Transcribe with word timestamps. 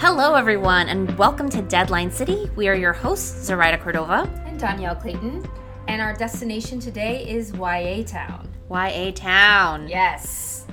Hello, 0.00 0.34
everyone, 0.34 0.88
and 0.88 1.14
welcome 1.18 1.50
to 1.50 1.60
Deadline 1.60 2.10
City. 2.10 2.50
We 2.56 2.68
are 2.68 2.74
your 2.74 2.94
hosts, 2.94 3.44
Zoraida 3.44 3.76
Cordova 3.76 4.22
and 4.46 4.58
Dhonielle 4.58 4.98
Clayton, 4.98 5.46
and 5.88 6.00
our 6.00 6.14
destination 6.14 6.80
today 6.80 7.28
is 7.28 7.52
YA 7.52 8.02
Town. 8.04 8.48
YA 8.70 9.10
Town. 9.14 9.86
Yes, 9.86 10.64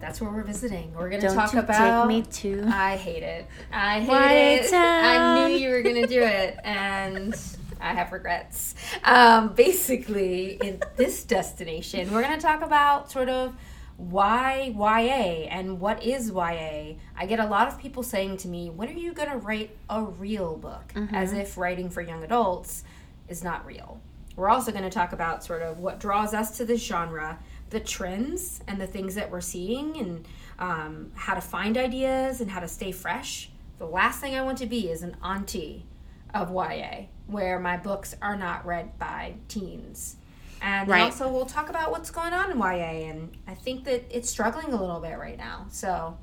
that's 0.00 0.20
where 0.20 0.32
we're 0.32 0.42
visiting. 0.42 0.92
We're 0.94 1.08
going 1.08 1.20
to 1.20 1.28
talk 1.28 1.52
you 1.52 1.60
about. 1.60 2.08
take 2.08 2.08
me 2.08 2.22
to 2.28 2.64
I 2.66 2.96
hate 2.96 3.22
it. 3.22 3.46
I 3.70 4.00
hate 4.00 4.08
YA 4.08 4.64
it. 4.64 4.70
Town. 4.72 5.04
I 5.04 5.46
knew 5.46 5.54
you 5.54 5.70
were 5.70 5.82
going 5.82 6.02
to 6.02 6.08
do 6.08 6.22
it, 6.22 6.58
and 6.64 7.40
I 7.80 7.94
have 7.94 8.10
regrets. 8.10 8.74
Um, 9.04 9.54
basically, 9.54 10.58
in 10.60 10.82
this 10.96 11.22
destination, 11.22 12.12
we're 12.12 12.22
going 12.22 12.34
to 12.34 12.44
talk 12.44 12.62
about 12.62 13.12
sort 13.12 13.28
of 13.28 13.54
why 13.96 14.74
YA 14.76 15.48
and 15.48 15.80
what 15.80 16.02
is 16.02 16.30
YA. 16.30 16.96
I 17.16 17.26
get 17.26 17.40
a 17.40 17.46
lot 17.46 17.68
of 17.68 17.78
people 17.78 18.02
saying 18.02 18.36
to 18.38 18.48
me, 18.48 18.70
"When 18.70 18.88
are 18.88 18.92
you 18.92 19.12
going 19.12 19.30
to 19.30 19.38
write 19.38 19.76
a 19.88 20.02
real 20.02 20.56
book?" 20.56 20.92
As 21.14 21.32
if 21.32 21.56
writing 21.56 21.88
for 21.90 22.02
young 22.02 22.22
adults 22.22 22.84
is 23.28 23.42
not 23.42 23.64
real. 23.64 24.00
We're 24.36 24.50
also 24.50 24.70
going 24.70 24.84
to 24.84 24.90
talk 24.90 25.12
about 25.12 25.42
sort 25.42 25.62
of 25.62 25.78
what 25.78 25.98
draws 25.98 26.34
us 26.34 26.58
to 26.58 26.64
this 26.66 26.84
genre, 26.84 27.38
the 27.70 27.80
trends 27.80 28.60
and 28.66 28.78
the 28.78 28.86
things 28.86 29.14
that 29.14 29.30
we're 29.30 29.40
seeing, 29.40 29.96
and 29.96 30.28
um, 30.58 31.12
how 31.14 31.34
to 31.34 31.40
find 31.40 31.78
ideas 31.78 32.40
and 32.42 32.50
how 32.50 32.60
to 32.60 32.68
stay 32.68 32.92
fresh. 32.92 33.50
The 33.78 33.86
last 33.86 34.20
thing 34.20 34.34
I 34.34 34.42
want 34.42 34.58
to 34.58 34.66
be 34.66 34.90
is 34.90 35.02
an 35.02 35.16
auntie 35.22 35.86
of 36.34 36.50
YA, 36.50 37.06
where 37.26 37.58
my 37.58 37.78
books 37.78 38.14
are 38.20 38.36
not 38.36 38.66
read 38.66 38.98
by 38.98 39.36
teens. 39.48 40.16
And 40.62 40.88
Right. 40.88 41.02
also, 41.02 41.28
we'll 41.30 41.46
talk 41.46 41.68
about 41.68 41.90
what's 41.90 42.10
going 42.10 42.32
on 42.32 42.50
in 42.50 42.58
YA, 42.58 43.08
and 43.10 43.36
I 43.46 43.54
think 43.54 43.84
that 43.84 44.04
it's 44.10 44.28
struggling 44.30 44.72
a 44.72 44.80
little 44.80 45.00
bit 45.00 45.18
right 45.18 45.36
now. 45.38 45.66
So 45.70 46.16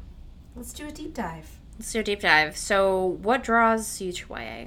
let's 0.56 0.74
do 0.74 0.88
a 0.88 0.92
deep 0.92 1.14
dive. 1.14 1.60
Let's 1.78 1.92
do 1.94 2.00
a 2.00 2.04
deep 2.04 2.20
dive. 2.22 2.58
So, 2.58 3.18
what 3.22 3.44
draws 3.44 4.02
you 4.02 4.12
to 4.12 4.26
YA? 4.34 4.66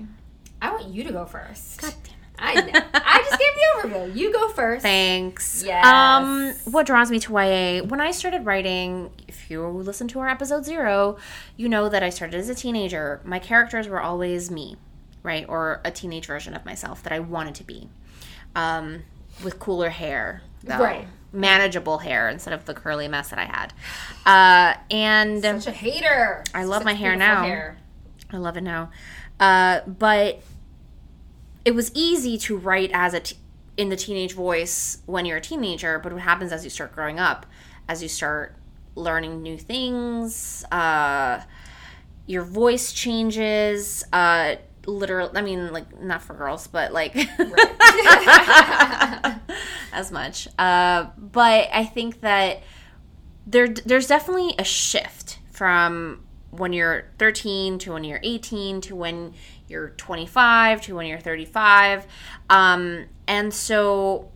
I 0.62 0.70
want 0.70 0.86
you 0.88 1.04
to 1.04 1.12
go 1.12 1.24
first. 1.26 1.80
God 1.82 1.94
damn 2.04 2.68
it. 2.68 2.74
I. 2.74 2.82
I 2.94 3.18
just 3.28 3.38
gave 3.41 3.54
the 3.54 3.88
overview. 3.98 4.16
You 4.16 4.32
go 4.32 4.48
first. 4.50 4.82
Thanks. 4.82 5.62
Yes. 5.64 5.84
Um, 5.86 6.52
what 6.70 6.86
draws 6.86 7.10
me 7.10 7.19
to 7.20 7.32
YA? 7.32 7.82
When 7.82 8.00
I 8.00 8.10
started 8.10 8.44
writing, 8.44 9.10
if 9.28 9.50
you 9.50 9.66
listen 9.66 10.06
to 10.08 10.19
our 10.20 10.28
episode 10.28 10.64
zero, 10.64 11.16
you 11.56 11.69
know 11.69 11.88
that 11.88 12.02
I 12.02 12.10
started 12.10 12.36
as 12.38 12.48
a 12.48 12.54
teenager. 12.54 13.20
My 13.24 13.38
characters 13.38 13.88
were 13.88 14.00
always 14.00 14.50
me, 14.50 14.76
right? 15.22 15.46
Or 15.48 15.80
a 15.84 15.91
teenage 15.91 16.26
version 16.26 16.52
of 16.54 16.64
myself 16.66 17.02
that 17.04 17.12
I 17.12 17.20
wanted 17.20 17.54
to 17.56 17.64
be. 17.64 17.88
Um, 18.54 19.04
with 19.44 19.58
cooler 19.58 19.90
hair, 19.90 20.42
though. 20.64 20.78
Right. 20.78 21.06
Manageable 21.32 21.98
hair 21.98 22.28
instead 22.30 22.54
of 22.54 22.64
the 22.64 22.72
curly 22.72 23.08
mess 23.08 23.28
that 23.30 23.38
I 23.38 23.44
had. 23.44 23.72
Uh, 24.24 24.78
and 24.90 25.42
Such 25.42 25.66
a 25.66 25.70
hater. 25.70 26.42
I 26.54 26.64
love 26.64 26.78
Such 26.78 26.84
my 26.86 26.94
hair 26.94 27.14
now. 27.16 27.42
hair. 27.42 27.78
I 28.32 28.38
love 28.38 28.56
it 28.56 28.62
now. 28.62 28.90
Uh, 29.38 29.80
but 29.86 30.40
it 31.64 31.74
was 31.74 31.90
easy 31.94 32.38
to 32.38 32.56
write 32.56 32.90
as 32.94 33.12
a 33.12 33.20
t- 33.20 33.36
in 33.76 33.90
the 33.90 33.96
teenage 33.96 34.32
voice 34.32 34.98
when 35.06 35.26
you're 35.26 35.36
a 35.36 35.40
teenager. 35.42 35.98
But 35.98 36.12
what 36.14 36.22
happens 36.22 36.52
as 36.52 36.64
you 36.64 36.70
start 36.70 36.94
growing 36.94 37.18
up, 37.20 37.44
as 37.88 38.02
you 38.02 38.08
start 38.08 38.54
learning 38.94 39.42
new 39.42 39.58
things, 39.58 40.64
uh, 40.72 41.42
your 42.26 42.44
voice 42.44 42.92
changes. 42.92 44.04
Uh, 44.12 44.56
literal. 44.86 45.30
I 45.34 45.42
mean, 45.42 45.72
like 45.72 46.00
not 46.00 46.22
for 46.22 46.34
girls, 46.34 46.66
but 46.66 46.92
like 46.92 47.14
as 49.92 50.10
much. 50.10 50.48
Uh, 50.58 51.06
but 51.16 51.68
I 51.72 51.84
think 51.84 52.20
that 52.20 52.62
there 53.46 53.68
there's 53.68 54.06
definitely 54.06 54.54
a 54.58 54.64
shift 54.64 55.38
from 55.50 56.24
when 56.50 56.72
you're 56.72 57.06
13 57.19 57.78
to 57.80 57.92
when 57.92 58.04
you're 58.04 58.20
18 58.22 58.80
to 58.82 58.96
when 58.96 59.34
you're 59.69 59.91
25 59.91 60.80
to 60.82 60.94
when 60.96 61.06
you're 61.06 61.19
35 61.19 62.06
um, 62.48 63.04
and 63.26 63.52
so 63.52 64.30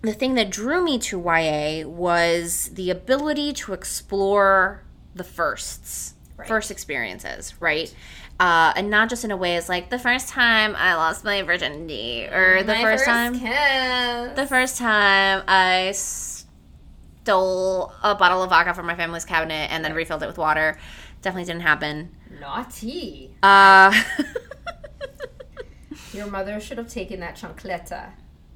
the 0.00 0.14
thing 0.14 0.34
that 0.34 0.50
drew 0.50 0.82
me 0.82 0.98
to 0.98 1.18
YA 1.20 1.86
was 1.86 2.70
the 2.74 2.88
ability 2.90 3.52
to 3.52 3.72
explore 3.74 4.82
the 5.14 5.24
firsts 5.24 6.12
Right. 6.36 6.48
first 6.48 6.70
experiences 6.72 7.54
right 7.60 7.94
uh, 8.40 8.72
and 8.76 8.90
not 8.90 9.08
just 9.08 9.24
in 9.24 9.30
a 9.30 9.36
way 9.36 9.56
as 9.56 9.68
like 9.68 9.90
the 9.90 9.98
first 9.98 10.28
time 10.28 10.74
I 10.76 10.94
lost 10.94 11.24
my 11.24 11.42
virginity 11.42 12.26
or 12.26 12.62
the 12.62 12.74
My 12.74 12.82
first, 12.82 13.04
time 13.04 13.38
kiss. 13.38 14.36
the 14.36 14.46
first 14.46 14.78
time 14.78 15.42
I 15.46 15.92
stole 15.92 17.92
a 18.02 18.14
bottle 18.14 18.42
of 18.42 18.50
vodka 18.50 18.74
from 18.74 18.86
my 18.86 18.96
family's 18.96 19.24
cabinet 19.24 19.70
and 19.70 19.84
then 19.84 19.94
refilled 19.94 20.22
it 20.22 20.26
with 20.26 20.38
water. 20.38 20.78
Definitely 21.22 21.46
didn't 21.46 21.62
happen. 21.62 22.14
Naughty. 22.40 23.34
Uh, 23.42 24.02
Your 26.12 26.26
mother 26.26 26.60
should 26.60 26.78
have 26.78 26.88
taken 26.88 27.20
that 27.20 27.36
chancleta 27.36 28.10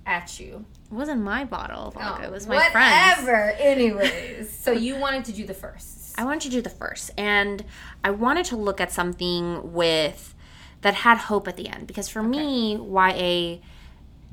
at 0.07 0.39
you. 0.41 0.65
it 0.91 0.95
wasn't 0.95 1.21
my 1.23 1.45
bottle 1.45 1.89
of 1.89 1.95
vodka. 1.95 2.23
Oh, 2.23 2.27
it 2.27 2.31
was 2.33 2.47
my 2.47 2.69
friend's. 2.71 3.21
Whatever. 3.23 3.51
Anyways, 3.59 4.57
so 4.57 4.73
you 4.73 4.97
wanted 4.97 5.25
to 5.27 5.33
do 5.33 5.47
the 5.47 5.55
first. 5.55 5.98
I 6.19 6.25
wanted 6.25 6.43
to 6.43 6.51
do 6.51 6.61
the 6.61 6.69
first, 6.69 7.13
and 7.17 7.65
I 8.03 8.11
wanted 8.11 8.45
to 8.47 8.57
look 8.57 8.81
at 8.81 8.91
something 8.91 9.73
with 9.73 10.35
that 10.81 10.95
had 10.95 11.19
hope 11.19 11.47
at 11.47 11.57
the 11.57 11.69
end 11.69 11.87
because 11.87 12.09
for 12.09 12.23
me, 12.23 12.77
YA 12.77 13.59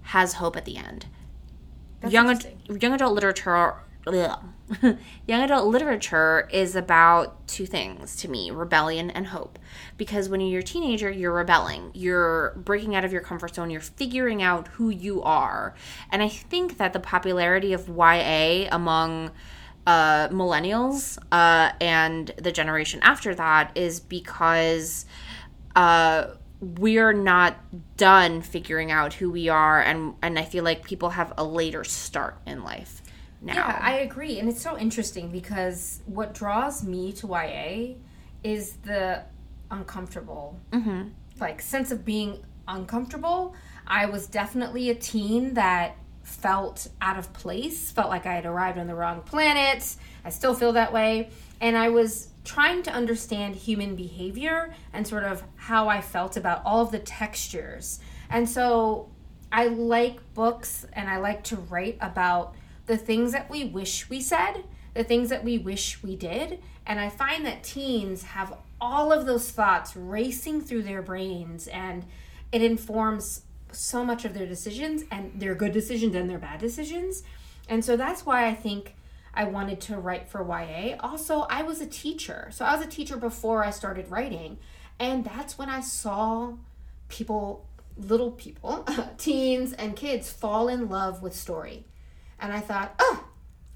has 0.01 0.33
hope 0.33 0.55
at 0.55 0.65
the 0.65 0.77
end. 0.77 1.05
That's 2.01 2.11
young 2.11 2.29
ad- 2.31 2.81
young 2.81 2.93
adult 2.93 3.13
literature 3.13 3.75
young 4.81 5.41
adult 5.41 5.67
literature 5.67 6.47
is 6.51 6.75
about 6.75 7.47
two 7.47 7.65
things 7.65 8.15
to 8.15 8.27
me 8.27 8.51
rebellion 8.51 9.09
and 9.11 9.27
hope. 9.27 9.59
Because 9.97 10.27
when 10.29 10.41
you're 10.41 10.59
a 10.59 10.63
teenager 10.63 11.09
you're 11.11 11.33
rebelling. 11.33 11.91
You're 11.93 12.53
breaking 12.55 12.95
out 12.95 13.05
of 13.05 13.11
your 13.11 13.21
comfort 13.21 13.55
zone. 13.55 13.69
You're 13.69 13.81
figuring 13.81 14.41
out 14.41 14.67
who 14.69 14.89
you 14.89 15.21
are. 15.21 15.75
And 16.11 16.21
i 16.21 16.27
think 16.27 16.77
that 16.77 16.93
the 16.93 16.99
popularity 16.99 17.73
of 17.73 17.87
ya 17.89 18.67
among 18.71 19.31
uh, 19.87 20.27
millennials 20.29 21.17
uh, 21.31 21.71
and 21.81 22.31
the 22.37 22.51
generation 22.51 22.99
after 23.03 23.35
that 23.35 23.71
is 23.75 23.99
because 23.99 25.05
uh, 25.75 26.27
we're 26.59 27.13
not 27.13 27.57
done 27.97 28.41
figuring 28.41 28.91
out 28.91 29.13
who 29.13 29.29
we 29.29 29.49
are 29.49 29.81
and 29.81 30.15
and 30.21 30.39
I 30.39 30.43
feel 30.43 30.63
like 30.63 30.83
people 30.85 31.09
have 31.11 31.33
a 31.37 31.43
later 31.43 31.83
start 31.83 32.39
in 32.47 32.63
life 32.63 33.01
now. 33.41 33.53
Yeah, 33.55 33.79
I 33.81 33.93
agree. 33.99 34.39
And 34.39 34.49
it's 34.49 34.61
so 34.61 34.77
interesting 34.77 35.31
because 35.31 36.01
what 36.05 36.33
draws 36.33 36.83
me 36.83 37.11
to 37.13 37.27
YA 37.27 37.95
is 38.43 38.77
the 38.83 39.23
uncomfortable, 39.69 40.59
Mm-hmm. 40.71 41.09
like, 41.39 41.61
sense 41.61 41.91
of 41.91 42.05
being 42.05 42.43
uncomfortable. 42.67 43.53
I 43.85 44.05
was 44.07 44.27
definitely 44.27 44.89
a 44.89 44.95
teen 44.95 45.53
that 45.55 45.97
felt 46.25 46.87
out 47.01 47.17
of 47.17 47.31
place, 47.33 47.91
felt 47.91 48.09
like 48.09 48.25
I 48.25 48.33
had 48.33 48.45
arrived 48.45 48.79
on 48.79 48.87
the 48.87 48.95
wrong 48.95 49.21
planet. 49.21 49.95
I 50.25 50.29
still 50.31 50.55
feel 50.55 50.73
that 50.73 50.91
way. 50.91 51.29
And 51.61 51.77
I 51.77 51.89
was 51.89 52.29
trying 52.43 52.83
to 52.83 52.91
understand 52.91 53.55
human 53.55 53.95
behavior 53.95 54.73
and 54.91 55.07
sort 55.07 55.23
of 55.23 55.43
how 55.55 55.87
I 55.87 56.01
felt 56.01 56.35
about 56.35 56.63
all 56.65 56.81
of 56.81 56.91
the 56.91 56.99
textures. 56.99 57.99
And 58.29 58.49
so 58.49 59.09
I 59.51 59.67
like 59.67 60.33
books 60.33 60.85
and 60.93 61.07
I 61.07 61.17
like 61.17 61.43
to 61.45 61.57
write 61.57 61.97
about 62.01 62.55
the 62.87 62.97
things 62.97 63.31
that 63.31 63.49
we 63.49 63.65
wish 63.65 64.09
we 64.09 64.19
said, 64.19 64.63
the 64.95 65.03
things 65.03 65.29
that 65.29 65.43
we 65.43 65.59
wish 65.59 66.01
we 66.01 66.15
did. 66.15 66.59
And 66.87 66.99
I 66.99 67.09
find 67.09 67.45
that 67.45 67.63
teens 67.63 68.23
have 68.23 68.57
all 68.81 69.13
of 69.13 69.27
those 69.27 69.51
thoughts 69.51 69.95
racing 69.95 70.61
through 70.61 70.83
their 70.83 71.01
brains 71.01 71.67
and 71.67 72.05
it 72.51 72.61
informs 72.61 73.41
so 73.75 74.03
much 74.03 74.25
of 74.25 74.33
their 74.33 74.45
decisions 74.45 75.03
and 75.11 75.39
their 75.39 75.55
good 75.55 75.71
decisions 75.71 76.15
and 76.15 76.29
their 76.29 76.39
bad 76.39 76.59
decisions. 76.59 77.23
And 77.67 77.83
so 77.83 77.97
that's 77.97 78.25
why 78.25 78.47
I 78.47 78.53
think 78.53 78.95
I 79.33 79.43
wanted 79.45 79.81
to 79.81 79.97
write 79.97 80.29
for 80.29 80.45
YA. 80.47 80.95
Also, 81.01 81.41
I 81.49 81.63
was 81.63 81.81
a 81.81 81.85
teacher. 81.85 82.49
So 82.51 82.65
I 82.65 82.75
was 82.75 82.85
a 82.85 82.89
teacher 82.89 83.17
before 83.17 83.63
I 83.63 83.71
started 83.71 84.09
writing. 84.09 84.57
And 84.99 85.25
that's 85.25 85.57
when 85.57 85.69
I 85.69 85.81
saw 85.81 86.53
people, 87.09 87.65
little 87.97 88.31
people, 88.31 88.87
teens 89.17 89.73
and 89.73 89.95
kids 89.95 90.31
fall 90.31 90.67
in 90.67 90.89
love 90.89 91.21
with 91.21 91.35
story. 91.35 91.85
And 92.39 92.53
I 92.53 92.59
thought, 92.59 92.95
oh, 92.99 93.25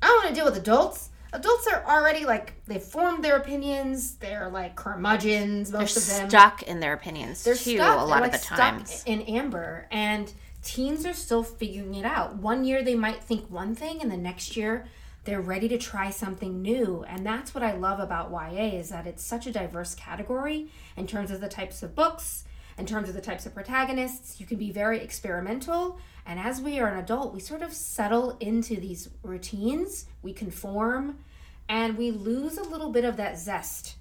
I 0.02 0.08
want 0.08 0.30
to 0.30 0.34
deal 0.34 0.46
with 0.46 0.58
adults. 0.58 1.10
Adults 1.32 1.68
are 1.68 1.84
already 1.86 2.26
like, 2.26 2.54
they've 2.66 2.82
formed 2.82 3.24
their 3.24 3.38
opinions. 3.38 4.16
They're 4.16 4.50
like 4.50 4.76
curmudgeons, 4.76 5.72
most 5.72 5.96
of 5.98 6.08
them 6.08 6.30
Stuck 6.30 6.64
in 6.64 6.80
their 6.80 6.94
opinions 6.94 7.44
they're 7.44 7.54
too 7.56 7.76
stuck. 7.78 7.96
a 7.96 7.98
They're, 7.98 8.08
lot 8.08 8.22
like, 8.22 8.26
of 8.26 8.32
the 8.34 8.38
stuck 8.46 8.58
times. 8.58 9.04
in 9.06 9.22
amber 9.22 9.88
and 9.92 10.32
teens 10.64 11.06
are 11.06 11.14
still 11.14 11.44
figuring 11.44 11.96
it 11.96 12.06
out 12.06 12.36
one 12.36 12.66
year 12.66 12.84
they 12.84 12.96
might 12.96 13.24
think 13.24 13.50
one 13.50 13.76
thing 13.76 14.02
and 14.02 14.12
the 14.12 14.18
next 14.18 14.58
year 14.58 14.86
they're 15.24 15.40
ready 15.40 15.70
to 15.70 15.78
try 15.78 16.10
something 16.10 16.62
new 16.62 17.06
and 17.08 17.26
that's 17.26 17.54
what 17.56 17.64
i 17.64 17.74
love 17.74 18.00
about 18.00 18.30
ya 18.32 18.50
is 18.64 18.90
that 18.90 19.08
it's 19.08 19.24
such 19.24 19.48
a 19.48 19.52
diverse 19.54 19.96
category 19.96 20.68
in 20.98 21.08
terms 21.08 21.32
of 21.32 21.40
the 21.40 21.48
types 21.48 21.82
of 21.82 21.96
books 21.96 22.44
in 22.80 22.86
terms 22.86 23.10
of 23.10 23.16
the 23.16 23.22
types 23.22 23.46
of 23.46 23.54
protagonists 23.54 24.40
you 24.40 24.46
can 24.46 24.58
be 24.58 24.72
very 24.72 25.00
experimental 25.00 26.00
and 26.26 26.40
as 26.40 26.62
we 26.62 26.80
are 26.80 26.88
an 26.88 26.98
adult 26.98 27.34
we 27.34 27.40
sort 27.40 27.62
of 27.62 27.74
settle 27.74 28.38
into 28.40 28.76
these 28.78 29.10
routines 29.24 30.06
we 30.22 30.34
conform 30.34 31.20
and 31.68 31.98
we 31.98 32.10
lose 32.10 32.58
a 32.58 32.64
little 32.64 32.90
bit 32.90 33.06
of 33.06 33.18
that 33.18 33.38
zest 33.38 33.96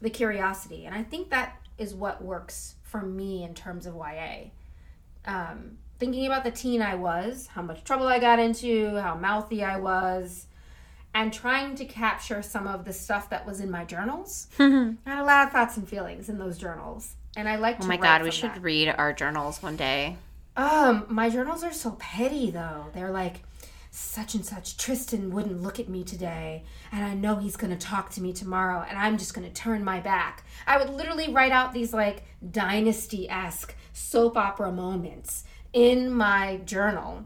the 0.00 0.10
curiosity. 0.10 0.86
And 0.86 0.94
I 0.94 1.02
think 1.02 1.30
that 1.30 1.56
is 1.76 1.94
what 1.94 2.22
works 2.22 2.76
for 2.82 3.02
me 3.02 3.42
in 3.44 3.54
terms 3.54 3.86
of 3.86 3.94
YA. 3.94 4.50
Um, 5.26 5.78
thinking 5.98 6.26
about 6.26 6.44
the 6.44 6.50
teen 6.50 6.80
I 6.80 6.94
was, 6.94 7.48
how 7.48 7.62
much 7.62 7.84
trouble 7.84 8.06
I 8.06 8.18
got 8.18 8.38
into, 8.38 8.96
how 8.96 9.16
mouthy 9.16 9.62
I 9.64 9.78
was, 9.78 10.46
and 11.14 11.32
trying 11.32 11.74
to 11.76 11.84
capture 11.84 12.42
some 12.42 12.66
of 12.66 12.84
the 12.84 12.92
stuff 12.92 13.30
that 13.30 13.46
was 13.46 13.60
in 13.60 13.70
my 13.70 13.84
journals. 13.84 14.46
I 14.58 14.94
had 15.04 15.18
a 15.18 15.24
lot 15.24 15.46
of 15.46 15.52
thoughts 15.52 15.76
and 15.76 15.88
feelings 15.88 16.28
in 16.28 16.38
those 16.38 16.58
journals. 16.58 17.14
And 17.36 17.48
I 17.48 17.56
like 17.56 17.78
to 17.78 17.84
Oh 17.84 17.88
my 17.88 17.96
god, 17.96 18.22
we 18.22 18.30
should 18.30 18.54
that. 18.54 18.62
read 18.62 18.88
our 18.88 19.12
journals 19.12 19.62
one 19.62 19.76
day. 19.76 20.16
Um, 20.56 21.06
my 21.08 21.30
journals 21.30 21.62
are 21.62 21.72
so 21.72 21.92
petty 21.92 22.50
though. 22.50 22.86
They're 22.92 23.10
like 23.10 23.42
such 23.90 24.34
and 24.34 24.44
such 24.44 24.76
Tristan 24.76 25.30
wouldn't 25.32 25.62
look 25.62 25.80
at 25.80 25.88
me 25.88 26.04
today, 26.04 26.64
and 26.92 27.04
I 27.04 27.14
know 27.14 27.36
he's 27.36 27.56
going 27.56 27.76
to 27.76 27.86
talk 27.86 28.10
to 28.10 28.22
me 28.22 28.32
tomorrow, 28.32 28.84
and 28.88 28.98
I'm 28.98 29.18
just 29.18 29.34
going 29.34 29.46
to 29.46 29.52
turn 29.52 29.82
my 29.82 30.00
back. 30.00 30.44
I 30.66 30.78
would 30.78 30.90
literally 30.90 31.32
write 31.32 31.52
out 31.52 31.72
these 31.72 31.92
like 31.92 32.24
dynasty-esque 32.50 33.74
soap 33.92 34.36
opera 34.36 34.70
moments 34.70 35.44
in 35.72 36.10
my 36.10 36.58
journal 36.64 37.24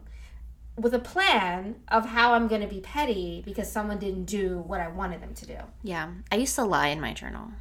with 0.77 0.93
a 0.93 0.99
plan 0.99 1.75
of 1.89 2.05
how 2.05 2.33
I'm 2.33 2.47
going 2.47 2.61
to 2.61 2.67
be 2.67 2.79
petty 2.79 3.43
because 3.45 3.71
someone 3.71 3.99
didn't 3.99 4.25
do 4.25 4.59
what 4.59 4.81
I 4.81 4.87
wanted 4.87 5.21
them 5.21 5.33
to 5.35 5.45
do. 5.45 5.57
Yeah. 5.83 6.09
I 6.31 6.35
used 6.35 6.55
to 6.55 6.63
lie 6.63 6.87
in 6.87 6.99
my 6.99 7.13
journal. 7.13 7.51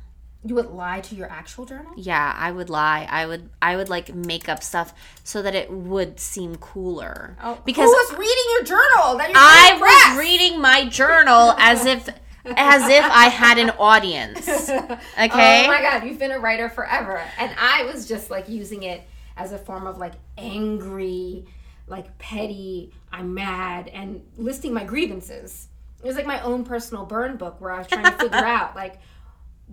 You 0.44 0.56
would 0.56 0.70
lie 0.70 1.00
to 1.00 1.14
your 1.14 1.30
actual 1.30 1.66
journal? 1.66 1.92
Yeah, 1.96 2.34
I 2.36 2.50
would 2.50 2.68
lie. 2.68 3.06
I 3.08 3.26
would 3.26 3.48
I 3.60 3.76
would 3.76 3.88
like 3.88 4.12
make 4.12 4.48
up 4.48 4.62
stuff 4.62 4.92
so 5.22 5.40
that 5.40 5.54
it 5.54 5.70
would 5.70 6.18
seem 6.18 6.56
cooler. 6.56 7.36
Oh, 7.40 7.60
because 7.64 7.64
because 7.64 7.86
who 7.86 7.92
was 7.92 8.18
reading 8.18 8.44
your 8.50 8.64
journal? 8.64 9.18
That 9.18 9.28
you're 9.28 9.38
I 9.38 10.10
was 10.10 10.18
reading 10.18 10.60
my 10.60 10.88
journal 10.88 11.54
as 11.58 11.86
if 11.86 12.08
as 12.44 12.88
if 12.88 13.04
I 13.04 13.28
had 13.28 13.58
an 13.58 13.70
audience. 13.78 14.48
Oh 15.14 15.24
okay? 15.26 15.64
Oh 15.64 15.68
my 15.68 15.80
god, 15.80 16.04
you've 16.04 16.18
been 16.18 16.32
a 16.32 16.38
writer 16.38 16.68
forever. 16.68 17.22
And 17.38 17.54
I 17.58 17.84
was 17.84 18.08
just 18.08 18.30
like 18.30 18.48
using 18.48 18.82
it 18.82 19.02
as 19.36 19.52
a 19.52 19.58
form 19.58 19.86
of 19.86 19.98
like 19.98 20.14
angry, 20.38 21.44
like 21.86 22.18
petty, 22.18 22.92
I'm 23.12 23.34
mad, 23.34 23.88
and 23.88 24.22
listing 24.36 24.72
my 24.74 24.84
grievances. 24.84 25.68
It 26.02 26.06
was 26.06 26.16
like 26.16 26.26
my 26.26 26.40
own 26.42 26.64
personal 26.64 27.04
burn 27.04 27.36
book 27.36 27.60
where 27.60 27.70
I 27.70 27.78
was 27.78 27.86
trying 27.86 28.04
to 28.04 28.10
figure 28.12 28.36
out 28.44 28.74
like 28.74 28.98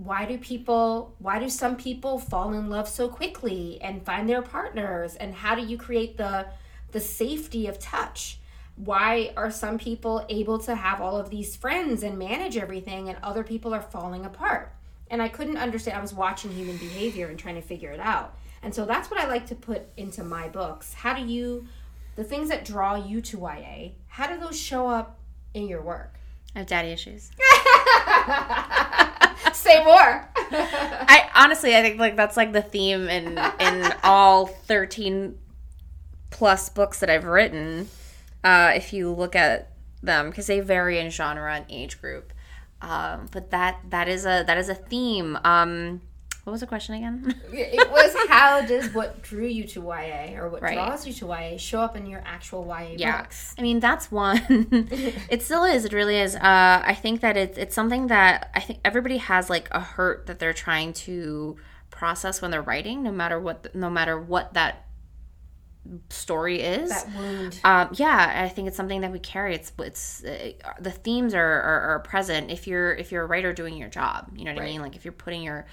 why 0.04 0.25
do 0.25 0.38
people 0.38 1.13
why 1.19 1.40
do 1.40 1.50
some 1.50 1.75
people 1.75 2.19
fall 2.19 2.54
in 2.54 2.69
love 2.69 2.88
so 2.88 3.10
quickly 3.10 3.80
and 3.81 4.06
find 4.06 4.30
their 4.30 4.42
partners? 4.42 5.16
And 5.16 5.34
how 5.34 5.56
do 5.56 5.62
you 5.62 5.78
create 5.78 6.16
the 6.16 6.48
the 6.92 7.01
safety 7.01 7.68
of 7.68 7.80
touch? 7.80 8.40
Why 8.78 9.34
are 9.36 9.51
some 9.51 9.78
people 9.78 10.25
able 10.30 10.57
to 10.60 10.74
have 10.74 11.01
all 11.01 11.18
of 11.18 11.30
these 11.30 11.57
friends 11.57 12.01
and 12.04 12.18
manage 12.18 12.56
everything 12.56 13.10
and 13.10 13.18
other 13.22 13.44
people 13.44 13.74
are 13.74 13.81
falling 13.81 14.25
apart? 14.25 14.74
And 15.12 15.22
i 15.22 15.28
couldn't 15.28 15.57
understand 15.57 15.98
i 15.98 16.01
was 16.01 16.13
watching 16.13 16.51
human 16.51 16.78
behavior 16.78 17.28
and 17.28 17.38
trying 17.38 17.56
to 17.56 17.62
figure 17.62 17.92
it 17.92 18.00
out. 18.00 18.38
And 18.62 18.74
so 18.74 18.86
that's 18.86 19.12
what 19.12 19.19
i 19.19 19.28
like 19.28 19.48
to 19.48 19.56
put 19.56 19.90
into 19.98 20.24
my 20.24 20.48
books. 20.48 20.94
How 20.94 21.13
do 21.13 21.25
you 21.25 21.68
the 22.16 22.24
things 22.24 22.48
that 22.50 22.63
draw 22.63 22.96
you 22.96 23.19
to 23.22 23.40
ya 23.40 23.90
how 24.07 24.28
do 24.28 24.40
those 24.40 24.57
show 24.57 24.88
up 24.88 25.19
in 25.54 25.68
your 25.68 25.81
work? 25.81 26.16
I 26.56 26.60
have 26.60 26.68
daddy 26.68 26.90
issues. 26.90 27.31
say 29.53 29.83
more 29.83 30.30
I 30.36 31.30
honestly 31.36 31.75
I 31.75 31.81
think 31.81 32.00
like 32.00 32.15
that's 32.15 32.38
like 32.38 32.53
the 32.53 32.62
theme 32.62 33.07
in 33.09 33.38
in 33.59 33.94
all 34.03 34.45
13 34.47 35.38
plus 36.30 36.69
books 36.69 37.00
that 37.00 37.09
I've 37.09 37.25
written. 37.25 37.88
Uh, 38.44 38.71
if 38.74 38.94
you 38.94 39.12
look 39.12 39.36
at 39.36 39.71
them 40.01 40.30
because 40.30 40.47
they 40.47 40.59
vary 40.59 41.00
in 41.00 41.09
genre 41.09 41.53
and 41.53 41.65
age 41.69 42.00
group. 42.00 42.33
Um, 42.81 43.27
but 43.31 43.51
that 43.51 43.80
that 43.89 44.07
is 44.07 44.25
a 44.25 44.44
that 44.47 44.57
is 44.57 44.69
a 44.69 44.75
theme. 44.75 45.38
Um, 45.44 46.01
what 46.50 46.54
was 46.54 46.62
the 46.62 46.68
question 46.68 46.96
again? 46.96 47.36
it 47.54 47.92
was 47.92 48.16
how 48.28 48.62
does 48.66 48.92
what 48.96 49.22
drew 49.22 49.46
you 49.46 49.66
to 49.66 49.81
YA 49.84 50.36
or 50.36 50.50
what 50.50 50.63
Right. 50.63 50.74
draws 50.74 51.06
you 51.06 51.13
to 51.13 51.28
YA 51.28 51.57
show 51.57 51.80
up 51.80 51.96
in 51.96 52.07
your 52.07 52.24
actual 52.25 52.66
YA 52.66 52.96
Yeah. 52.98 53.22
books? 53.22 53.54
I 53.57 53.62
mean, 53.62 53.80
that's 53.80 54.12
one. 54.12 54.42
it 55.30 55.44
still 55.44 55.63
is. 55.63 55.86
It 55.86 55.94
really 55.94 56.18
is. 56.18 56.36
Uh, 56.36 56.42
I 56.84 56.96
think 57.00 57.22
that 57.22 57.38
it's 57.38 57.56
it's 57.60 57.75
something 57.75 58.07
that 58.07 58.50
I 58.56 58.62
think 58.62 58.80
everybody 58.84 59.18
has 59.18 59.48
like 59.48 59.68
a 59.72 59.80
hurt 59.80 60.25
that 60.25 60.40
they're 60.40 60.54
trying 60.54 60.94
to 61.06 61.57
process 61.92 62.42
when 62.42 62.50
they're 62.50 62.63
writing, 62.63 63.04
no 63.04 63.12
matter 63.12 63.40
what 63.40 63.75
no 63.75 63.90
matter 63.92 64.19
what 64.19 64.54
that 64.56 64.86
story 66.09 66.62
is. 66.62 66.89
That 66.89 67.15
wound. 67.15 67.59
Um, 67.63 67.89
yeah, 67.94 68.44
I 68.44 68.50
think 68.50 68.68
it's 68.68 68.77
something 68.77 69.01
that 69.01 69.12
we 69.12 69.19
carry. 69.19 69.56
It's 69.56 69.71
it's 69.80 70.24
uh, 70.24 70.51
the 70.80 70.91
themes 70.91 71.33
are, 71.33 71.62
are, 71.62 71.81
are 71.81 72.00
present 72.00 72.51
if 72.51 72.68
you're 72.68 72.94
if 72.94 73.12
you're 73.12 73.24
a 73.24 73.27
writer 73.27 73.53
doing 73.53 73.77
your 73.77 73.89
job. 73.89 74.31
You 74.36 74.45
know 74.45 74.53
what 74.53 74.62
I 74.62 74.65
mean? 74.65 74.81
Like 74.81 74.95
if 74.95 75.06
you're 75.06 75.12
putting 75.12 75.44
your 75.44 75.65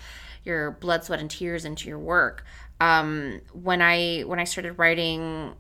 your 0.45 0.73
blood, 0.73 1.05
sweat, 1.05 1.21
and 1.21 1.31
tears 1.31 1.65
into 1.65 1.89
your 1.89 1.99
work. 1.99 2.45
Um, 2.81 3.41
when 3.53 3.83
I 3.83 4.23
when 4.23 4.39
I 4.39 4.45
started 4.45 4.73
writing 4.75 5.55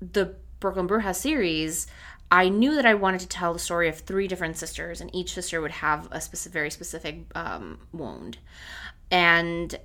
the 0.00 0.34
Brooklyn 0.60 0.88
Brujas 0.88 1.16
series, 1.16 1.86
I 2.30 2.48
knew 2.48 2.74
that 2.74 2.86
I 2.86 2.94
wanted 2.94 3.20
to 3.20 3.28
tell 3.28 3.52
the 3.52 3.58
story 3.58 3.88
of 3.88 3.98
three 3.98 4.28
different 4.28 4.56
sisters, 4.56 5.00
and 5.00 5.14
each 5.14 5.34
sister 5.34 5.60
would 5.60 5.70
have 5.70 6.08
a 6.10 6.20
specific, 6.20 6.52
very 6.52 6.70
specific 6.70 7.26
um, 7.34 7.78
wound. 7.92 8.38
And 9.10 9.78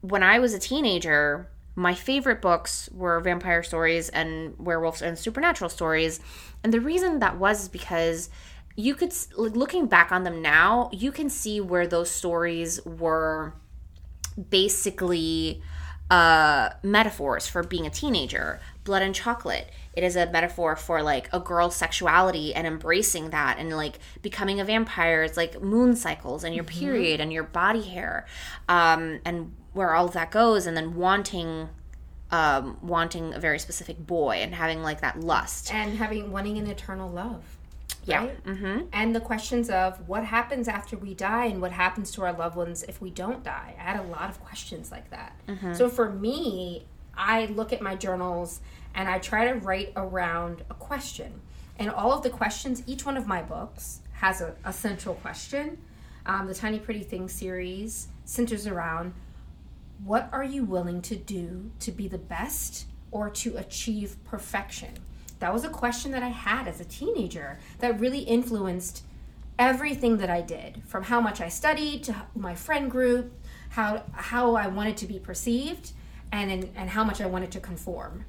when 0.00 0.22
I 0.22 0.38
was 0.38 0.52
a 0.52 0.58
teenager, 0.58 1.48
my 1.76 1.94
favorite 1.94 2.40
books 2.40 2.88
were 2.92 3.20
vampire 3.20 3.62
stories 3.62 4.08
and 4.08 4.54
werewolves 4.58 5.02
and 5.02 5.18
supernatural 5.18 5.70
stories. 5.70 6.20
And 6.62 6.72
the 6.72 6.80
reason 6.80 7.18
that 7.18 7.38
was 7.38 7.62
is 7.62 7.68
because 7.68 8.30
you 8.76 8.94
could, 8.94 9.12
like, 9.36 9.56
looking 9.56 9.86
back 9.86 10.12
on 10.12 10.24
them 10.24 10.42
now, 10.42 10.90
you 10.92 11.12
can 11.12 11.28
see 11.28 11.60
where 11.60 11.86
those 11.86 12.10
stories 12.10 12.84
were 12.84 13.54
basically 14.50 15.62
uh, 16.10 16.70
metaphors 16.82 17.46
for 17.46 17.62
being 17.62 17.86
a 17.86 17.90
teenager. 17.90 18.60
Blood 18.84 19.02
and 19.02 19.14
chocolate. 19.14 19.70
It 19.94 20.04
is 20.04 20.16
a 20.16 20.30
metaphor 20.30 20.76
for 20.76 21.02
like 21.02 21.28
a 21.32 21.40
girl's 21.40 21.76
sexuality 21.76 22.54
and 22.54 22.66
embracing 22.66 23.30
that 23.30 23.58
and 23.58 23.74
like 23.76 23.98
becoming 24.22 24.60
a 24.60 24.64
vampire. 24.64 25.22
It's 25.22 25.36
like 25.36 25.62
moon 25.62 25.96
cycles 25.96 26.44
and 26.44 26.54
your 26.54 26.64
period 26.64 27.20
and 27.20 27.32
your 27.32 27.44
body 27.44 27.82
hair, 27.82 28.26
um, 28.68 29.20
and 29.24 29.54
where 29.74 29.94
all 29.94 30.06
of 30.06 30.12
that 30.12 30.30
goes, 30.30 30.66
and 30.66 30.76
then 30.76 30.94
wanting, 30.96 31.68
um, 32.30 32.78
wanting 32.82 33.34
a 33.34 33.38
very 33.38 33.58
specific 33.58 34.06
boy 34.06 34.36
and 34.36 34.54
having 34.54 34.82
like 34.82 35.00
that 35.02 35.20
lust. 35.20 35.72
and 35.74 35.98
having 35.98 36.32
wanting 36.32 36.56
an 36.58 36.66
eternal 36.66 37.10
love. 37.10 37.42
Yeah. 38.06 38.20
Right? 38.20 38.44
Mm-hmm. 38.44 38.80
And 38.92 39.14
the 39.14 39.20
questions 39.20 39.70
of 39.70 40.08
what 40.08 40.24
happens 40.24 40.68
after 40.68 40.96
we 40.96 41.14
die 41.14 41.46
and 41.46 41.60
what 41.60 41.72
happens 41.72 42.10
to 42.12 42.22
our 42.22 42.32
loved 42.32 42.56
ones 42.56 42.82
if 42.82 43.00
we 43.00 43.10
don't 43.10 43.42
die. 43.42 43.74
I 43.78 43.82
had 43.82 44.00
a 44.00 44.02
lot 44.04 44.28
of 44.30 44.42
questions 44.44 44.90
like 44.90 45.10
that. 45.10 45.38
So 45.74 45.88
for 45.88 46.10
me, 46.10 46.84
I 47.16 47.46
look 47.46 47.72
at 47.72 47.80
my 47.80 47.94
journals 47.96 48.60
and 48.94 49.08
I 49.08 49.18
try 49.18 49.46
to 49.48 49.54
write 49.54 49.92
around 49.96 50.62
a 50.70 50.74
question. 50.74 51.40
And 51.78 51.90
all 51.90 52.12
of 52.12 52.22
the 52.22 52.30
questions, 52.30 52.82
each 52.86 53.06
one 53.06 53.16
of 53.16 53.26
my 53.26 53.42
books 53.42 54.00
has 54.14 54.40
a, 54.40 54.54
a 54.64 54.72
central 54.72 55.14
question. 55.16 55.78
Um, 56.26 56.46
the 56.46 56.54
Tiny 56.54 56.78
Pretty 56.78 57.02
Things 57.02 57.32
series 57.32 58.08
centers 58.24 58.66
around 58.66 59.14
what 60.02 60.28
are 60.32 60.44
you 60.44 60.64
willing 60.64 61.02
to 61.02 61.16
do 61.16 61.70
to 61.80 61.92
be 61.92 62.08
the 62.08 62.18
best 62.18 62.86
or 63.10 63.30
to 63.30 63.56
achieve 63.56 64.16
perfection? 64.24 64.94
That 65.38 65.52
was 65.52 65.64
a 65.64 65.68
question 65.68 66.10
that 66.12 66.22
I 66.22 66.28
had 66.28 66.66
as 66.66 66.80
a 66.80 66.84
teenager 66.84 67.58
that 67.78 68.00
really 68.00 68.20
influenced 68.20 69.02
everything 69.58 70.16
that 70.18 70.30
I 70.30 70.40
did, 70.40 70.82
from 70.86 71.04
how 71.04 71.20
much 71.20 71.40
I 71.40 71.48
studied 71.48 72.02
to 72.04 72.26
my 72.34 72.54
friend 72.54 72.90
group, 72.90 73.32
how 73.70 74.02
how 74.12 74.54
I 74.56 74.66
wanted 74.68 74.96
to 74.98 75.06
be 75.06 75.18
perceived, 75.18 75.92
and 76.32 76.70
and 76.74 76.90
how 76.90 77.04
much 77.04 77.20
I 77.20 77.26
wanted 77.26 77.52
to 77.52 77.60
conform. 77.60 78.24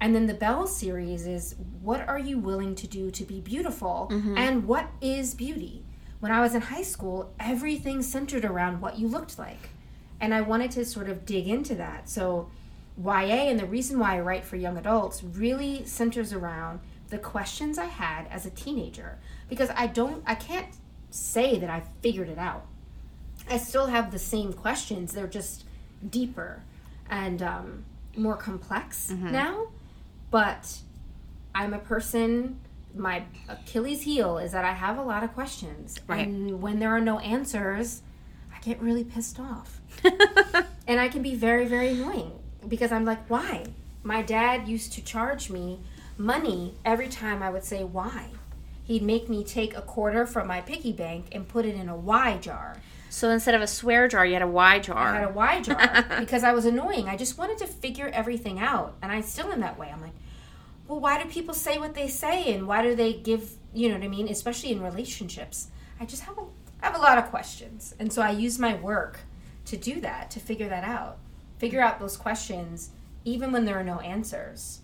And 0.00 0.14
then 0.14 0.26
the 0.26 0.34
Belles 0.34 0.74
series 0.74 1.26
is 1.26 1.56
what 1.82 2.08
are 2.08 2.18
you 2.18 2.38
willing 2.38 2.74
to 2.76 2.86
do 2.86 3.10
to 3.10 3.24
be 3.24 3.40
beautiful 3.40 4.08
mm-hmm. 4.10 4.36
and 4.36 4.66
what 4.66 4.88
is 5.00 5.34
beauty? 5.34 5.84
When 6.20 6.32
I 6.32 6.40
was 6.40 6.54
in 6.54 6.62
high 6.62 6.82
school, 6.82 7.32
everything 7.38 8.02
centered 8.02 8.44
around 8.44 8.80
what 8.80 8.98
you 8.98 9.08
looked 9.08 9.38
like. 9.38 9.69
And 10.20 10.34
I 10.34 10.40
wanted 10.42 10.70
to 10.72 10.84
sort 10.84 11.08
of 11.08 11.24
dig 11.24 11.48
into 11.48 11.74
that. 11.76 12.08
So 12.08 12.50
YA 13.02 13.48
and 13.48 13.58
the 13.58 13.64
reason 13.66 13.98
why 13.98 14.16
I 14.16 14.20
write 14.20 14.44
for 14.44 14.56
young 14.56 14.76
adults 14.76 15.22
really 15.24 15.84
centers 15.86 16.32
around 16.32 16.80
the 17.08 17.18
questions 17.18 17.78
I 17.78 17.86
had 17.86 18.26
as 18.30 18.44
a 18.46 18.50
teenager 18.50 19.18
because 19.48 19.70
I 19.74 19.86
don't 19.86 20.22
I 20.26 20.34
can't 20.34 20.68
say 21.10 21.58
that 21.58 21.70
I 21.70 21.82
figured 22.02 22.28
it 22.28 22.38
out. 22.38 22.66
I 23.48 23.56
still 23.56 23.86
have 23.86 24.10
the 24.12 24.18
same 24.18 24.52
questions. 24.52 25.12
They're 25.12 25.26
just 25.26 25.64
deeper 26.08 26.62
and 27.08 27.42
um, 27.42 27.84
more 28.16 28.36
complex 28.36 29.10
now. 29.10 29.68
But 30.30 30.78
I'm 31.54 31.74
a 31.74 31.78
person. 31.78 32.60
My 32.94 33.24
Achilles 33.48 34.02
heel 34.02 34.38
is 34.38 34.52
that 34.52 34.64
I 34.64 34.72
have 34.72 34.98
a 34.98 35.02
lot 35.02 35.24
of 35.24 35.32
questions, 35.32 35.96
Right. 36.06 36.26
and 36.26 36.60
when 36.60 36.78
there 36.80 36.90
are 36.90 37.00
no 37.00 37.18
answers, 37.20 38.02
I 38.54 38.58
get 38.60 38.80
really 38.80 39.04
pissed 39.04 39.38
off, 39.40 39.79
and 40.86 41.00
I 41.00 41.08
can 41.08 41.22
be 41.22 41.34
very, 41.34 41.66
very 41.66 41.90
annoying 41.90 42.32
because 42.68 42.92
I'm 42.92 43.04
like, 43.04 43.28
why? 43.28 43.66
My 44.02 44.22
dad 44.22 44.68
used 44.68 44.92
to 44.94 45.04
charge 45.04 45.50
me 45.50 45.80
money 46.16 46.74
every 46.84 47.08
time 47.08 47.42
I 47.42 47.50
would 47.50 47.64
say 47.64 47.84
why. 47.84 48.28
He'd 48.84 49.02
make 49.02 49.28
me 49.28 49.44
take 49.44 49.76
a 49.76 49.82
quarter 49.82 50.26
from 50.26 50.48
my 50.48 50.60
piggy 50.60 50.92
bank 50.92 51.26
and 51.32 51.46
put 51.46 51.64
it 51.64 51.74
in 51.74 51.88
a 51.88 51.96
Y 51.96 52.38
jar. 52.38 52.76
So 53.08 53.30
instead 53.30 53.54
of 53.54 53.62
a 53.62 53.66
swear 53.66 54.08
jar, 54.08 54.24
you 54.24 54.34
had 54.34 54.42
a 54.42 54.48
Y 54.48 54.78
jar. 54.80 54.96
I 54.96 55.20
had 55.20 55.28
a 55.28 55.32
Y 55.32 55.60
jar 55.60 56.06
because 56.20 56.44
I 56.44 56.52
was 56.52 56.64
annoying. 56.64 57.08
I 57.08 57.16
just 57.16 57.38
wanted 57.38 57.58
to 57.58 57.66
figure 57.66 58.08
everything 58.12 58.58
out, 58.58 58.96
and 59.02 59.10
I 59.12 59.20
still 59.20 59.52
am 59.52 59.60
that 59.60 59.78
way. 59.78 59.90
I'm 59.92 60.00
like, 60.00 60.14
well, 60.88 61.00
why 61.00 61.22
do 61.22 61.28
people 61.28 61.54
say 61.54 61.78
what 61.78 61.94
they 61.94 62.08
say, 62.08 62.52
and 62.54 62.66
why 62.66 62.82
do 62.82 62.94
they 62.94 63.12
give, 63.12 63.52
you 63.72 63.88
know 63.88 63.94
what 63.94 64.04
I 64.04 64.08
mean? 64.08 64.28
Especially 64.28 64.72
in 64.72 64.82
relationships, 64.82 65.68
I 66.00 66.04
just 66.04 66.22
have 66.22 66.38
a, 66.38 66.42
I 66.82 66.86
have 66.86 66.96
a 66.96 67.00
lot 67.00 67.18
of 67.18 67.26
questions, 67.26 67.94
and 67.98 68.12
so 68.12 68.22
I 68.22 68.30
use 68.30 68.58
my 68.58 68.74
work 68.74 69.20
to 69.70 69.76
do 69.76 70.00
that, 70.00 70.30
to 70.32 70.40
figure 70.40 70.68
that 70.68 70.84
out, 70.84 71.18
figure 71.58 71.80
out 71.80 71.98
those 71.98 72.16
questions, 72.16 72.90
even 73.24 73.52
when 73.52 73.64
there 73.64 73.78
are 73.78 73.84
no 73.84 74.00
answers. 74.00 74.80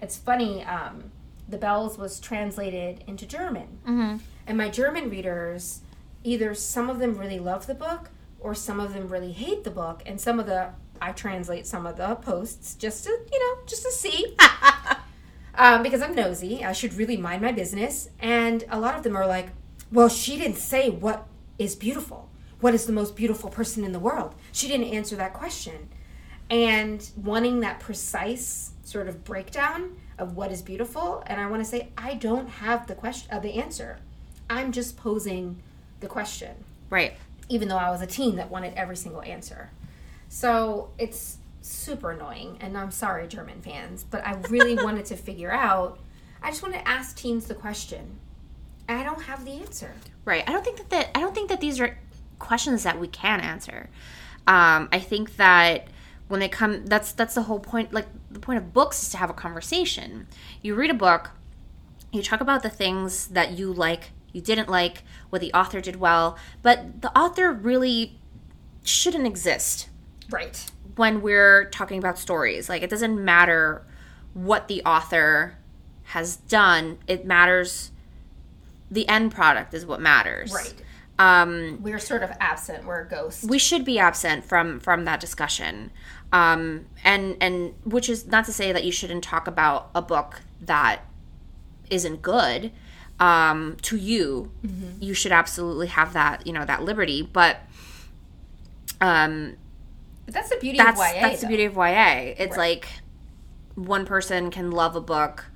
It's 0.00 0.16
funny. 0.18 0.64
Um, 0.64 1.10
the 1.48 1.58
Belles 1.58 1.98
was 1.98 2.20
translated 2.20 3.02
into 3.06 3.26
German, 3.26 3.78
Mm-hmm. 3.86 4.16
and 4.46 4.56
my 4.58 4.68
German 4.68 5.10
readers, 5.10 5.80
either 6.24 6.54
some 6.54 6.88
of 6.88 6.98
them 7.00 7.16
really 7.18 7.38
love 7.40 7.66
the 7.66 7.74
book, 7.74 8.10
or 8.38 8.54
some 8.54 8.78
of 8.80 8.94
them 8.94 9.08
really 9.08 9.32
hate 9.32 9.64
the 9.64 9.70
book, 9.70 10.02
and 10.06 10.20
some 10.20 10.38
of 10.40 10.46
the 10.46 10.70
I 11.02 11.12
translate 11.12 11.66
some 11.66 11.86
of 11.86 11.96
the 11.96 12.14
posts 12.16 12.74
just 12.74 13.04
to 13.04 13.10
you 13.32 13.38
know 13.40 13.62
just 13.66 13.82
to 13.82 13.90
see. 13.90 14.36
um, 15.54 15.82
because 15.82 16.02
I'm 16.02 16.14
nosy, 16.14 16.64
I 16.64 16.72
should 16.72 16.94
really 16.94 17.16
mind 17.16 17.42
my 17.42 17.52
business. 17.52 18.08
And 18.20 18.64
a 18.70 18.78
lot 18.78 18.96
of 18.96 19.02
them 19.02 19.16
are 19.16 19.26
like, 19.26 19.48
"Well, 19.90 20.08
she 20.08 20.36
didn't 20.38 20.56
say 20.58 20.88
what 20.90 21.26
is 21.58 21.74
beautiful. 21.74 22.29
What 22.60 22.74
is 22.74 22.86
the 22.86 22.92
most 22.92 23.16
beautiful 23.16 23.50
person 23.50 23.84
in 23.84 23.92
the 23.92 23.98
world? 23.98 24.34
She 24.52 24.68
didn't 24.68 24.86
answer 24.88 25.16
that 25.16 25.34
question." 25.34 25.88
And 26.50 27.08
wanting 27.16 27.60
that 27.60 27.78
precise 27.78 28.72
sort 28.82 29.06
of 29.08 29.24
breakdown 29.24 29.96
of 30.18 30.36
what 30.36 30.50
is 30.50 30.62
beautiful, 30.62 31.22
and 31.26 31.40
I 31.40 31.46
want 31.48 31.62
to 31.62 31.68
say, 31.68 31.90
I 31.96 32.14
don't 32.14 32.48
have 32.48 32.86
the 32.88 32.94
question, 32.96 33.32
uh, 33.32 33.38
the 33.38 33.54
answer. 33.54 33.98
I'm 34.50 34.72
just 34.72 34.96
posing 34.96 35.62
the 36.00 36.08
question 36.08 36.64
Right. 36.90 37.14
even 37.48 37.68
though 37.68 37.76
I 37.76 37.90
was 37.90 38.02
a 38.02 38.06
teen 38.06 38.34
that 38.36 38.50
wanted 38.50 38.74
every 38.74 38.96
single 38.96 39.22
answer. 39.22 39.70
So 40.28 40.90
it's 40.98 41.38
super 41.62 42.10
annoying, 42.10 42.58
and 42.60 42.76
I'm 42.76 42.90
sorry, 42.90 43.28
German 43.28 43.62
fans, 43.62 44.04
but 44.04 44.26
I 44.26 44.34
really 44.48 44.74
wanted 44.84 45.04
to 45.06 45.16
figure 45.16 45.52
out. 45.52 45.98
I 46.42 46.50
just 46.50 46.62
want 46.62 46.74
to 46.74 46.88
ask 46.88 47.16
teens 47.16 47.46
the 47.46 47.54
question, 47.54 48.18
and 48.88 48.98
I 48.98 49.04
don't 49.04 49.22
have 49.22 49.44
the 49.44 49.52
answer. 49.52 49.92
Right. 50.24 50.42
I 50.48 50.52
don't 50.52 50.64
think 50.64 50.78
that, 50.78 50.90
that 50.90 51.10
I 51.14 51.20
don't 51.20 51.34
think 51.34 51.48
that 51.50 51.60
these 51.60 51.78
are 51.80 51.96
questions 52.40 52.82
that 52.82 52.98
we 52.98 53.06
can 53.06 53.38
answer. 53.40 53.88
Um, 54.48 54.88
I 54.90 54.98
think 54.98 55.36
that 55.36 55.86
when 56.26 56.40
they 56.40 56.48
come, 56.48 56.86
that's 56.86 57.12
that's 57.12 57.34
the 57.34 57.42
whole 57.42 57.60
point. 57.60 57.92
Like 57.92 58.06
the 58.30 58.40
point 58.40 58.58
of 58.58 58.72
books 58.72 59.02
is 59.04 59.08
to 59.10 59.16
have 59.18 59.30
a 59.30 59.34
conversation. 59.34 60.26
You 60.62 60.74
read 60.74 60.90
a 60.90 60.94
book, 60.94 61.30
you 62.12 62.22
talk 62.22 62.40
about 62.40 62.64
the 62.64 62.70
things 62.70 63.28
that 63.28 63.52
you 63.52 63.72
like, 63.72 64.10
you 64.32 64.40
didn't 64.40 64.68
like, 64.68 65.04
what 65.28 65.40
the 65.40 65.52
author 65.52 65.80
did 65.80 65.96
well, 65.96 66.36
but 66.62 67.02
the 67.02 67.16
author 67.16 67.52
really 67.52 68.18
shouldn't 68.82 69.26
exist 69.26 69.88
Right. 70.30 70.64
when 70.96 71.20
we're 71.20 71.66
talking 71.66 71.98
about 71.98 72.18
stories. 72.18 72.68
Like 72.68 72.82
it 72.82 72.90
doesn't 72.90 73.22
matter 73.24 73.84
what 74.34 74.66
the 74.68 74.82
author 74.84 75.56
has 76.04 76.36
done. 76.36 76.98
It 77.06 77.24
matters 77.24 77.90
the 78.90 79.08
end 79.08 79.32
product 79.32 79.74
is 79.74 79.86
what 79.86 80.00
matters. 80.00 80.52
Right. 80.52 80.74
Um 81.20 81.82
We're 81.82 81.98
sort 81.98 82.22
of 82.22 82.30
absent. 82.40 82.84
We're 82.86 83.02
a 83.02 83.08
ghost. 83.08 83.44
we 83.48 83.58
should 83.58 83.84
be 83.84 83.98
absent 83.98 84.44
from 84.44 84.80
from 84.80 85.04
that 85.04 85.20
discussion. 85.20 85.90
Um 86.32 86.86
and 87.04 87.36
and 87.40 87.74
which 87.84 88.08
is 88.08 88.26
not 88.26 88.44
to 88.46 88.52
say 88.52 88.72
that 88.72 88.84
you 88.84 88.92
shouldn't 88.92 89.22
talk 89.22 89.46
about 89.46 89.90
a 89.94 90.00
book 90.02 90.40
that 90.62 91.02
isn't 91.90 92.22
good 92.22 92.72
um 93.18 93.76
to 93.82 93.96
you. 93.96 94.50
You 94.98 95.12
should 95.14 95.32
absolutely 95.32 95.88
have 95.88 96.12
that, 96.14 96.46
you 96.46 96.52
know, 96.54 96.64
that 96.64 96.82
liberty, 96.82 97.20
but 97.22 97.58
um 99.00 99.56
But 100.24 100.34
that's 100.34 100.48
the 100.50 100.56
beauty 100.56 100.78
that's 100.78 100.98
of 101.00 101.06
YA. 101.06 101.20
that's 101.20 101.40
the 101.42 101.46
beauty 101.48 101.64
of 101.64 101.74
YA. 101.76 102.34
It's 102.38 102.56
Right. 102.56 102.82
like 102.82 102.88
one 103.74 104.06
person 104.06 104.50
can 104.50 104.70
love 104.70 104.96
a 104.96 105.00
book 105.00 105.46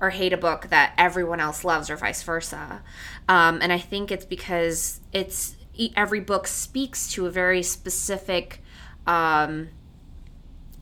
or 0.00 0.10
hate 0.10 0.32
a 0.32 0.36
book 0.36 0.68
that 0.70 0.94
everyone 0.96 1.40
else 1.40 1.64
loves, 1.64 1.90
or 1.90 1.96
vice 1.96 2.22
versa. 2.22 2.82
Um, 3.28 3.58
and 3.62 3.72
I 3.72 3.78
think 3.78 4.10
it's 4.10 4.24
because 4.24 5.00
it's 5.12 5.56
every 5.96 6.20
book 6.20 6.46
speaks 6.46 7.10
to 7.12 7.26
a 7.26 7.30
very 7.30 7.62
specific 7.62 8.62
um, 9.06 9.68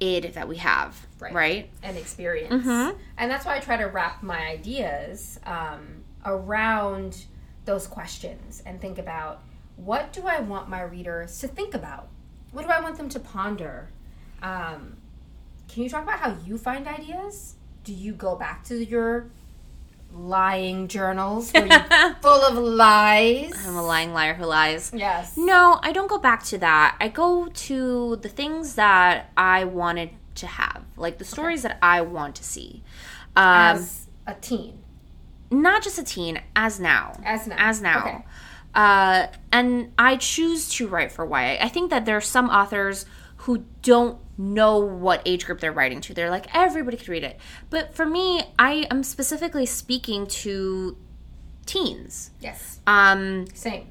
id 0.00 0.28
that 0.34 0.46
we 0.48 0.56
have, 0.58 1.06
Right. 1.18 1.32
right? 1.34 1.70
and 1.82 1.96
experience. 1.96 2.64
And 3.16 3.30
that's 3.30 3.44
why 3.44 3.56
I 3.56 3.60
try 3.60 3.76
to 3.76 3.87
wrap 3.87 4.22
my 4.22 4.38
ideas 4.46 5.40
um, 5.44 6.04
around 6.25 7.25
those 7.64 7.87
questions 7.87 8.62
and 8.64 8.80
think 8.80 8.98
about 8.98 9.42
what 9.76 10.12
do 10.12 10.22
I 10.26 10.40
want 10.40 10.68
my 10.68 10.82
readers 10.82 11.38
to 11.40 11.48
think 11.48 11.75
about? 11.75 12.08
What 12.52 12.64
do 12.64 12.68
I 12.72 12.80
want 12.80 12.96
them 12.96 13.08
to 13.10 13.20
ponder? 13.20 13.90
Um, 14.42 14.96
can 15.68 15.82
you 15.82 15.88
talk 15.90 16.02
about 16.02 16.18
how 16.18 16.37
you 16.46 16.56
find 16.58 16.87
ideas? 16.88 17.54
Do 17.88 17.95
you 17.95 18.12
go 18.12 18.37
back 18.37 18.64
to 18.64 18.85
your 18.85 19.30
lying 20.12 20.88
journals 20.88 21.50
full 22.21 22.42
of 22.42 22.54
lies? 22.59 23.54
I'm 23.66 23.76
a 23.76 23.83
lying 23.83 24.12
liar 24.12 24.35
who 24.35 24.45
lies. 24.45 24.92
yes. 24.95 25.38
No, 25.38 25.80
I 25.83 25.92
don't 25.92 26.07
go 26.11 26.18
back 26.18 26.42
to 26.45 26.59
that. 26.59 26.99
I 27.00 27.09
go 27.09 27.47
to 27.47 28.16
the 28.16 28.28
things 28.28 28.75
that 28.75 29.30
I 29.38 29.64
wanted 29.64 30.11
to 30.35 30.47
have, 30.47 30.83
like 30.99 31.16
the 31.16 31.25
stories 31.25 31.62
that 31.62 31.78
I 31.80 32.02
want 32.02 32.35
to 32.35 32.45
see. 32.45 32.83
Um, 33.35 33.76
As 33.78 34.07
a 34.26 34.35
teen. 34.35 34.80
not 35.50 35.83
just 35.83 35.99
a 35.99 36.04
teen, 36.04 36.42
as 36.54 36.78
now. 36.78 37.18
As 37.25 37.47
now. 37.47 37.57
As 37.59 37.80
now. 37.80 38.00
Okay. 38.00 38.25
Uh, 38.75 39.26
and 39.50 39.95
I 39.99 40.16
choose 40.16 40.68
to 40.75 40.88
write 40.88 41.11
for 41.11 41.25
YA. 41.25 41.57
I 41.64 41.71
think 41.71 41.88
that 41.88 42.04
there 42.04 42.18
are 42.18 42.21
some 42.21 42.50
authors 42.50 43.07
who 43.38 43.64
don't 43.80 44.18
know 44.38 44.78
what 44.78 45.21
age 45.26 45.45
group 45.45 45.61
they're 45.61 45.73
writing 45.73 46.00
to. 46.02 46.14
They're 46.14 46.30
like, 46.30 46.47
everybody 46.54 46.97
could 46.97 47.09
read 47.09 47.25
it. 47.25 47.38
But 47.68 47.95
for 47.95 48.07
me, 48.07 48.42
I 48.59 48.87
am 48.90 49.02
specifically 49.02 49.66
speaking 49.66 50.26
to 50.28 50.97
teens. 51.66 52.30
Yes. 52.40 52.80
Um, 52.87 53.47
Same. 53.52 53.88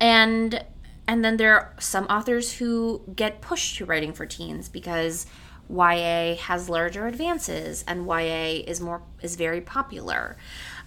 and 0.00 0.64
and 1.06 1.24
then 1.24 1.36
there 1.38 1.54
are 1.54 1.74
some 1.78 2.04
authors 2.06 2.54
who 2.54 3.02
get 3.14 3.40
pushed 3.40 3.76
to 3.76 3.84
writing 3.84 4.12
for 4.12 4.26
teens 4.26 4.68
because 4.68 5.26
YA 5.70 6.34
has 6.36 6.68
larger 6.68 7.06
advances 7.06 7.84
and 7.86 8.06
YA 8.06 8.62
is 8.66 8.80
more 8.80 9.02
is 9.22 9.36
very 9.36 9.60
popular. 9.60 10.36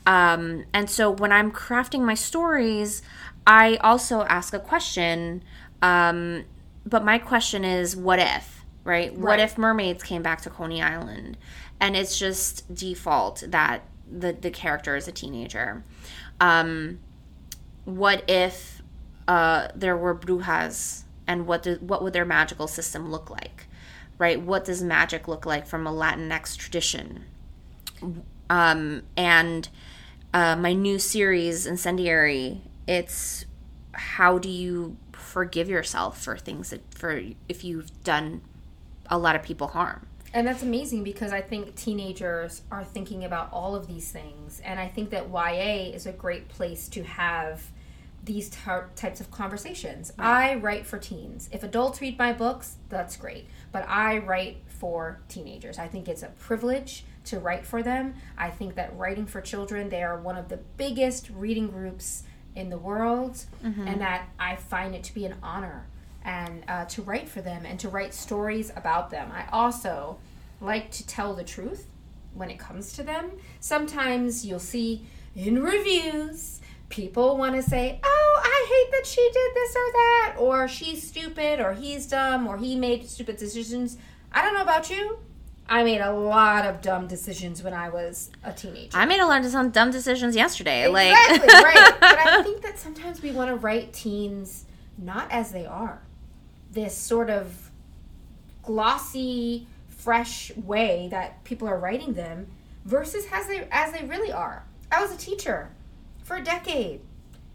Um, 0.05 0.65
and 0.73 0.89
so 0.89 1.11
when 1.11 1.31
I'm 1.31 1.51
crafting 1.51 2.01
my 2.01 2.15
stories, 2.15 3.01
I 3.45 3.77
also 3.77 4.23
ask 4.23 4.53
a 4.53 4.59
question. 4.59 5.43
Um, 5.81 6.45
but 6.85 7.03
my 7.03 7.19
question 7.19 7.63
is, 7.63 7.95
what 7.95 8.19
if? 8.19 8.60
Right? 8.83 9.15
What 9.15 9.39
if 9.39 9.57
mermaids 9.57 10.03
came 10.03 10.23
back 10.23 10.41
to 10.41 10.49
Coney 10.49 10.81
Island? 10.81 11.37
And 11.79 11.95
it's 11.95 12.17
just 12.17 12.73
default 12.73 13.43
that 13.47 13.83
the 14.11 14.33
the 14.33 14.51
character 14.51 14.95
is 14.95 15.07
a 15.07 15.11
teenager. 15.11 15.83
Um, 16.39 16.99
what 17.85 18.23
if 18.29 18.81
uh, 19.27 19.69
there 19.75 19.97
were 19.97 20.15
brujas 20.15 21.03
and 21.27 21.47
what 21.47 21.63
do, 21.63 21.75
what 21.75 22.03
would 22.03 22.13
their 22.13 22.25
magical 22.25 22.67
system 22.67 23.09
look 23.09 23.29
like 23.29 23.67
right 24.17 24.41
what 24.41 24.65
does 24.65 24.83
magic 24.83 25.27
look 25.27 25.45
like 25.45 25.65
from 25.65 25.87
a 25.87 25.91
latinx 25.91 26.57
tradition 26.57 27.23
um, 28.49 29.03
and 29.15 29.69
uh, 30.33 30.55
my 30.55 30.73
new 30.73 30.99
series 30.99 31.65
incendiary 31.65 32.61
it's 32.87 33.45
how 33.93 34.37
do 34.37 34.49
you 34.49 34.97
forgive 35.13 35.69
yourself 35.69 36.21
for 36.21 36.37
things 36.37 36.71
that 36.71 36.81
for 36.93 37.21
if 37.47 37.63
you've 37.63 38.03
done 38.03 38.41
a 39.11 39.17
lot 39.17 39.35
of 39.35 39.43
people 39.43 39.67
harm 39.67 40.07
And 40.33 40.47
that's 40.47 40.63
amazing 40.63 41.03
because 41.03 41.33
I 41.33 41.41
think 41.41 41.75
teenagers 41.75 42.61
are 42.71 42.83
thinking 42.83 43.25
about 43.25 43.51
all 43.51 43.75
of 43.75 43.85
these 43.85 44.11
things. 44.11 44.61
And 44.63 44.79
I 44.79 44.87
think 44.87 45.09
that 45.09 45.29
YA 45.29 45.93
is 45.93 46.05
a 46.05 46.13
great 46.13 46.47
place 46.47 46.87
to 46.89 47.03
have 47.03 47.61
these 48.23 48.49
types 48.49 49.19
of 49.19 49.29
conversations. 49.31 50.13
I 50.17 50.55
write 50.55 50.85
for 50.85 50.99
teens. 50.99 51.49
If 51.51 51.63
adults 51.63 51.99
read 52.01 52.17
my 52.17 52.31
books, 52.31 52.77
that's 52.87 53.17
great. 53.17 53.47
But 53.71 53.83
I 53.89 54.19
write 54.19 54.57
for 54.67 55.19
teenagers. 55.27 55.77
I 55.77 55.87
think 55.87 56.07
it's 56.07 56.23
a 56.23 56.27
privilege 56.27 57.03
to 57.25 57.39
write 57.39 57.65
for 57.65 57.83
them. 57.83 58.13
I 58.37 58.51
think 58.51 58.75
that 58.75 58.95
writing 58.95 59.25
for 59.25 59.41
children, 59.41 59.89
they 59.89 60.03
are 60.03 60.17
one 60.19 60.37
of 60.37 60.49
the 60.49 60.59
biggest 60.77 61.29
reading 61.31 61.67
groups 61.67 62.23
in 62.55 62.69
the 62.69 62.77
world. 62.77 63.43
Mm-hmm. 63.63 63.87
And 63.87 64.01
that 64.01 64.29
I 64.39 64.55
find 64.55 64.95
it 64.95 65.03
to 65.05 65.13
be 65.13 65.25
an 65.25 65.35
honor 65.43 65.87
and 66.23 66.63
uh, 66.67 66.85
to 66.85 67.01
write 67.01 67.27
for 67.27 67.41
them 67.41 67.65
and 67.65 67.79
to 67.79 67.89
write 67.89 68.13
stories 68.13 68.71
about 68.75 69.09
them. 69.09 69.31
I 69.31 69.45
also 69.51 70.17
like 70.59 70.91
to 70.91 71.07
tell 71.07 71.33
the 71.33 71.43
truth 71.43 71.87
when 72.33 72.49
it 72.49 72.59
comes 72.59 72.93
to 72.93 73.03
them. 73.03 73.31
Sometimes 73.59 74.45
you'll 74.45 74.59
see 74.59 75.05
in 75.35 75.61
reviews 75.61 76.59
people 76.89 77.37
want 77.37 77.55
to 77.55 77.63
say, 77.63 77.99
"Oh, 78.03 78.41
I 78.43 78.67
hate 78.69 78.91
that 78.91 79.07
she 79.07 79.21
did 79.33 79.55
this 79.55 79.75
or 79.75 79.91
that," 79.91 80.35
or 80.37 80.67
"She's 80.67 81.07
stupid," 81.07 81.59
or 81.59 81.73
"He's 81.73 82.05
dumb," 82.05 82.47
or 82.47 82.57
"He 82.57 82.75
made 82.75 83.09
stupid 83.09 83.37
decisions." 83.37 83.97
I 84.31 84.41
don't 84.43 84.53
know 84.53 84.61
about 84.61 84.89
you. 84.89 85.17
I 85.67 85.83
made 85.83 86.01
a 86.01 86.11
lot 86.11 86.65
of 86.65 86.81
dumb 86.81 87.07
decisions 87.07 87.63
when 87.63 87.73
I 87.73 87.89
was 87.89 88.29
a 88.43 88.51
teenager. 88.51 88.97
i 88.97 89.05
made 89.05 89.21
a 89.21 89.25
lot 89.25 89.45
of 89.45 89.51
some 89.51 89.69
dumb 89.69 89.89
decisions 89.89 90.35
yesterday 90.35 90.89
Exactly, 90.89 91.47
like 91.47 91.63
right. 91.63 91.93
But 91.99 92.19
I 92.19 92.43
think 92.43 92.61
that 92.63 92.77
sometimes 92.77 93.21
we 93.21 93.31
want 93.31 93.49
to 93.49 93.55
write 93.55 93.93
teens 93.93 94.65
not 94.97 95.31
as 95.31 95.51
they 95.53 95.65
are. 95.65 96.01
This 96.71 96.95
sort 96.95 97.29
of 97.29 97.71
glossy, 98.63 99.67
fresh 99.89 100.55
way 100.55 101.07
that 101.11 101.43
people 101.43 101.67
are 101.67 101.77
writing 101.77 102.13
them 102.13 102.47
versus 102.85 103.25
as 103.31 103.47
they 103.47 103.67
as 103.71 103.91
they 103.93 104.05
really 104.05 104.31
are. 104.31 104.63
I 104.91 105.01
was 105.01 105.13
a 105.13 105.17
teacher 105.17 105.69
for 106.23 106.37
a 106.37 106.43
decade. 106.43 107.01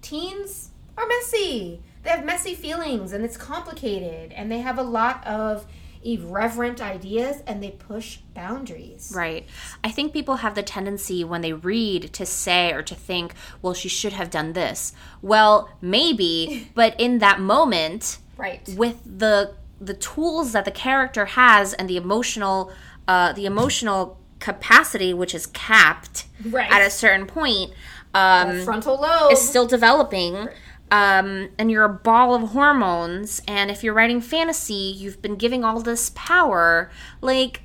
Teens 0.02 0.70
are 0.96 1.06
messy. 1.06 1.80
They 2.02 2.10
have 2.10 2.24
messy 2.24 2.54
feelings 2.54 3.12
and 3.12 3.24
it's 3.24 3.36
complicated 3.36 4.32
and 4.32 4.50
they 4.50 4.60
have 4.60 4.78
a 4.78 4.82
lot 4.82 5.26
of 5.26 5.66
irreverent 6.04 6.80
ideas 6.80 7.42
and 7.46 7.60
they 7.62 7.72
push 7.72 8.18
boundaries. 8.32 9.12
Right. 9.14 9.46
I 9.82 9.90
think 9.90 10.12
people 10.12 10.36
have 10.36 10.54
the 10.54 10.62
tendency 10.62 11.24
when 11.24 11.40
they 11.40 11.52
read 11.52 12.12
to 12.12 12.24
say 12.24 12.72
or 12.72 12.82
to 12.82 12.94
think, 12.94 13.34
well, 13.60 13.74
she 13.74 13.88
should 13.88 14.12
have 14.12 14.30
done 14.30 14.52
this. 14.52 14.92
Well, 15.20 15.68
maybe, 15.80 16.70
but 16.74 16.94
in 16.98 17.18
that 17.18 17.40
moment, 17.40 18.18
Right. 18.36 18.68
with 18.76 19.00
the 19.04 19.54
the 19.80 19.94
tools 19.94 20.52
that 20.52 20.64
the 20.64 20.70
character 20.70 21.26
has 21.26 21.72
and 21.74 21.88
the 21.88 21.96
emotional 21.96 22.72
uh, 23.08 23.32
the 23.32 23.46
emotional 23.46 24.18
capacity 24.40 25.14
which 25.14 25.34
is 25.34 25.46
capped 25.46 26.26
Right. 26.44 26.70
at 26.70 26.82
a 26.82 26.90
certain 26.90 27.26
point 27.26 27.72
um, 28.14 28.62
frontal 28.62 29.00
lobe. 29.00 29.32
is 29.32 29.40
still 29.46 29.66
developing 29.66 30.48
um, 30.90 31.48
and 31.58 31.70
you're 31.70 31.84
a 31.84 31.88
ball 31.88 32.34
of 32.34 32.50
hormones 32.50 33.42
and 33.48 33.70
if 33.70 33.82
you're 33.82 33.94
writing 33.94 34.20
fantasy 34.20 34.74
you've 34.96 35.20
been 35.22 35.36
giving 35.36 35.64
all 35.64 35.80
this 35.80 36.10
power 36.14 36.90
like 37.20 37.62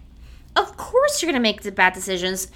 of 0.56 0.76
course 0.78 1.22
you're 1.22 1.32
gonna 1.32 1.42
make 1.42 1.62
the 1.62 1.72
bad 1.72 1.94
decisions 1.94 2.48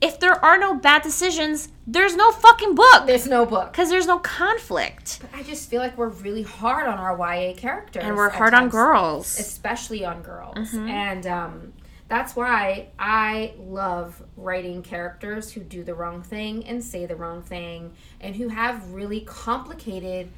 if 0.00 0.20
there 0.20 0.42
are 0.44 0.58
no 0.58 0.74
bad 0.74 1.02
decisions 1.02 1.68
there's 1.86 2.14
no 2.14 2.30
fucking 2.32 2.74
book 2.74 3.06
There's 3.06 3.26
no 3.26 3.46
book. 3.46 3.72
because 3.72 3.88
there's 3.88 4.06
no 4.06 4.18
conflict 4.18 5.20
I 5.34 5.42
just 5.42 5.68
feel 5.70 5.80
like 5.80 5.96
we're 5.96 6.08
really 6.08 6.42
hard 6.42 6.86
on 6.86 6.98
our 6.98 7.16
YA 7.16 7.54
characters. 7.54 8.04
and 8.04 8.16
we're 8.16 8.28
hard 8.30 8.54
on 8.54 8.68
girls 8.68 9.38
especially 9.38 10.04
on 10.04 10.22
girls. 10.22 10.56
Mm-hmm. 10.56 10.88
And 10.88 11.26
um, 11.26 11.72
that's 12.08 12.34
why 12.34 12.88
I 12.98 13.52
love 13.58 14.22
writing 14.36 14.82
characters 14.82 15.52
who 15.52 15.60
do 15.60 15.84
the 15.84 15.94
wrong 15.94 16.22
thing 16.22 16.64
and 16.66 16.82
say 16.82 17.04
the 17.06 17.16
wrong 17.16 17.42
thing 17.42 17.92
and 18.20 18.34
who 18.36 18.48
have 18.48 18.92
really 18.92 19.20
complicated, 19.20 20.30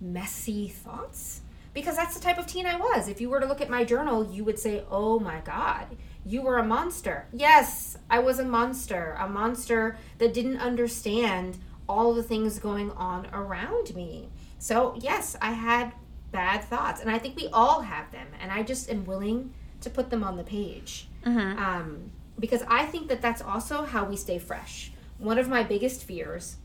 messy 0.00 0.68
thoughts. 0.68 1.42
Because 1.74 1.96
that's 1.96 2.14
the 2.14 2.20
type 2.20 2.38
of 2.38 2.46
teen 2.46 2.66
I 2.66 2.76
was. 2.76 3.08
If 3.08 3.20
you 3.20 3.30
were 3.30 3.40
to 3.40 3.46
look 3.46 3.60
at 3.60 3.70
my 3.70 3.84
journal, 3.84 4.24
you 4.30 4.44
would 4.44 4.58
say, 4.58 4.84
oh 4.90 5.18
my 5.18 5.40
God, 5.40 5.86
you 6.24 6.42
were 6.42 6.58
a 6.58 6.64
monster. 6.64 7.26
Yes, 7.32 7.96
I 8.10 8.18
was 8.18 8.38
a 8.38 8.44
monster. 8.44 9.16
A 9.18 9.28
monster 9.28 9.96
that 10.18 10.34
didn't 10.34 10.58
understand 10.58 11.58
all 11.88 12.12
the 12.14 12.22
things 12.22 12.58
going 12.58 12.90
on 12.92 13.26
around 13.32 13.94
me. 13.94 14.28
So, 14.58 14.94
yes, 15.00 15.36
I 15.40 15.52
had 15.52 15.92
bad 16.30 16.64
thoughts. 16.64 17.00
And 17.00 17.10
I 17.10 17.18
think 17.18 17.36
we 17.36 17.48
all 17.52 17.80
have 17.80 18.12
them. 18.12 18.26
And 18.40 18.52
I 18.52 18.62
just 18.62 18.90
am 18.90 19.04
willing 19.04 19.52
to 19.80 19.90
put 19.90 20.10
them 20.10 20.22
on 20.22 20.36
the 20.36 20.44
page. 20.44 21.08
Um, 21.58 22.12
because 22.38 22.62
I 22.68 22.84
think 22.86 23.08
that 23.08 23.20
that's 23.22 23.42
also 23.42 23.84
how 23.84 24.04
we 24.04 24.16
stay 24.16 24.38
fresh. 24.38 24.92
One 25.18 25.38
of 25.38 25.48
my 25.48 25.62
biggest 25.62 26.04
fears 26.04 26.56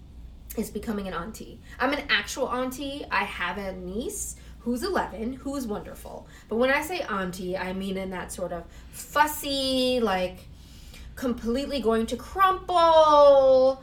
is 0.58 0.70
becoming 0.70 1.08
an 1.08 1.14
auntie. 1.14 1.60
I'm 1.80 1.94
an 1.94 2.04
actual 2.10 2.50
auntie. 2.50 3.06
I 3.12 3.24
have 3.24 3.58
a 3.58 3.74
niece 3.74 4.36
who's 4.68 4.84
11, 4.84 5.32
who's 5.32 5.66
wonderful. 5.66 6.28
But 6.50 6.58
when 6.58 6.70
I 6.70 6.82
say 6.82 7.00
auntie, 7.00 7.56
I 7.56 7.72
mean 7.72 7.96
in 7.96 8.10
that 8.10 8.34
sort 8.34 8.52
of 8.52 8.66
fussy, 8.92 10.02
like 10.02 10.40
completely 11.16 11.80
going 11.80 12.06
to 12.08 12.18
crumple, 12.18 13.82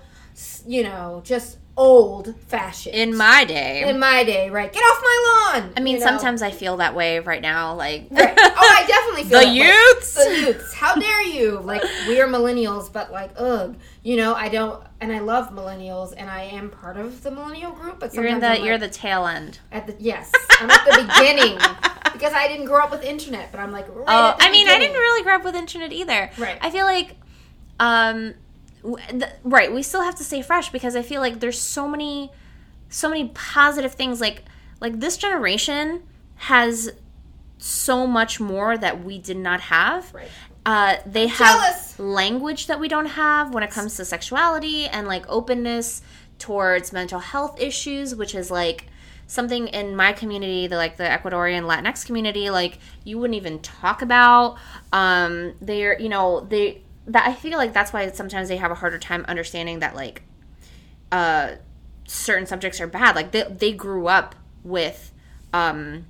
you 0.66 0.82
know, 0.82 1.22
just 1.24 1.56
old 1.76 2.34
fashioned. 2.46 2.94
in 2.94 3.16
my 3.16 3.44
day 3.44 3.82
in 3.88 3.98
my 3.98 4.22
day, 4.24 4.48
right? 4.50 4.72
Get 4.72 4.80
off 4.80 5.02
my 5.02 5.52
lawn. 5.60 5.72
I 5.76 5.80
mean, 5.80 5.94
you 5.94 6.00
know? 6.00 6.06
sometimes 6.06 6.40
I 6.42 6.50
feel 6.52 6.76
that 6.76 6.94
way 6.94 7.18
right 7.18 7.42
now. 7.42 7.74
Like, 7.74 8.06
Right. 8.10 8.38
Oh, 8.56 8.76
I 8.78 8.86
definitely 8.86 9.24
feel 9.24 9.40
The 9.40 9.46
that 9.46 9.52
way. 9.52 9.66
youths? 9.66 10.14
The 10.14 10.40
youths. 10.46 10.74
How 10.74 10.94
dare 10.94 11.22
you? 11.26 11.58
Like 11.60 11.82
we 12.08 12.20
are 12.20 12.28
millennials, 12.28 12.92
but 12.92 13.10
like 13.12 13.32
ugh. 13.36 13.76
You 14.02 14.16
know, 14.16 14.34
I 14.34 14.48
don't, 14.50 14.82
and 15.00 15.10
I 15.12 15.18
love 15.20 15.48
millennials, 15.50 16.12
and 16.16 16.28
I 16.30 16.42
am 16.42 16.68
part 16.70 16.96
of 16.98 17.22
the 17.22 17.30
millennial 17.30 17.72
group. 17.72 17.98
But 18.00 18.12
you're 18.14 18.26
in 18.26 18.38
the 18.40 18.48
I'm 18.58 18.64
you're 18.64 18.78
the 18.78 18.88
tail 18.88 19.26
end. 19.26 19.58
at 19.72 19.86
the 19.86 19.96
yes, 19.98 20.30
I'm 20.60 20.70
at 20.70 20.84
the 20.84 21.02
beginning 21.18 21.58
because 22.12 22.32
I 22.34 22.46
didn't 22.48 22.66
grow 22.66 22.84
up 22.84 22.90
with 22.90 23.02
internet. 23.02 23.50
But 23.50 23.60
I'm 23.60 23.72
like, 23.72 23.88
right 23.88 24.04
Oh, 24.06 24.36
I 24.38 24.50
mean, 24.52 24.68
I 24.68 24.78
didn't 24.78 24.94
really 24.96 25.22
grow 25.24 25.36
up 25.36 25.44
with 25.44 25.54
internet 25.56 25.92
either. 25.92 26.30
Right. 26.38 26.58
I 26.60 26.70
feel 26.70 26.84
like, 26.84 27.16
um, 27.80 28.34
w- 28.84 29.04
th- 29.08 29.32
right. 29.42 29.72
We 29.72 29.82
still 29.82 30.02
have 30.02 30.14
to 30.16 30.24
stay 30.24 30.42
fresh 30.42 30.70
because 30.70 30.94
I 30.94 31.02
feel 31.02 31.20
like 31.20 31.40
there's 31.40 31.58
so 31.58 31.88
many, 31.88 32.30
so 32.88 33.08
many 33.08 33.28
positive 33.34 33.94
things. 33.94 34.20
Like, 34.20 34.44
like 34.80 35.00
this 35.00 35.16
generation 35.16 36.04
has 36.36 36.92
so 37.58 38.06
much 38.06 38.38
more 38.38 38.76
that 38.76 39.02
we 39.02 39.18
did 39.18 39.38
not 39.38 39.62
have. 39.62 40.12
Right. 40.14 40.28
Uh, 40.66 40.96
they 41.04 41.26
have 41.26 41.60
jealous. 41.60 41.98
language 41.98 42.66
that 42.68 42.80
we 42.80 42.88
don't 42.88 43.06
have 43.06 43.52
when 43.52 43.62
it 43.62 43.70
comes 43.70 43.96
to 43.96 44.04
sexuality 44.04 44.86
and 44.86 45.06
like 45.06 45.24
openness 45.28 46.00
towards 46.38 46.92
mental 46.92 47.18
health 47.18 47.60
issues, 47.60 48.14
which 48.14 48.34
is 48.34 48.50
like 48.50 48.86
something 49.26 49.68
in 49.68 49.96
my 49.96 50.12
community, 50.12 50.66
the 50.66 50.76
like 50.76 50.96
the 50.96 51.04
Ecuadorian 51.04 51.64
Latinx 51.64 52.04
community, 52.04 52.50
like 52.50 52.78
you 53.04 53.18
wouldn't 53.18 53.36
even 53.36 53.58
talk 53.60 54.02
about. 54.02 54.56
Um, 54.92 55.54
they're 55.60 55.98
you 56.00 56.08
know 56.08 56.40
they 56.40 56.82
that 57.06 57.26
I 57.26 57.34
feel 57.34 57.58
like 57.58 57.72
that's 57.72 57.92
why 57.92 58.10
sometimes 58.12 58.48
they 58.48 58.56
have 58.56 58.70
a 58.70 58.74
harder 58.76 58.98
time 58.98 59.24
understanding 59.28 59.80
that 59.80 59.94
like 59.94 60.22
uh, 61.12 61.52
certain 62.06 62.46
subjects 62.46 62.80
are 62.80 62.86
bad. 62.86 63.14
Like 63.16 63.32
they 63.32 63.42
they 63.44 63.72
grew 63.72 64.06
up 64.06 64.34
with 64.62 65.12
um, 65.52 66.06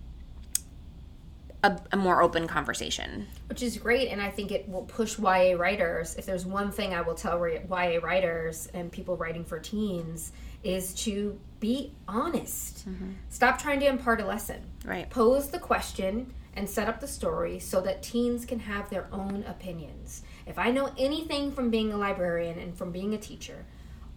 a, 1.63 1.79
a 1.93 1.97
more 1.97 2.23
open 2.23 2.47
conversation. 2.47 3.27
which 3.49 3.63
is 3.63 3.77
great 3.79 4.09
and 4.09 4.21
i 4.21 4.31
think 4.31 4.51
it 4.53 4.69
will 4.69 4.83
push 4.83 5.19
ya 5.19 5.55
writers 5.57 6.15
if 6.17 6.27
there's 6.27 6.45
one 6.47 6.71
thing 6.71 6.93
i 6.95 7.01
will 7.01 7.15
tell 7.15 7.39
ya 7.49 7.59
writers 8.03 8.69
and 8.75 8.91
people 8.93 9.17
writing 9.17 9.45
for 9.45 9.59
teens 9.59 10.33
is 10.63 10.95
to 10.95 11.39
be 11.61 11.93
honest 12.09 12.87
stop 13.31 13.61
trying 13.61 13.81
to 13.81 13.87
impart 13.87 14.21
a 14.21 14.27
lesson 14.27 14.61
Right. 14.85 15.09
pose 15.11 15.49
the 15.51 15.59
question 15.59 16.33
and 16.57 16.69
set 16.69 16.87
up 16.89 17.01
the 17.01 17.09
story 17.09 17.59
so 17.59 17.81
that 17.81 18.03
teens 18.03 18.45
can 18.45 18.61
have 18.61 18.91
their 18.91 19.07
own 19.13 19.45
opinions 19.49 20.23
if 20.47 20.59
i 20.59 20.71
know 20.71 20.93
anything 20.99 21.53
from 21.53 21.71
being 21.71 21.93
a 21.93 21.97
librarian 21.97 22.59
and 22.59 22.77
from 22.77 22.91
being 22.91 23.15
a 23.15 23.19
teacher 23.19 23.65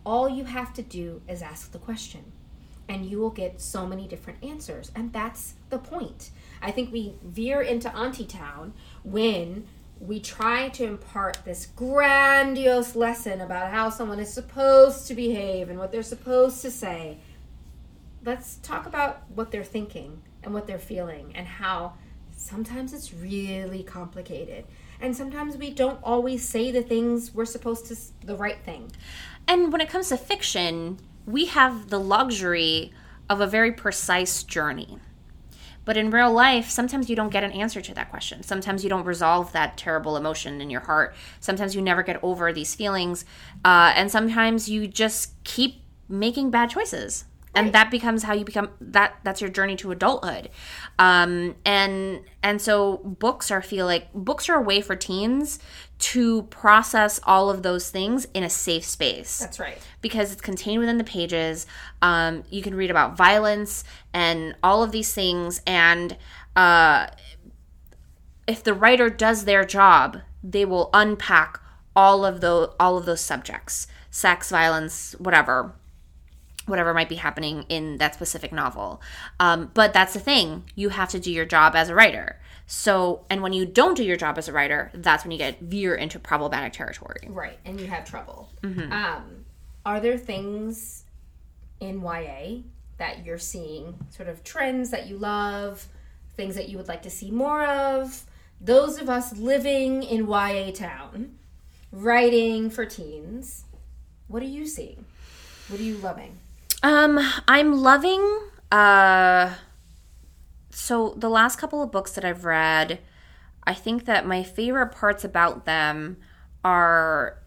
all 0.06 0.30
you 0.30 0.46
have 0.46 0.74
to 0.74 0.82
do 0.82 1.22
is 1.28 1.42
ask 1.42 1.72
the 1.72 1.80
question 1.80 2.32
and 2.90 3.06
you 3.06 3.20
will 3.20 3.30
get 3.30 3.60
so 3.60 3.86
many 3.86 4.08
different 4.08 4.44
answers. 4.44 4.92
And 4.96 5.12
that's 5.12 5.56
the 5.70 5.78
point. 5.78 6.32
I 6.62 6.72
think 6.72 6.92
we 6.92 7.16
veer 7.24 7.62
into 7.62 7.94
Auntie 7.96 8.26
Town 8.26 8.74
when 9.04 9.68
we 10.00 10.20
try 10.20 10.70
to 10.70 10.86
impart 10.86 11.40
this 11.44 11.66
grandiose 11.66 12.96
lesson 12.96 13.42
about 13.42 13.72
how 13.72 13.90
someone 13.90 14.20
is 14.20 14.32
supposed 14.32 15.08
to 15.08 15.16
behave 15.16 15.70
and 15.70 15.80
what 15.80 15.92
they're 15.92 16.04
supposed 16.04 16.62
to 16.62 16.72
say. 16.72 17.18
Let's 18.24 18.58
talk 18.58 18.86
about 18.86 19.24
what 19.34 19.52
they're 19.52 19.63
thinking 19.63 20.22
and 20.44 20.54
what 20.54 20.68
they're 20.68 20.80
feeling 20.80 21.32
and 21.36 21.48
how 21.48 21.94
sometimes 22.36 22.94
it's 22.94 23.13
really 23.13 23.84
complicated. 23.84 24.66
And 24.99 25.15
sometimes 25.15 25.57
we 25.57 25.71
don't 25.71 25.99
always 26.03 26.47
say 26.47 26.71
the 26.71 26.81
things 26.81 27.33
we're 27.33 27.45
supposed 27.45 27.86
to, 27.88 28.25
the 28.25 28.36
right 28.36 28.60
thing. 28.63 28.91
And 29.47 29.71
when 29.71 29.81
it 29.81 29.89
comes 29.89 30.10
to 30.10 30.17
fiction, 30.17 30.99
we 31.25 31.45
have 31.45 31.89
the 31.89 31.99
luxury 31.99 32.91
of 33.29 33.41
a 33.41 33.47
very 33.47 33.71
precise 33.71 34.43
journey. 34.43 34.97
But 35.86 35.95
in 35.95 36.12
real 36.12 36.33
life, 36.33 36.69
sometimes 36.69 37.10
you 37.10 37.15
don't 37.15 37.29
get 37.29 37.45
an 37.45 37.53
answer 37.53 37.79
to 37.79 37.93
that 37.93 38.10
question. 38.10 38.43
Sometimes 38.43 38.83
you 38.83 38.89
don't 38.89 39.05
resolve 39.05 39.53
that 39.53 39.77
terrible 39.77 40.17
emotion 40.17 40.60
in 40.60 40.69
your 40.69 40.81
heart. 40.81 41.15
Sometimes 41.39 41.75
you 41.75 41.81
never 41.81 42.03
get 42.03 42.21
over 42.21 42.51
these 42.51 42.75
feelings. 42.75 43.23
Uh, 43.63 43.93
and 43.95 44.12
sometimes 44.12 44.67
you 44.67 44.86
just 44.88 45.41
keep 45.45 45.83
making 46.10 46.49
bad 46.51 46.69
choices. 46.69 47.23
And 47.58 47.74
that 47.74 47.91
becomes 47.91 48.24
how 48.24 48.34
you 48.34 48.46
become 48.46 48.70
that 48.80 49.17
that's 49.24 49.41
your 49.41 49.50
journey 49.50 49.76
to 49.78 49.91
adulthood. 49.91 50.50
Um, 51.00 51.56
and 51.65 52.22
and 52.43 52.62
so 52.62 52.98
books 52.98 53.52
are 53.52 53.62
feel 53.62 53.86
like 53.86 54.13
books 54.13 54.50
are 54.50 54.56
a 54.56 54.62
way 54.62 54.82
for 54.82 54.96
teens 54.96 55.60
to 56.00 56.43
process 56.43 57.20
all 57.24 57.50
of 57.50 57.63
those 57.63 57.89
things 57.89 58.28
in 58.34 58.43
a 58.43 58.50
safe 58.50 58.86
space 58.86 59.39
That's 59.39 59.60
right. 59.60 59.80
because 60.02 60.32
it's 60.32 60.41
contained 60.41 60.80
within 60.80 60.98
the 60.98 61.04
pages. 61.04 61.65
Um, 62.02 62.43
you 62.50 62.62
can 62.62 62.76
read 62.76 62.91
about 62.91 63.17
violence 63.17 63.84
and 64.13 64.56
all 64.62 64.84
of 64.84 64.91
these 64.91 65.13
things, 65.13 65.62
and 65.65 66.15
uh, 66.56 67.08
if 68.48 68.63
the 68.63 68.74
writer 68.74 69.10
does 69.10 69.46
their 69.46 69.65
job, 69.65 70.20
they 70.43 70.65
will 70.65 70.89
unpack 70.93 71.60
all 71.96 72.24
of 72.24 72.41
those 72.41 72.74
all 72.80 72.98
of 72.98 73.06
those 73.06 73.22
subjects, 73.22 73.88
sex, 74.12 74.50
violence, 74.52 75.15
whatever. 75.20 75.74
Whatever 76.67 76.93
might 76.93 77.10
be 77.10 77.15
happening 77.15 77.65
in 77.69 77.97
that 77.97 78.13
specific 78.13 78.53
novel. 78.53 79.01
Um, 79.39 79.71
but 79.73 79.93
that's 79.93 80.13
the 80.13 80.19
thing. 80.19 80.65
You 80.75 80.89
have 80.89 81.10
to 81.10 81.19
do 81.19 81.32
your 81.32 81.45
job 81.45 81.75
as 81.75 81.89
a 81.89 81.95
writer. 81.95 82.39
So, 82.67 83.25
and 83.30 83.41
when 83.41 83.53
you 83.53 83.65
don't 83.65 83.95
do 83.95 84.03
your 84.03 84.17
job 84.17 84.38
as 84.38 84.47
a 84.47 84.53
writer, 84.53 84.91
that's 84.93 85.23
when 85.23 85.32
you 85.32 85.38
get 85.38 85.62
veer 85.62 85.95
into 85.95 86.19
problematic 86.19 86.73
territory. 86.73 87.27
Right, 87.27 87.58
and 87.65 87.80
you 87.80 87.88
have 87.88 88.06
trouble. 88.06 88.49
Mm-hmm. 88.62 88.91
Um, 88.91 89.45
are 89.86 89.99
there 89.99 90.17
things 90.17 91.06
in 91.80 92.01
YA 92.01 92.60
that 92.97 93.25
you're 93.25 93.38
seeing, 93.38 93.95
sort 94.10 94.27
of 94.27 94.43
trends 94.43 94.89
that 94.89 95.08
you 95.08 95.17
love, 95.17 95.88
things 96.36 96.56
that 96.56 96.69
you 96.69 96.77
would 96.77 96.88
like 96.88 97.03
to 97.03 97.10
see 97.10 97.32
more 97.32 97.65
of. 97.65 98.23
Those 98.60 98.99
of 98.99 99.10
us 99.10 99.38
living 99.38 100.03
in 100.03 100.27
YA 100.27 100.71
town, 100.71 101.38
writing 101.91 102.69
for 102.69 102.86
teens, 102.86 103.65
what 104.27 104.41
are 104.41 104.47
you 104.47 104.65
seeing? 104.65 105.06
What 105.67 105.80
are 105.80 105.84
you 105.84 105.97
loving? 105.97 106.39
Um, 106.84 107.20
I'm 107.48 107.74
loving 107.82 108.40
uh 108.72 109.54
so 110.70 111.16
the 111.18 111.30
last 111.30 111.58
couple 111.58 111.82
of 111.82 111.92
books 111.92 112.12
that 112.13 112.26
I've 112.26 112.46
read, 112.46 113.00
I 113.63 113.74
think 113.74 114.06
that 114.06 114.28
my 114.28 114.44
favorite 114.44 114.92
parts 114.92 115.24
about 115.24 115.66
them 115.66 116.18
are 116.63 117.40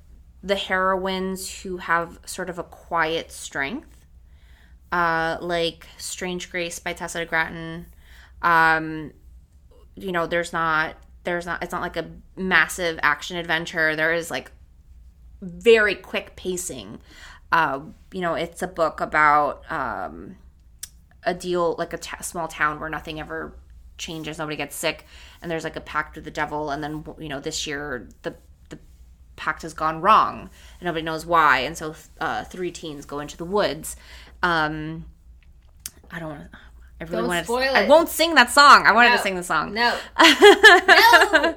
the 0.42 0.56
heroines 0.56 1.60
who 1.60 1.76
have 1.76 2.18
sort 2.24 2.50
of 2.50 2.58
a 2.58 2.64
quiet 2.64 3.30
strength. 3.30 4.04
Uh 4.90 5.38
like 5.40 5.86
Strange 5.98 6.50
Grace 6.50 6.78
by 6.78 6.92
Tessa 6.92 7.24
Gratton. 7.24 7.86
Um 8.42 9.12
you 9.94 10.12
know, 10.12 10.26
there's 10.26 10.52
not 10.52 10.96
there's 11.24 11.46
not 11.46 11.62
it's 11.62 11.72
not 11.72 11.82
like 11.82 11.96
a 11.96 12.10
massive 12.36 12.98
action 13.02 13.36
adventure. 13.36 13.94
There 13.94 14.12
is 14.12 14.30
like 14.30 14.50
very 15.42 15.94
quick 15.94 16.36
pacing. 16.36 16.98
Uh, 17.52 17.80
you 18.12 18.20
know, 18.20 18.34
it's 18.34 18.62
a 18.62 18.66
book 18.68 19.00
about 19.00 19.62
um, 19.70 20.36
a 21.24 21.34
deal, 21.34 21.74
like 21.78 21.92
a 21.92 21.98
t- 21.98 22.16
small 22.22 22.48
town 22.48 22.78
where 22.80 22.88
nothing 22.88 23.18
ever 23.20 23.56
changes, 23.98 24.38
nobody 24.38 24.56
gets 24.56 24.76
sick, 24.76 25.04
and 25.42 25.50
there's 25.50 25.64
like 25.64 25.76
a 25.76 25.80
pact 25.80 26.14
with 26.16 26.24
the 26.24 26.30
devil. 26.30 26.70
And 26.70 26.82
then, 26.82 27.04
you 27.18 27.28
know, 27.28 27.40
this 27.40 27.66
year 27.66 28.08
the 28.22 28.34
the 28.68 28.78
pact 29.36 29.62
has 29.62 29.74
gone 29.74 30.00
wrong, 30.00 30.48
and 30.80 30.86
nobody 30.86 31.02
knows 31.02 31.26
why. 31.26 31.58
And 31.60 31.76
so, 31.76 31.94
uh, 32.20 32.44
three 32.44 32.70
teens 32.70 33.04
go 33.04 33.18
into 33.20 33.36
the 33.36 33.44
woods. 33.44 33.96
Um, 34.42 35.06
I 36.10 36.18
don't 36.20 36.28
want 36.30 36.52
to. 36.52 36.58
I 37.00 37.04
really 37.04 37.42
spoil 37.44 37.62
to, 37.72 37.78
I 37.78 37.86
won't 37.88 38.10
sing 38.10 38.34
that 38.34 38.50
song. 38.50 38.86
I 38.86 38.92
wanted 38.92 39.08
No. 39.10 39.16
to 39.16 39.22
sing 39.22 39.34
the 39.34 39.42
song. 39.42 39.72
No. 39.72 39.96
no. 40.20 41.54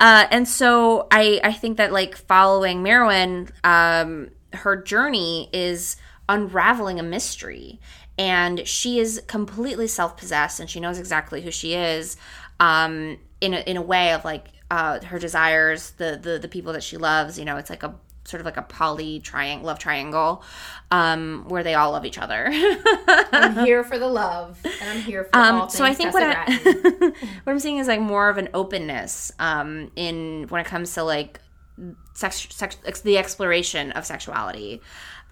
Uh, 0.00 0.26
and 0.30 0.48
so 0.48 1.06
I, 1.10 1.40
I 1.44 1.52
think 1.52 1.76
that 1.76 1.92
like 1.92 2.16
following 2.16 2.82
Mairwen, 2.82 3.50
um, 3.64 4.30
her 4.52 4.76
journey 4.76 5.48
is 5.52 5.96
unraveling 6.28 6.98
a 6.98 7.02
mystery. 7.02 7.80
And 8.18 8.66
she 8.66 8.98
is 8.98 9.22
completely 9.26 9.86
self 9.86 10.16
possessed 10.16 10.58
and 10.58 10.68
she 10.68 10.80
knows 10.80 10.98
exactly 10.98 11.42
who 11.42 11.50
she 11.50 11.74
is 11.74 12.16
um, 12.58 13.18
in, 13.40 13.54
a, 13.54 13.60
in 13.60 13.76
a 13.76 13.82
way 13.82 14.12
of 14.12 14.24
like 14.24 14.48
uh, 14.70 15.00
her 15.04 15.18
desires, 15.18 15.92
the, 15.92 16.18
the, 16.20 16.38
the 16.38 16.48
people 16.48 16.72
that 16.72 16.82
she 16.82 16.96
loves. 16.96 17.38
You 17.38 17.44
know, 17.44 17.56
it's 17.56 17.70
like 17.70 17.84
a 17.84 17.94
sort 18.28 18.40
of 18.40 18.44
like 18.44 18.58
a 18.58 18.62
poly 18.62 19.20
triangle, 19.20 19.66
love 19.66 19.78
triangle 19.78 20.42
um, 20.90 21.44
where 21.48 21.62
they 21.62 21.74
all 21.74 21.92
love 21.92 22.04
each 22.04 22.18
other. 22.18 22.48
I'm 22.52 23.64
here 23.64 23.82
for 23.82 23.98
the 23.98 24.06
love, 24.06 24.58
and 24.64 24.90
I'm 24.90 25.00
here 25.00 25.24
for 25.24 25.36
all 25.36 25.44
Um, 25.44 25.60
things 25.68 25.78
so 25.78 25.84
I 25.84 25.94
think 25.94 26.12
what 26.12 26.22
I, 26.22 26.44
what 27.44 27.52
i'm 27.52 27.58
seeing 27.58 27.78
is 27.78 27.88
like 27.88 28.00
more 28.00 28.28
of 28.28 28.36
an 28.36 28.50
openness 28.52 29.32
um, 29.38 29.90
in 29.96 30.46
when 30.48 30.60
it 30.60 30.66
comes 30.66 30.92
to 30.94 31.04
like 31.04 31.40
sex, 32.14 32.46
sex 32.50 32.76
the 33.02 33.16
exploration 33.18 33.92
of 33.92 34.04
sexuality 34.06 34.80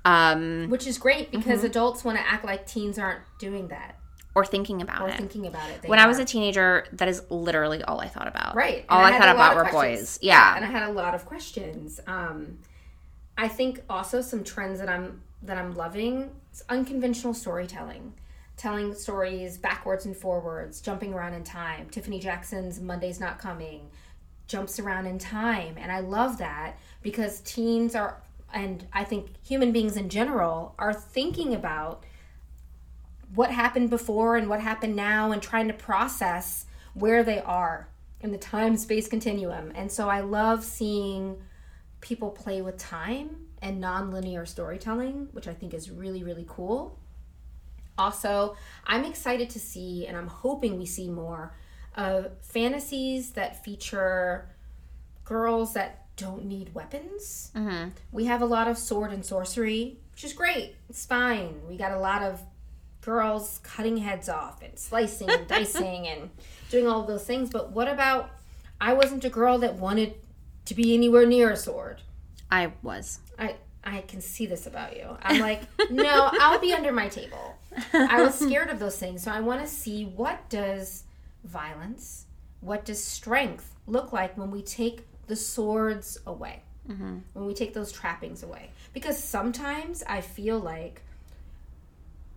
um, 0.05 0.69
which 0.71 0.87
is 0.87 0.99
great 0.99 1.31
because 1.31 1.59
Mm-hmm. 1.59 1.67
adults 1.67 2.05
want 2.05 2.17
to 2.19 2.25
act 2.27 2.45
like 2.45 2.67
teens 2.67 2.99
aren't 2.99 3.23
doing 3.39 3.69
that 3.69 3.99
or 4.37 4.45
thinking 4.45 4.81
about 4.83 5.03
or 5.03 5.09
it. 5.09 5.17
thinking 5.17 5.47
about 5.47 5.69
it. 5.71 5.89
When 5.89 5.99
I 5.99 6.07
was 6.07 6.19
a 6.19 6.25
teenager, 6.25 6.87
that 6.93 7.09
is 7.09 7.23
literally 7.31 7.83
all 7.83 8.01
I 8.01 8.07
thought 8.09 8.29
about. 8.29 8.55
right, 8.55 8.85
All 8.89 8.99
And 9.05 9.09
I, 9.09 9.11
had 9.19 9.25
thought 9.25 9.35
about 9.35 9.57
were 9.57 9.65
questions. 9.71 10.19
boys. 10.19 10.19
Yeah. 10.23 10.55
and 10.55 10.65
I 10.65 10.69
had 10.69 10.89
a 10.89 10.93
lot 10.93 11.15
of 11.15 11.25
questions. 11.25 11.99
Um, 12.07 12.59
I 13.39 13.49
think 13.49 13.83
also 13.91 14.21
some 14.21 14.45
trends 14.45 14.79
that 14.79 14.89
I'm 14.89 15.23
that 15.43 15.59
I'm 15.59 15.75
loving 15.75 16.31
is 16.53 16.63
unconventional 16.69 17.35
storytelling. 17.35 18.15
Telling 18.57 18.95
stories 18.95 19.59
backwards 19.59 20.07
and 20.07 20.17
forwards, 20.17 20.81
jumping 20.81 21.13
around 21.13 21.35
in 21.35 21.45
time. 21.45 21.89
Tiffany 21.91 22.19
Jackson's 22.19 22.81
Monday's 22.81 23.21
Not 23.21 23.39
Coming 23.39 23.91
jumps 24.47 24.79
around 24.79 25.07
in 25.07 25.19
time. 25.19 25.77
And 25.79 25.91
I 25.91 26.01
love 26.01 26.39
that 26.39 26.79
because 27.03 27.41
teens 27.41 27.95
are, 27.95 28.23
and 28.53 28.87
I 28.93 29.05
think 29.05 29.31
human 29.43 29.73
beings 29.73 29.97
in 29.97 30.09
general, 30.09 30.75
are 30.79 30.95
thinking 30.95 31.55
about 31.55 32.05
what 33.35 33.51
happened 33.51 33.91
before 33.91 34.37
and 34.37 34.49
what 34.49 34.61
happened 34.61 34.97
now 34.97 35.33
and 35.33 35.43
trying 35.43 35.69
to 35.69 35.75
process 35.75 36.67
where 36.95 37.25
they 37.25 37.41
are 37.41 37.89
in 38.21 38.33
the 38.33 38.39
time 38.39 38.77
space 38.77 39.09
continuum. 39.09 39.73
And 39.75 39.91
so 39.91 40.09
I 40.09 40.21
love 40.21 40.65
seeing 40.65 41.37
people 42.01 42.31
play 42.31 42.63
with 42.63 42.79
time 42.79 43.47
and 43.61 43.83
nonlinear 43.83 44.47
storytelling, 44.47 45.29
which 45.33 45.49
I 45.49 45.55
think 45.55 45.75
is 45.75 45.91
really, 45.91 46.23
really 46.23 46.47
cool. 46.49 46.99
Also, 47.99 48.57
I'm 48.87 49.05
excited 49.05 49.51
to 49.51 49.59
see, 49.59 50.07
and 50.07 50.17
I'm 50.17 50.29
hoping 50.29 50.79
we 50.79 50.87
see 50.87 51.09
more 51.09 51.55
of 51.97 52.31
fantasies 52.43 53.31
that 53.33 53.65
feature 53.65 54.49
girls 55.25 55.75
that 55.75 56.07
don't 56.17 56.45
need 56.45 56.75
weapons. 56.75 57.51
Mm-hmm. 57.55 57.91
We 58.13 58.27
have 58.27 58.43
a 58.43 58.47
lot 58.47 58.69
of 58.69 58.79
sword 58.79 59.13
and 59.13 59.25
sorcery, 59.25 59.99
which 60.13 60.25
is 60.25 60.33
great. 60.33 60.77
It's 60.89 61.05
fine. 61.05 61.61
We 61.69 61.77
got 61.77 61.93
a 61.93 61.99
lot 61.99 62.23
of 62.23 62.43
girls 63.01 63.61
cutting 63.63 63.99
heads 63.99 64.29
off 64.29 64.63
and 64.63 64.79
slicing 64.79 65.31
and 65.31 65.47
dicing 65.47 66.09
and 66.09 66.31
doing 66.71 66.87
all 66.87 67.03
of 67.03 67.07
those 67.07 67.25
things. 67.25 67.51
But 67.51 67.73
what 67.73 67.89
about 67.89 68.31
I 68.81 68.93
wasn't 68.93 69.25
a 69.25 69.31
girl 69.31 69.59
that 69.59 69.77
wanted 69.77 70.15
to 70.67 70.75
be 70.75 70.95
anywhere 70.95 71.27
near 71.27 71.51
a 71.51 71.57
sword. 71.57 72.03
I 72.51 72.73
was. 72.83 73.21
I 73.39 73.57
I 73.83 74.01
can 74.03 74.21
see 74.21 74.47
this 74.47 74.67
about 74.67 74.97
you. 74.97 75.17
I'm 75.23 75.41
like, 75.41 75.63
no, 75.91 76.29
I'll 76.33 76.59
be 76.59 76.73
under 76.73 76.93
my 76.93 77.09
table. 77.09 77.57
I 77.93 78.21
was 78.21 78.35
scared 78.39 78.69
of 78.69 78.79
those 78.79 78.99
things, 78.99 79.23
so 79.23 79.31
I 79.31 79.41
want 79.41 79.63
to 79.63 79.69
see 79.69 80.05
what 80.05 80.49
does 80.49 81.05
violence, 81.47 82.27
what 82.61 82.85
does 82.85 83.03
strength 83.03 83.75
look 83.87 84.13
like 84.13 84.37
when 84.37 84.51
we 84.51 84.63
take 84.63 85.07
the 85.27 85.37
swords 85.37 86.19
away, 86.27 86.63
mm-hmm. 86.89 87.19
when 87.33 87.47
we 87.47 87.55
take 87.55 87.75
those 87.75 87.93
trappings 87.93 88.43
away. 88.43 88.71
Because 88.93 89.23
sometimes 89.23 90.03
I 90.09 90.21
feel 90.21 90.59
like 90.59 91.03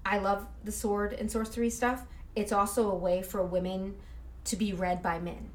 I 0.06 0.18
love 0.18 0.46
the 0.64 0.72
sword 0.72 1.14
and 1.14 1.32
sorcery 1.32 1.70
stuff. 1.70 2.04
It's 2.36 2.52
also 2.52 2.90
a 2.90 2.96
way 2.96 3.22
for 3.22 3.44
women 3.44 3.96
to 4.46 4.56
be 4.56 4.74
read 4.74 5.02
by 5.02 5.20
men 5.20 5.52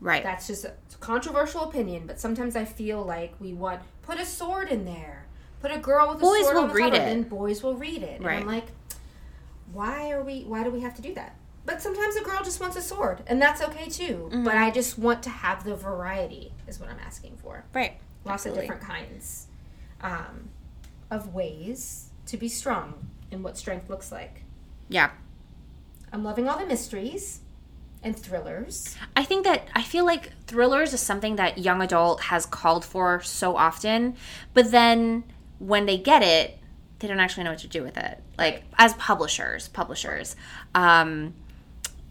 Right. 0.00 0.22
that's 0.22 0.46
just 0.46 0.64
a 0.64 0.74
controversial 1.00 1.62
opinion, 1.62 2.06
but 2.06 2.20
sometimes 2.20 2.54
I 2.54 2.64
feel 2.64 3.02
like 3.02 3.34
we 3.40 3.54
want 3.54 3.80
put 4.02 4.20
a 4.20 4.26
sword 4.26 4.68
in 4.68 4.84
there, 4.84 5.26
put 5.60 5.70
a 5.70 5.78
girl 5.78 6.08
with 6.08 6.18
a 6.18 6.20
Boys 6.20 6.42
sword 6.42 6.54
will 6.54 6.62
on 6.64 6.68
the 6.68 6.74
read 6.74 6.92
cover, 6.92 6.96
it. 6.96 7.06
then 7.06 7.22
boys 7.22 7.62
will 7.62 7.76
read 7.76 8.02
it. 8.02 8.22
Right. 8.22 8.34
And 8.34 8.44
I'm 8.44 8.46
like, 8.46 8.66
why 9.72 10.10
are 10.10 10.22
we? 10.22 10.42
Why 10.42 10.62
do 10.64 10.70
we 10.70 10.80
have 10.80 10.94
to 10.96 11.02
do 11.02 11.14
that? 11.14 11.34
But 11.66 11.82
sometimes 11.82 12.14
a 12.14 12.22
girl 12.22 12.42
just 12.44 12.60
wants 12.60 12.76
a 12.76 12.80
sword, 12.80 13.24
and 13.26 13.42
that's 13.42 13.60
okay 13.60 13.88
too. 13.88 14.28
Mm-hmm. 14.30 14.44
But 14.44 14.54
I 14.54 14.70
just 14.70 14.98
want 14.98 15.22
to 15.24 15.30
have 15.30 15.64
the 15.64 15.74
variety, 15.74 16.52
is 16.68 16.78
what 16.78 16.88
I'm 16.88 17.00
asking 17.04 17.36
for. 17.42 17.64
right. 17.74 17.94
Lots 18.24 18.46
Absolutely. 18.46 18.68
of 18.68 18.80
different 18.80 18.82
kinds 18.82 19.46
um, 20.00 20.48
of 21.12 21.32
ways 21.32 22.10
to 22.26 22.36
be 22.36 22.48
strong 22.48 23.08
and 23.30 23.44
what 23.44 23.56
strength 23.56 23.88
looks 23.88 24.10
like. 24.10 24.42
Yeah. 24.88 25.10
I'm 26.12 26.24
loving 26.24 26.48
all 26.48 26.58
the 26.58 26.66
mysteries 26.66 27.40
and 28.02 28.16
thrillers. 28.16 28.96
I 29.16 29.24
think 29.24 29.44
that 29.44 29.68
I 29.74 29.82
feel 29.82 30.04
like 30.04 30.32
thrillers 30.46 30.92
is 30.92 31.00
something 31.00 31.36
that 31.36 31.58
young 31.58 31.82
adult 31.82 32.22
has 32.22 32.46
called 32.46 32.84
for 32.84 33.20
so 33.22 33.56
often, 33.56 34.16
but 34.54 34.72
then 34.72 35.24
when 35.58 35.86
they 35.86 35.98
get 35.98 36.22
it, 36.22 36.58
they 36.98 37.08
don't 37.08 37.20
actually 37.20 37.44
know 37.44 37.50
what 37.50 37.60
to 37.60 37.68
do 37.68 37.82
with 37.82 37.96
it. 37.96 38.22
Like 38.38 38.64
as 38.78 38.94
publishers, 38.94 39.68
publishers, 39.68 40.34
um, 40.74 41.34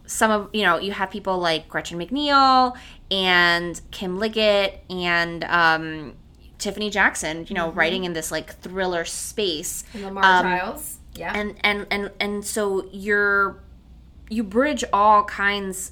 some 0.07 0.31
of 0.31 0.49
you 0.53 0.63
know 0.63 0.77
you 0.79 0.91
have 0.91 1.09
people 1.11 1.37
like 1.39 1.67
Gretchen 1.69 1.97
McNeil 1.99 2.75
and 3.11 3.79
Kim 3.91 4.17
Liggett 4.17 4.83
and 4.89 5.43
um, 5.45 6.13
Tiffany 6.57 6.89
Jackson, 6.89 7.45
you 7.49 7.55
know, 7.55 7.71
writing 7.71 8.03
in 8.05 8.13
this 8.13 8.31
like 8.31 8.55
thriller 8.59 9.05
space 9.05 9.83
And 9.93 10.03
Lamar 10.03 10.23
Um, 10.23 10.43
Giles. 10.43 10.97
Yeah. 11.15 11.33
and 11.35 11.55
and 11.61 11.87
and 11.91 12.11
and 12.19 12.45
so 12.45 12.87
you're 12.91 13.61
you 14.29 14.43
bridge 14.43 14.83
all 14.91 15.23
kinds 15.25 15.91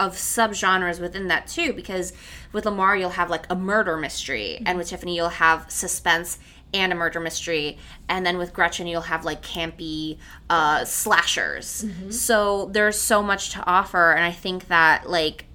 of 0.00 0.14
subgenres 0.14 1.00
within 1.00 1.28
that 1.28 1.46
too 1.46 1.72
because 1.72 2.12
with 2.52 2.64
Lamar 2.64 2.96
you'll 2.96 3.10
have 3.10 3.30
like 3.30 3.46
a 3.50 3.56
murder 3.56 3.96
mystery 3.96 4.62
and 4.66 4.76
with 4.78 4.88
Tiffany 4.88 5.16
you'll 5.16 5.28
have 5.28 5.70
suspense 5.70 6.38
and 6.74 6.92
a 6.92 6.96
murder 6.96 7.20
mystery 7.20 7.78
and 8.08 8.26
then 8.26 8.36
with 8.38 8.52
Gretchen 8.52 8.86
you'll 8.86 9.00
have 9.02 9.24
like 9.24 9.42
campy 9.42 10.18
uh 10.50 10.84
slashers 10.84 11.84
so 12.10 12.66
there's 12.72 12.98
so 12.98 13.22
much 13.22 13.50
to 13.50 13.64
offer 13.66 14.12
and 14.12 14.24
I 14.24 14.32
think 14.32 14.68
that 14.68 15.08
like 15.08 15.46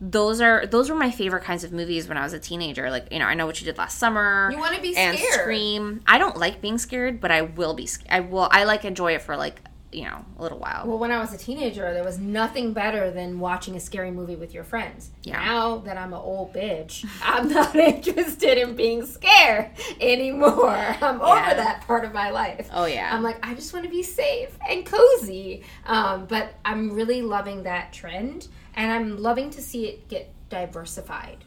those 0.00 0.40
are 0.40 0.66
those 0.66 0.90
were 0.90 0.96
my 0.96 1.12
favorite 1.12 1.44
kinds 1.44 1.62
of 1.62 1.72
movies 1.72 2.08
when 2.08 2.18
I 2.18 2.24
was 2.24 2.32
a 2.32 2.38
teenager. 2.40 2.90
Like 2.90 3.06
you 3.12 3.20
know, 3.20 3.26
I 3.26 3.34
know 3.34 3.46
what 3.46 3.60
you 3.60 3.64
did 3.64 3.78
last 3.78 4.00
summer. 4.00 4.50
You 4.50 4.58
wanna 4.58 4.80
be 4.80 4.96
and 4.96 5.16
scared. 5.16 5.34
Scream. 5.34 6.02
I 6.08 6.18
don't 6.18 6.36
like 6.36 6.60
being 6.60 6.78
scared, 6.78 7.20
but 7.20 7.30
I 7.30 7.42
will 7.42 7.72
be. 7.72 7.88
I 8.10 8.18
will. 8.18 8.48
I 8.50 8.64
like 8.64 8.84
enjoy 8.84 9.14
it 9.14 9.22
for 9.22 9.36
like 9.36 9.60
you 9.92 10.04
know, 10.04 10.24
a 10.38 10.42
little 10.42 10.58
while. 10.58 10.84
Well, 10.86 10.98
when 10.98 11.10
I 11.10 11.18
was 11.18 11.34
a 11.34 11.38
teenager, 11.38 11.92
there 11.92 12.02
was 12.02 12.18
nothing 12.18 12.72
better 12.72 13.10
than 13.10 13.38
watching 13.38 13.76
a 13.76 13.80
scary 13.80 14.10
movie 14.10 14.36
with 14.36 14.54
your 14.54 14.64
friends. 14.64 15.10
Yeah. 15.22 15.44
Now 15.44 15.78
that 15.78 15.98
I'm 15.98 16.14
an 16.14 16.20
old 16.20 16.54
bitch, 16.54 17.06
I'm 17.22 17.48
not 17.48 17.76
interested 17.76 18.58
in 18.58 18.74
being 18.74 19.04
scared 19.04 19.70
anymore. 20.00 20.96
I'm 21.00 21.20
over 21.20 21.54
that 21.54 21.82
part 21.86 22.04
of 22.04 22.12
my 22.12 22.30
life. 22.30 22.68
Oh, 22.72 22.86
yeah. 22.86 23.14
I'm 23.14 23.22
like, 23.22 23.46
I 23.46 23.54
just 23.54 23.72
want 23.72 23.84
to 23.84 23.90
be 23.90 24.02
safe 24.02 24.56
and 24.68 24.84
cozy. 24.86 25.62
Um, 25.86 26.24
but 26.24 26.54
I'm 26.64 26.92
really 26.92 27.20
loving 27.20 27.64
that 27.64 27.92
trend, 27.92 28.48
and 28.74 28.90
I'm 28.90 29.18
loving 29.22 29.50
to 29.50 29.60
see 29.60 29.86
it 29.86 30.08
get 30.08 30.32
diversified, 30.48 31.44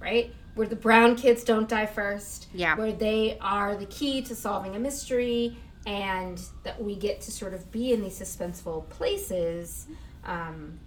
right? 0.00 0.34
Where 0.56 0.66
the 0.66 0.76
brown 0.76 1.16
kids 1.16 1.44
don't 1.44 1.68
die 1.68 1.86
first. 1.86 2.48
Yeah. 2.52 2.76
Where 2.76 2.92
they 2.92 3.38
are 3.40 3.76
the 3.76 3.86
key 3.86 4.22
to 4.22 4.34
solving 4.34 4.74
a 4.74 4.78
mystery, 4.78 5.56
and 5.86 6.42
that 6.64 6.82
we 6.82 6.96
get 6.96 7.20
to 7.22 7.30
sort 7.30 7.54
of 7.54 7.70
be 7.70 7.92
in 7.92 8.02
these 8.02 8.18
suspenseful 8.18 8.88
places. 8.88 9.86
Um, 10.24 10.80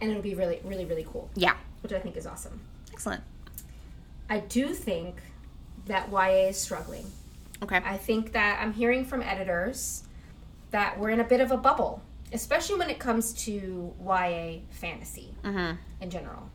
and 0.00 0.10
it'll 0.10 0.22
be 0.22 0.34
really, 0.34 0.60
really, 0.62 0.84
really 0.84 1.06
cool, 1.10 1.30
yeah. 1.34 1.54
which 1.82 1.92
I 1.92 1.98
think 1.98 2.16
is 2.16 2.26
awesome. 2.26 2.60
Excellent. 2.92 3.22
I 4.28 4.40
do 4.40 4.74
think 4.74 5.22
that 5.86 6.10
YA 6.12 6.48
is 6.48 6.58
struggling. 6.58 7.10
Okay. 7.62 7.80
I 7.84 7.96
think 7.96 8.32
that 8.32 8.60
I'm 8.60 8.72
hearing 8.72 9.04
from 9.04 9.22
editors 9.22 10.04
that 10.70 11.00
we're 11.00 11.10
in 11.10 11.20
a 11.20 11.24
bit 11.24 11.40
of 11.40 11.50
a 11.50 11.56
bubble, 11.56 12.02
especially 12.32 12.78
when 12.78 12.90
it 12.90 12.98
comes 12.98 13.32
to 13.44 13.94
YA 14.04 14.58
fantasy 14.70 15.34
mm-hmm. 15.42 15.76
in 16.00 16.10
general. 16.10 16.50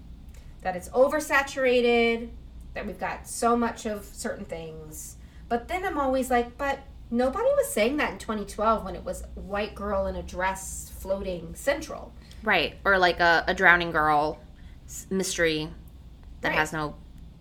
That 0.62 0.76
it's 0.76 0.88
oversaturated, 0.90 2.30
that 2.76 2.86
we've 2.86 3.00
got 3.00 3.28
so 3.28 3.58
much 3.58 3.86
of 3.86 4.06
certain 4.06 4.46
things. 4.46 5.18
But 5.50 5.68
then 5.68 5.84
I'm 5.84 6.00
always 6.00 6.30
like, 6.32 6.58
but 6.58 6.80
nobody 7.14 7.46
was 7.56 7.70
saying 7.70 7.98
that 7.98 8.12
in 8.12 8.18
2012 8.18 8.84
when 8.84 8.96
it 8.96 9.04
was 9.06 9.24
white 9.36 9.76
girl 9.76 10.08
in 10.08 10.16
a 10.16 10.24
dress 10.24 10.92
floating 11.00 11.54
central. 11.56 12.12
Right. 12.42 12.76
Or 12.84 12.98
like 12.98 13.20
a, 13.20 13.44
a 13.48 13.54
drowning 13.54 13.92
girl 13.92 14.40
mystery 15.10 15.70
that 16.42 16.50
Right. 16.50 16.58
has 16.58 16.74
no 16.74 16.96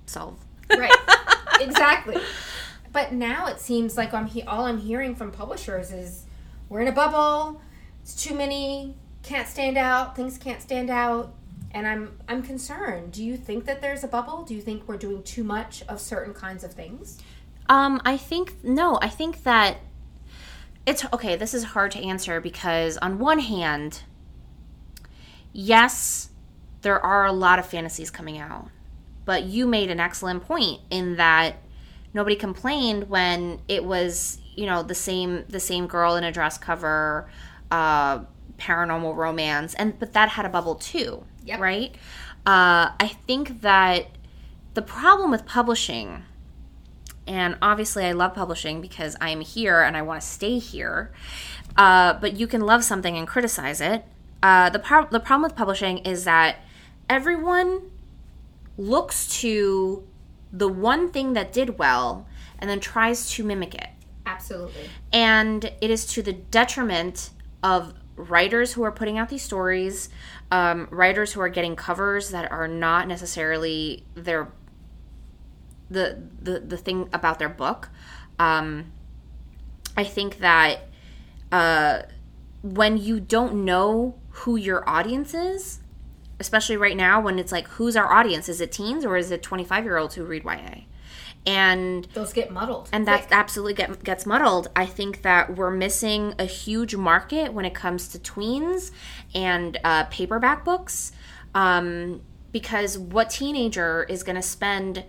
solve. 0.06 0.38
Right. 0.70 0.92
exactly. 1.60 2.16
But 2.92 3.12
now 3.12 3.46
it 3.46 3.60
seems 3.60 3.96
like 3.96 4.12
I'm 4.12 4.26
he- 4.26 4.42
all 4.42 4.66
I'm 4.66 4.78
hearing 4.78 5.14
from 5.14 5.30
publishers 5.32 5.90
is 5.90 6.26
we're 6.68 6.80
in 6.82 6.88
a 6.88 6.92
bubble. 6.92 7.60
It's 8.02 8.22
too 8.22 8.34
many. 8.34 8.94
Can't 9.22 9.48
stand 9.48 9.78
out. 9.78 10.14
Things 10.16 10.36
can't 10.36 10.60
stand 10.60 10.90
out. 10.90 11.34
And 11.70 11.86
I'm 11.86 12.18
I'm 12.28 12.42
concerned. 12.42 13.12
Do 13.12 13.24
you 13.24 13.36
think 13.38 13.64
that 13.64 13.80
there's 13.80 14.04
a 14.04 14.08
bubble? 14.08 14.42
Do 14.42 14.54
you 14.54 14.60
think 14.60 14.86
we're 14.86 14.98
doing 14.98 15.22
too 15.22 15.42
much 15.42 15.82
of 15.88 16.00
certain 16.00 16.34
kinds 16.34 16.62
of 16.64 16.72
things? 16.74 17.18
Um, 17.68 18.00
I 18.04 18.16
think 18.16 18.62
no. 18.64 18.98
I 19.00 19.08
think 19.08 19.42
that 19.44 19.78
it's 20.86 21.04
okay. 21.12 21.36
This 21.36 21.54
is 21.54 21.64
hard 21.64 21.90
to 21.92 22.02
answer 22.02 22.40
because 22.40 22.98
on 22.98 23.18
one 23.18 23.38
hand, 23.38 24.02
yes, 25.52 26.30
there 26.82 27.00
are 27.04 27.24
a 27.26 27.32
lot 27.32 27.58
of 27.58 27.66
fantasies 27.66 28.10
coming 28.10 28.38
out, 28.38 28.68
but 29.24 29.44
you 29.44 29.66
made 29.66 29.90
an 29.90 30.00
excellent 30.00 30.44
point 30.44 30.80
in 30.90 31.16
that 31.16 31.56
nobody 32.14 32.36
complained 32.36 33.08
when 33.08 33.60
it 33.68 33.84
was 33.84 34.38
you 34.56 34.66
know 34.66 34.82
the 34.82 34.94
same 34.94 35.44
the 35.48 35.60
same 35.60 35.86
girl 35.86 36.16
in 36.16 36.24
a 36.24 36.32
dress 36.32 36.58
cover, 36.58 37.28
uh, 37.70 38.20
paranormal 38.58 39.16
romance, 39.16 39.74
and 39.74 39.98
but 39.98 40.12
that 40.12 40.30
had 40.30 40.44
a 40.44 40.48
bubble 40.48 40.74
too, 40.74 41.24
Yep. 41.44 41.60
right? 41.60 41.94
Uh, 42.44 42.90
I 42.98 43.16
think 43.26 43.60
that 43.62 44.08
the 44.74 44.82
problem 44.82 45.30
with 45.30 45.46
publishing 45.46 46.24
and 47.26 47.56
obviously 47.62 48.04
I 48.04 48.12
love 48.12 48.34
publishing 48.34 48.80
because 48.80 49.16
I 49.20 49.30
am 49.30 49.40
here 49.40 49.82
and 49.82 49.96
I 49.96 50.02
want 50.02 50.20
to 50.20 50.26
stay 50.26 50.58
here. 50.58 51.12
Uh, 51.76 52.14
but 52.14 52.34
you 52.36 52.46
can 52.46 52.60
love 52.60 52.84
something 52.84 53.16
and 53.16 53.26
criticize 53.26 53.80
it. 53.80 54.04
Uh, 54.42 54.70
the 54.70 54.78
pro- 54.78 55.06
the 55.06 55.20
problem 55.20 55.42
with 55.42 55.56
publishing 55.56 55.98
is 55.98 56.24
that 56.24 56.56
everyone 57.08 57.90
looks 58.76 59.40
to 59.40 60.06
the 60.52 60.68
one 60.68 61.10
thing 61.10 61.32
that 61.34 61.52
did 61.52 61.78
well 61.78 62.26
and 62.58 62.68
then 62.68 62.80
tries 62.80 63.30
to 63.30 63.44
mimic 63.44 63.74
it. 63.74 63.88
Absolutely. 64.26 64.88
And 65.12 65.64
it 65.80 65.90
is 65.90 66.06
to 66.06 66.22
the 66.22 66.32
detriment 66.32 67.30
of 67.62 67.94
writers 68.16 68.72
who 68.72 68.82
are 68.82 68.92
putting 68.92 69.18
out 69.18 69.28
these 69.28 69.42
stories, 69.42 70.08
um, 70.50 70.88
writers 70.90 71.32
who 71.32 71.40
are 71.40 71.48
getting 71.48 71.76
covers 71.76 72.30
that 72.30 72.50
are 72.50 72.68
not 72.68 73.08
necessarily 73.08 74.04
their 74.14 74.52
the 75.92 76.22
the, 76.40 76.60
the 76.60 76.76
thing 76.76 77.08
about 77.12 77.38
their 77.38 77.48
book. 77.48 77.90
Um, 78.38 78.92
I 79.96 80.04
think 80.04 80.38
that 80.38 80.88
uh, 81.50 82.02
when 82.62 82.96
you 82.96 83.20
don't 83.20 83.64
know 83.64 84.18
who 84.30 84.56
your 84.56 84.88
audience 84.88 85.34
is, 85.34 85.80
especially 86.40 86.76
right 86.76 86.96
now 86.96 87.20
when 87.20 87.38
it's 87.38 87.52
like, 87.52 87.68
who's 87.68 87.96
our 87.96 88.10
audience? 88.12 88.48
Is 88.48 88.60
it 88.60 88.72
teens 88.72 89.04
or 89.04 89.16
is 89.16 89.30
it 89.30 89.42
25 89.42 89.84
year 89.84 89.98
olds 89.98 90.14
who 90.14 90.24
read 90.24 90.44
YA? 90.44 90.82
And 91.44 92.06
Those 92.14 92.32
get 92.32 92.52
muddled. 92.52 92.88
and 92.92 93.06
that 93.08 93.26
absolutely 93.32 93.74
get, 93.74 94.04
gets 94.04 94.24
muddled. 94.26 94.68
I 94.76 94.86
think 94.86 95.22
that 95.22 95.56
we're 95.56 95.72
missing 95.72 96.34
a 96.38 96.44
huge 96.44 96.94
market 96.94 97.52
when 97.52 97.64
it 97.64 97.74
comes 97.74 98.08
to 98.08 98.18
tweens 98.18 98.92
and 99.34 99.78
uh, 99.82 100.04
paperback 100.04 100.64
books, 100.64 101.10
um, 101.54 102.22
because 102.52 102.96
what 102.96 103.28
teenager 103.30 104.04
is 104.04 104.22
going 104.22 104.36
to 104.36 104.42
spend 104.42 105.04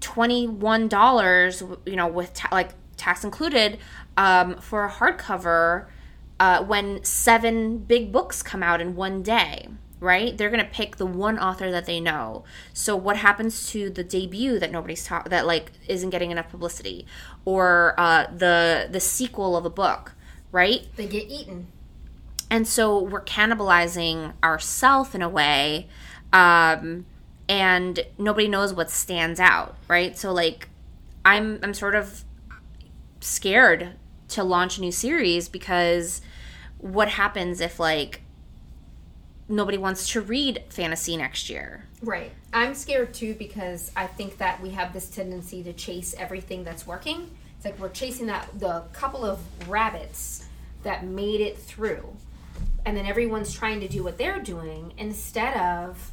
twenty 0.00 0.46
one 0.46 0.88
dollars, 0.88 1.62
you 1.84 1.96
know, 1.96 2.06
with 2.06 2.32
ta- 2.34 2.48
like 2.52 2.70
tax 2.96 3.24
included, 3.24 3.78
um, 4.16 4.56
for 4.58 4.84
a 4.84 4.90
hardcover 4.90 5.86
uh, 6.40 6.62
when 6.64 7.02
seven 7.04 7.78
big 7.78 8.12
books 8.12 8.42
come 8.42 8.62
out 8.62 8.80
in 8.80 8.96
one 8.96 9.22
day? 9.22 9.68
Right? 9.98 10.36
They're 10.36 10.50
gonna 10.50 10.68
pick 10.70 10.96
the 10.96 11.06
one 11.06 11.38
author 11.38 11.70
that 11.70 11.86
they 11.86 12.00
know. 12.00 12.44
So 12.74 12.94
what 12.94 13.16
happens 13.16 13.70
to 13.70 13.88
the 13.88 14.04
debut 14.04 14.58
that 14.58 14.70
nobody's 14.70 15.04
talk 15.04 15.30
that 15.30 15.46
like 15.46 15.72
isn't 15.88 16.10
getting 16.10 16.30
enough 16.30 16.50
publicity, 16.50 17.06
or 17.46 17.94
uh, 17.96 18.26
the 18.26 18.88
the 18.90 19.00
sequel 19.00 19.56
of 19.56 19.64
a 19.64 19.70
book, 19.70 20.12
right? 20.52 20.86
they 20.96 21.06
get 21.06 21.24
eaten. 21.30 21.68
and 22.50 22.68
so 22.68 23.02
we're 23.02 23.22
cannibalizing 23.24 24.34
ourself 24.44 25.14
in 25.14 25.22
a 25.22 25.28
way 25.30 25.88
um, 26.32 27.06
and 27.48 28.00
nobody 28.18 28.48
knows 28.48 28.72
what 28.72 28.90
stands 28.90 29.38
out 29.40 29.76
right 29.88 30.18
so 30.18 30.32
like 30.32 30.68
i'm 31.24 31.58
i'm 31.62 31.74
sort 31.74 31.94
of 31.94 32.24
scared 33.20 33.92
to 34.28 34.42
launch 34.42 34.78
a 34.78 34.80
new 34.80 34.92
series 34.92 35.48
because 35.48 36.20
what 36.78 37.08
happens 37.08 37.60
if 37.60 37.78
like 37.78 38.22
nobody 39.48 39.78
wants 39.78 40.08
to 40.10 40.20
read 40.20 40.62
fantasy 40.68 41.16
next 41.16 41.48
year 41.48 41.86
Right. 42.02 42.30
I'm 42.52 42.74
scared 42.74 43.14
too 43.14 43.34
because 43.34 43.90
I 43.96 44.06
think 44.06 44.38
that 44.38 44.60
we 44.62 44.70
have 44.70 44.92
this 44.92 45.08
tendency 45.08 45.62
to 45.62 45.72
chase 45.72 46.14
everything 46.18 46.62
that's 46.62 46.86
working. 46.86 47.30
It's 47.56 47.64
like 47.64 47.78
we're 47.78 47.88
chasing 47.88 48.26
that 48.26 48.48
the 48.58 48.84
couple 48.92 49.24
of 49.24 49.40
rabbits 49.68 50.46
that 50.82 51.04
made 51.04 51.40
it 51.40 51.58
through. 51.58 52.16
And 52.84 52.96
then 52.96 53.06
everyone's 53.06 53.52
trying 53.52 53.80
to 53.80 53.88
do 53.88 54.04
what 54.04 54.18
they're 54.18 54.40
doing 54.40 54.92
instead 54.98 55.56
of 55.56 56.12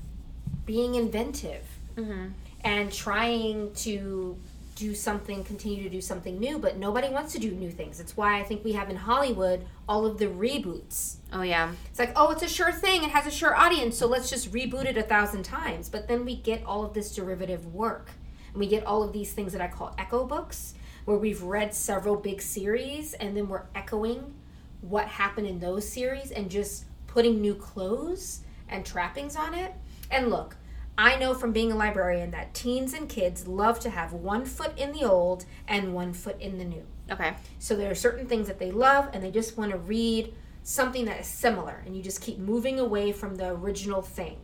being 0.66 0.96
inventive 0.96 1.66
mm-hmm. 1.96 2.28
and 2.64 2.92
trying 2.92 3.74
to 3.76 4.38
do 4.76 4.96
something, 4.96 5.44
continue 5.44 5.84
to 5.84 5.90
do 5.90 6.02
something 6.02 6.40
new, 6.40 6.58
but 6.58 6.78
nobody 6.78 7.10
wants 7.10 7.32
to 7.34 7.40
do 7.40 7.52
new 7.52 7.70
things. 7.70 8.00
It's 8.00 8.18
why 8.18 8.40
I 8.40 8.44
think 8.44 8.64
we 8.64 8.74
have 8.74 8.90
in 8.90 8.96
Hollywood 8.96 9.66
all 9.88 10.06
of 10.06 10.18
the 10.18 10.26
reboots. 10.26 11.18
oh 11.32 11.42
yeah 11.44 11.72
It's 11.90 12.00
like, 12.00 12.14
oh, 12.16 12.32
it's 12.32 12.44
a 12.44 12.50
sure 12.50 12.72
thing. 12.72 13.04
It 13.04 13.12
has 13.12 13.28
a 13.28 13.32
sure 13.32 13.56
audience, 13.56 13.98
so 13.98 14.08
let's 14.08 14.30
just 14.30 14.52
reboot 14.52 14.86
it 14.86 14.98
a 14.98 15.04
thousand 15.04 15.44
times. 15.44 15.90
But 15.90 16.08
then 16.08 16.26
we 16.26 16.36
get 16.36 16.64
all 16.66 16.84
of 16.84 16.94
this 16.94 17.14
derivative 17.14 17.74
work. 17.74 18.12
And 18.52 18.60
we 18.60 18.68
get 18.68 18.86
all 18.86 19.04
of 19.04 19.14
these 19.14 19.32
things 19.32 19.54
that 19.54 19.62
I 19.62 19.68
call 19.68 19.94
echo 19.98 20.26
books, 20.26 20.74
where 21.06 21.18
we've 21.18 21.44
read 21.44 21.74
several 21.74 22.16
big 22.16 22.42
series 22.42 23.14
and 23.14 23.36
then 23.36 23.50
we're 23.50 23.66
echoing 23.76 24.34
what 24.82 25.08
happened 25.08 25.48
in 25.48 25.60
those 25.60 25.88
series 25.88 26.32
and 26.32 26.50
just 26.50 26.86
putting 27.08 27.42
new 27.42 27.56
clothes 27.56 28.42
and 28.70 28.86
trappings 28.86 29.36
on 29.36 29.54
it. 29.54 29.74
And 30.12 30.30
look, 30.30 30.58
I 30.98 31.16
know 31.18 31.34
from 31.34 31.54
being 31.54 31.72
a 31.72 31.76
librarian 31.76 32.32
that 32.32 32.54
teens 32.54 32.94
and 32.94 33.10
kids 33.10 33.48
love 33.48 33.80
to 33.80 33.90
have 33.90 34.14
one 34.14 34.46
foot 34.46 34.78
in 34.78 34.92
the 34.92 35.04
old 35.04 35.46
and 35.68 35.94
one 35.94 36.14
foot 36.14 36.40
in 36.40 36.60
the 36.60 36.66
new. 36.66 36.86
okay 37.12 37.36
So 37.58 37.76
there 37.76 37.90
are 37.90 37.96
certain 37.96 38.28
things 38.28 38.48
that 38.48 38.60
they 38.60 38.72
love 38.72 39.10
and 39.12 39.24
they 39.24 39.32
just 39.32 39.58
want 39.58 39.72
to 39.72 39.78
read 39.78 40.34
something 40.62 41.06
that 41.06 41.20
is 41.20 41.28
similar 41.28 41.82
and 41.86 41.98
you 41.98 42.04
just 42.04 42.22
keep 42.22 42.38
moving 42.38 42.80
away 42.80 43.12
from 43.12 43.36
the 43.36 43.50
original 43.50 44.02
thing. 44.02 44.38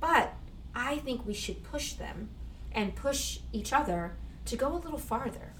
But 0.00 0.34
I 0.74 0.98
think 0.98 1.26
we 1.26 1.34
should 1.34 1.64
push 1.64 1.94
them 1.94 2.28
and 2.70 2.94
push 2.94 3.40
each 3.52 3.72
other 3.72 4.14
to 4.44 4.56
go 4.56 4.74
a 4.74 4.78
little 4.78 4.98
farther. 4.98 5.52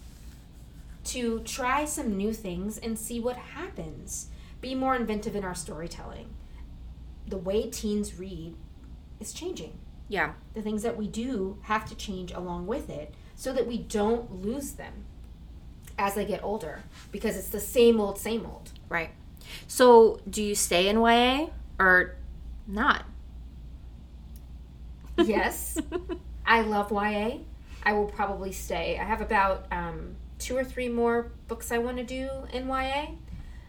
To 1.06 1.40
try 1.40 1.84
some 1.84 2.16
new 2.16 2.32
things 2.32 2.78
and 2.78 2.98
see 2.98 3.18
what 3.18 3.36
happens. 3.36 4.28
Be 4.60 4.74
more 4.74 4.94
inventive 4.94 5.34
in 5.34 5.44
our 5.44 5.54
storytelling. 5.54 6.28
The 7.26 7.36
way 7.36 7.68
teens 7.68 8.18
read 8.18 8.54
is 9.20 9.32
changing 9.32 9.78
yeah 10.08 10.32
the 10.54 10.62
things 10.62 10.82
that 10.82 10.96
we 10.96 11.06
do 11.08 11.58
have 11.62 11.88
to 11.88 11.94
change 11.94 12.32
along 12.32 12.66
with 12.66 12.88
it 12.90 13.14
so 13.34 13.52
that 13.52 13.66
we 13.66 13.78
don't 13.78 14.42
lose 14.42 14.72
them 14.72 15.04
as 15.98 16.14
they 16.14 16.24
get 16.24 16.42
older 16.44 16.82
because 17.10 17.36
it's 17.36 17.48
the 17.48 17.60
same 17.60 18.00
old 18.00 18.18
same 18.18 18.44
old 18.46 18.70
right 18.88 19.10
So, 19.68 20.18
do 20.28 20.42
you 20.42 20.54
stay 20.56 20.88
in 20.88 20.96
YA 21.00 21.46
or 21.78 22.16
not? 22.66 23.04
Yes. 25.18 25.78
I 26.46 26.60
love 26.62 26.90
YA. 26.92 27.38
I 27.82 27.92
will 27.92 28.06
probably 28.06 28.52
stay. 28.52 28.98
I 28.98 29.04
have 29.04 29.20
about 29.20 29.66
um, 29.70 30.16
two 30.38 30.56
or 30.56 30.64
three 30.64 30.88
more 30.88 31.30
books 31.48 31.70
I 31.72 31.78
want 31.78 31.96
to 31.98 32.04
do 32.04 32.28
in 32.52 32.66
YA. 32.68 33.06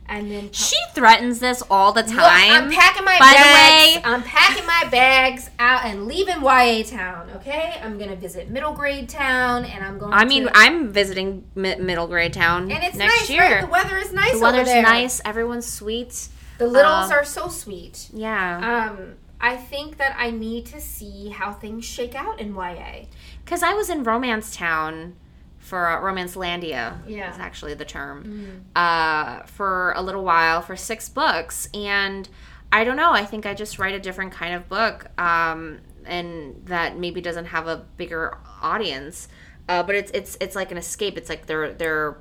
And 0.09 0.31
then 0.31 0.51
She 0.51 0.77
threatens 0.93 1.39
this 1.39 1.61
all 1.69 1.91
the 1.91 2.01
time. 2.01 2.15
Look, 2.15 2.23
I'm 2.63 2.71
packing 2.71 3.03
my 3.05 3.17
By 3.19 3.33
bags. 3.33 3.93
the 3.93 3.99
way, 3.99 4.13
I'm 4.13 4.23
packing 4.23 4.65
my 4.65 4.76
bags 4.91 5.49
out 5.59 5.85
and 5.85 6.05
leaving 6.07 6.41
YA 6.41 6.83
town. 6.83 7.29
Okay, 7.35 7.79
I'm 7.83 7.97
gonna 7.97 8.15
visit 8.15 8.49
middle 8.49 8.73
grade 8.73 9.09
town, 9.09 9.65
and 9.65 9.83
I'm 9.83 9.97
going. 9.97 10.13
I 10.13 10.25
mean, 10.25 10.43
to, 10.45 10.51
I'm 10.55 10.91
visiting 10.91 11.43
mi- 11.55 11.75
middle 11.75 12.07
grade 12.07 12.33
town 12.33 12.71
and 12.71 12.83
it's 12.83 12.95
next 12.95 13.21
nice, 13.21 13.29
year. 13.29 13.41
right? 13.41 13.61
The 13.61 13.67
weather 13.67 13.97
is 13.97 14.11
nice. 14.13 14.33
The 14.33 14.39
weather's 14.39 14.67
nice. 14.67 15.21
Everyone's 15.25 15.65
sweet. 15.65 16.29
The 16.57 16.67
littles 16.67 17.11
Uh, 17.11 17.15
are 17.15 17.23
so 17.25 17.47
sweet. 17.49 18.09
Yeah. 18.13 18.89
Um, 18.91 19.13
I 19.39 19.55
think 19.55 19.97
that 19.97 20.15
I 20.17 20.31
need 20.31 20.65
to 20.67 20.81
see 20.81 21.29
how 21.29 21.53
things 21.53 21.85
shake 21.85 22.15
out 22.15 22.39
in 22.39 22.55
YA. 22.55 23.05
Because 23.45 23.61
I 23.61 23.73
was 23.73 23.89
in 23.91 24.03
Romance 24.03 24.55
Town 24.55 25.15
for 25.59 25.87
uh, 25.87 25.99
Romance 26.01 26.35
Landia. 26.35 26.97
Yeah. 27.07 27.31
Is 27.31 27.37
actually 27.37 27.75
the 27.75 27.85
term. 27.85 28.65
Uh, 28.75 29.43
for 29.43 29.93
a 29.95 30.01
little 30.01 30.23
while, 30.23 30.61
for 30.63 30.75
six 30.75 31.07
books. 31.09 31.69
And 31.75 32.27
I 32.71 32.83
don't 32.83 32.97
know. 32.97 33.11
I 33.11 33.25
think 33.25 33.45
I 33.45 33.53
just 33.53 33.79
write 33.79 33.95
a 33.95 33.99
different 33.99 34.33
kind 34.33 34.53
of 34.53 34.67
book. 34.67 35.07
Um, 35.19 35.79
and 36.07 36.65
that 36.65 36.97
maybe 36.97 37.21
doesn't 37.21 37.45
have 37.45 37.67
a 37.67 37.85
bigger 37.97 38.37
audience. 38.61 39.27
Uh, 39.69 39.83
but 39.83 39.95
it's 39.95 40.11
it's 40.11 40.37
it's 40.39 40.55
like 40.55 40.71
an 40.71 40.77
escape. 40.77 41.17
It's 41.17 41.29
like 41.29 41.45
they're 41.45 41.73
they're 41.73 42.17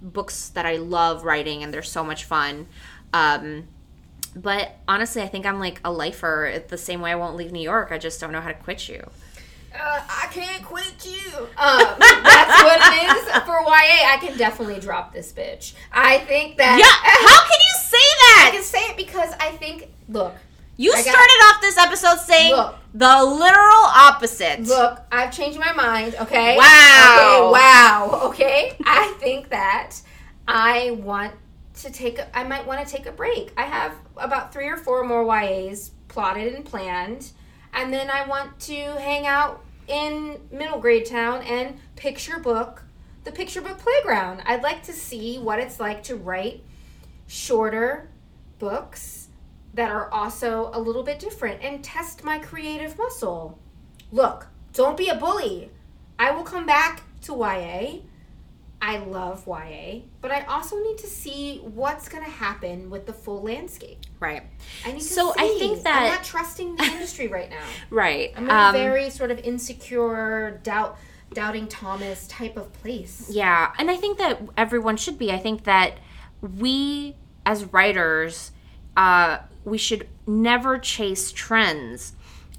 books 0.00 0.48
that 0.50 0.66
I 0.66 0.76
love 0.76 1.24
writing 1.24 1.62
and 1.62 1.72
they're 1.72 1.82
so 1.82 2.02
much 2.02 2.24
fun. 2.24 2.66
Um, 3.12 3.68
but 4.34 4.76
honestly, 4.88 5.22
I 5.22 5.28
think 5.28 5.46
I'm 5.46 5.60
like 5.60 5.80
a 5.84 5.92
lifer. 5.92 6.62
The 6.66 6.78
same 6.78 7.00
way 7.00 7.12
I 7.12 7.14
won't 7.14 7.36
leave 7.36 7.52
New 7.52 7.62
York. 7.62 7.88
I 7.92 7.98
just 7.98 8.20
don't 8.20 8.32
know 8.32 8.40
how 8.40 8.48
to 8.48 8.54
quit 8.54 8.88
you. 8.88 9.08
Uh, 9.74 10.00
I 10.08 10.28
can't 10.30 10.64
quit 10.64 11.04
you. 11.04 11.38
Um, 11.38 11.96
that's 11.98 12.62
what 12.62 12.80
it 12.94 13.16
is 13.16 13.32
for 13.44 13.60
YA. 13.60 14.12
I 14.12 14.18
can 14.20 14.36
definitely 14.38 14.80
drop 14.80 15.12
this 15.12 15.32
bitch. 15.32 15.74
I 15.92 16.18
think 16.18 16.56
that. 16.58 16.78
Yeah, 16.78 17.28
how 17.28 17.40
can 17.40 17.60
you 17.60 17.74
say 17.80 17.96
that? 18.20 18.48
I 18.48 18.54
can 18.54 18.62
say 18.62 18.78
it 18.90 18.96
because 18.96 19.32
I 19.40 19.50
think. 19.56 19.88
Look, 20.08 20.34
You 20.76 20.92
I 20.92 20.96
got- 20.96 21.04
started 21.04 21.40
off 21.46 21.60
this 21.60 21.76
episode 21.78 22.18
saying 22.20 22.54
Look. 22.54 22.76
the 22.94 23.24
literal 23.24 23.84
opposite. 23.96 24.60
Look, 24.62 25.00
I've 25.10 25.32
changed 25.32 25.58
my 25.58 25.72
mind, 25.72 26.14
okay? 26.20 26.56
Wow. 26.56 26.66
Okay, 26.66 27.52
wow. 27.52 28.20
Okay? 28.24 28.76
I 28.84 29.14
think 29.18 29.48
that 29.50 29.96
I 30.46 30.92
want 31.02 31.32
to 31.82 31.90
take 31.90 32.18
a, 32.20 32.38
I 32.38 32.44
might 32.44 32.64
want 32.66 32.86
to 32.86 32.92
take 32.96 33.06
a 33.06 33.12
break. 33.12 33.52
I 33.56 33.62
have 33.62 33.92
about 34.16 34.52
3 34.52 34.68
or 34.68 34.76
4 34.76 35.04
more 35.04 35.24
YAs 35.24 35.90
plotted 36.08 36.54
and 36.54 36.64
planned, 36.64 37.32
and 37.72 37.92
then 37.92 38.08
I 38.10 38.26
want 38.28 38.60
to 38.60 38.74
hang 38.74 39.26
out 39.26 39.63
in 39.88 40.38
middle 40.50 40.78
grade 40.78 41.06
town 41.06 41.42
and 41.42 41.78
picture 41.96 42.38
book 42.38 42.84
the 43.24 43.32
picture 43.32 43.62
book 43.62 43.78
playground. 43.78 44.42
I'd 44.44 44.62
like 44.62 44.82
to 44.84 44.92
see 44.92 45.38
what 45.38 45.58
it's 45.58 45.80
like 45.80 46.02
to 46.04 46.16
write 46.16 46.62
shorter 47.26 48.10
books 48.58 49.28
that 49.72 49.90
are 49.90 50.10
also 50.10 50.70
a 50.72 50.78
little 50.78 51.02
bit 51.02 51.18
different 51.18 51.62
and 51.62 51.82
test 51.82 52.22
my 52.22 52.38
creative 52.38 52.96
muscle. 52.96 53.58
Look, 54.12 54.46
don't 54.72 54.96
be 54.96 55.08
a 55.08 55.16
bully. 55.16 55.70
I 56.18 56.30
will 56.30 56.44
come 56.44 56.66
back 56.66 57.02
to 57.22 57.34
YA. 57.34 58.00
I 58.86 58.98
love 58.98 59.46
YA, 59.46 60.00
but 60.20 60.30
I 60.30 60.42
also 60.42 60.76
need 60.82 60.98
to 60.98 61.06
see 61.06 61.60
what's 61.60 62.06
going 62.06 62.22
to 62.22 62.30
happen 62.30 62.90
with 62.90 63.06
the 63.06 63.14
full 63.14 63.40
landscape. 63.42 63.98
Right. 64.20 64.42
I 64.84 64.92
need 64.92 64.98
to 65.00 65.04
So 65.04 65.32
I 65.38 65.48
see. 65.48 65.58
think 65.58 65.82
I'm 65.86 66.10
not 66.10 66.22
trusting 66.22 66.76
the 66.76 66.82
industry 66.84 67.28
right 67.28 67.48
now. 67.48 67.64
Right. 67.90 68.34
I'm 68.36 68.44
in 68.44 68.50
a 68.50 68.54
Um, 68.54 68.72
very 68.74 69.08
sort 69.08 69.30
of 69.30 69.38
insecure, 69.38 70.60
doubt, 70.62 70.98
doubting 71.32 71.66
Thomas 71.66 72.26
type 72.26 72.58
of 72.58 72.74
place. 72.74 73.30
Yeah, 73.32 73.72
and 73.78 73.90
I 73.90 73.96
think 73.96 74.18
that 74.18 74.42
everyone 74.58 74.98
should 74.98 75.18
be. 75.18 75.32
I 75.32 75.38
think 75.38 75.64
that 75.64 75.96
we 76.42 77.16
as 77.46 77.64
writers, 77.72 78.52
uh, 78.98 79.38
we 79.64 79.78
should 79.78 80.08
never 80.26 80.76
chase 80.78 81.32
trends 81.32 82.12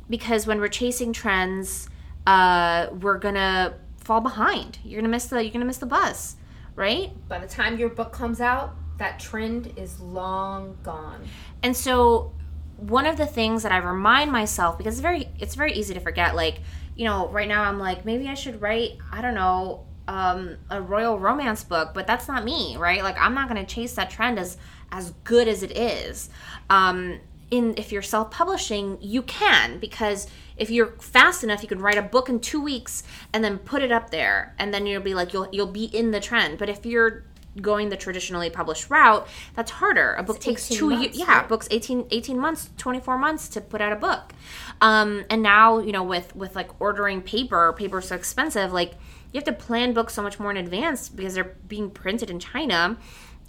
because 0.10 0.48
when 0.48 0.60
we're 0.60 0.70
chasing 0.70 1.14
trends, 1.14 1.88
uh, 2.26 2.88
we're 3.00 3.20
gonna 3.20 3.76
fall 4.06 4.22
behind. 4.22 4.78
You're 4.84 5.02
gonna 5.02 5.12
miss 5.12 5.26
the 5.26 5.44
you're 5.44 5.52
gonna 5.52 5.65
miss 5.65 5.80
the 5.80 5.88
bus, 5.88 6.38
right? 6.76 7.12
By 7.28 7.39
the 7.39 7.48
time 7.48 7.78
your 7.78 7.89
book 7.89 8.13
comes 8.13 8.39
out, 8.39 8.76
that 9.00 9.20
trend 9.20 9.74
is 9.76 10.00
long 10.00 10.78
gone. 10.84 11.26
And 11.63 11.76
so 11.76 12.32
one 12.78 13.08
of 13.08 13.18
the 13.18 13.26
things 13.26 13.63
that 13.63 13.72
I 13.72 13.78
remind 13.78 14.32
myself 14.32 14.78
because 14.78 14.94
it's 14.94 15.02
very 15.02 15.28
it's 15.39 15.56
very 15.56 15.74
easy 15.74 15.96
to 15.96 16.00
forget 16.00 16.36
like, 16.36 16.60
you 16.96 17.06
know, 17.06 17.28
right 17.30 17.48
now 17.48 17.63
I'm 17.63 17.80
like 17.80 18.06
maybe 18.06 18.28
I 18.28 18.36
should 18.36 18.62
write, 18.62 18.91
I 19.12 19.22
don't 19.22 19.36
know, 19.36 19.86
um, 20.08 20.58
a 20.70 20.80
royal 20.80 21.18
romance 21.18 21.63
book, 21.63 21.96
but 21.96 22.06
that's 22.06 22.28
not 22.28 22.46
me, 22.46 22.78
right? 22.78 23.02
Like 23.02 23.18
I'm 23.20 23.34
not 23.34 23.50
going 23.50 23.65
to 23.65 23.74
chase 23.74 23.94
that 23.96 24.12
trend 24.12 24.38
as 24.38 24.58
as 24.91 25.12
good 25.24 25.48
as 25.48 25.63
it 25.63 25.76
is. 25.76 26.30
Um 26.70 27.20
in 27.56 27.74
if 27.78 27.91
you're 27.91 28.02
self-publishing, 28.02 29.00
you 29.02 29.22
can 29.24 29.80
because 29.80 30.28
if 30.58 30.70
you're 30.70 30.96
fast 31.00 31.44
enough, 31.44 31.62
you 31.62 31.68
can 31.68 31.80
write 31.80 31.98
a 31.98 32.02
book 32.02 32.30
in 32.30 32.39
2 32.39 32.62
weeks 32.62 33.04
and 33.34 33.44
then 33.44 33.58
put 33.58 33.82
it 33.82 33.91
up 33.91 34.10
there 34.12 34.54
and 34.60 34.74
then 34.74 34.86
you'll 34.86 35.02
be 35.02 35.13
like 35.13 35.34
you'll 35.34 35.48
you'll 35.52 35.68
be 35.68 35.86
in 35.86 36.12
the 36.12 36.20
trend. 36.20 36.58
But 36.58 36.70
if 36.70 36.86
you're 36.86 37.24
going 37.62 37.89
the 37.89 37.98
traditionally 37.98 38.50
published 38.50 38.89
route, 38.89 39.28
that's 39.56 39.72
harder. 39.72 40.13
A 40.15 40.24
book 40.24 40.39
takes 40.39 40.68
two 40.68 40.91
years. 40.91 41.18
Yeah, 41.18 41.39
right? 41.39 41.48
books 41.48 41.68
18, 41.72 42.08
18 42.12 42.38
months 42.38 42.70
24 42.78 43.18
months 43.18 43.48
to 43.50 43.62
put 43.62 43.82
out 43.82 43.91
a 43.91 43.96
book 43.96 44.34
um, 44.82 45.26
and 45.30 45.41
now 45.41 45.80
you 45.80 45.91
know 45.91 46.04
with 46.04 46.36
with 46.36 46.56
like 46.56 46.70
ordering 46.80 47.22
paper 47.22 47.74
paper's 47.78 48.10
so 48.10 48.15
expensive 48.15 48.74
like 48.74 48.94
you 49.32 49.38
have 49.38 49.44
to 49.44 49.54
plan 49.54 49.94
books 49.94 50.13
so 50.13 50.22
much 50.22 50.39
more 50.39 50.52
in 50.52 50.58
advance 50.58 51.10
because 51.10 51.34
they're 51.34 51.56
being 51.68 51.89
printed 51.89 52.30
in 52.30 52.39
china 52.39 52.98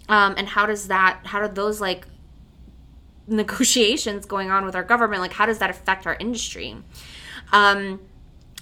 um, 0.09 0.35
and 0.37 0.47
how 0.47 0.65
does 0.65 0.87
that 0.87 1.19
how 1.25 1.45
do 1.45 1.53
those 1.53 1.81
like 1.81 2.07
negotiations 3.27 4.25
going 4.25 4.49
on 4.49 4.65
with 4.65 4.75
our 4.75 4.83
government 4.83 5.21
like 5.21 5.33
how 5.33 5.45
does 5.45 5.59
that 5.59 5.69
affect 5.69 6.07
our 6.07 6.15
industry 6.19 6.75
um, 7.51 7.99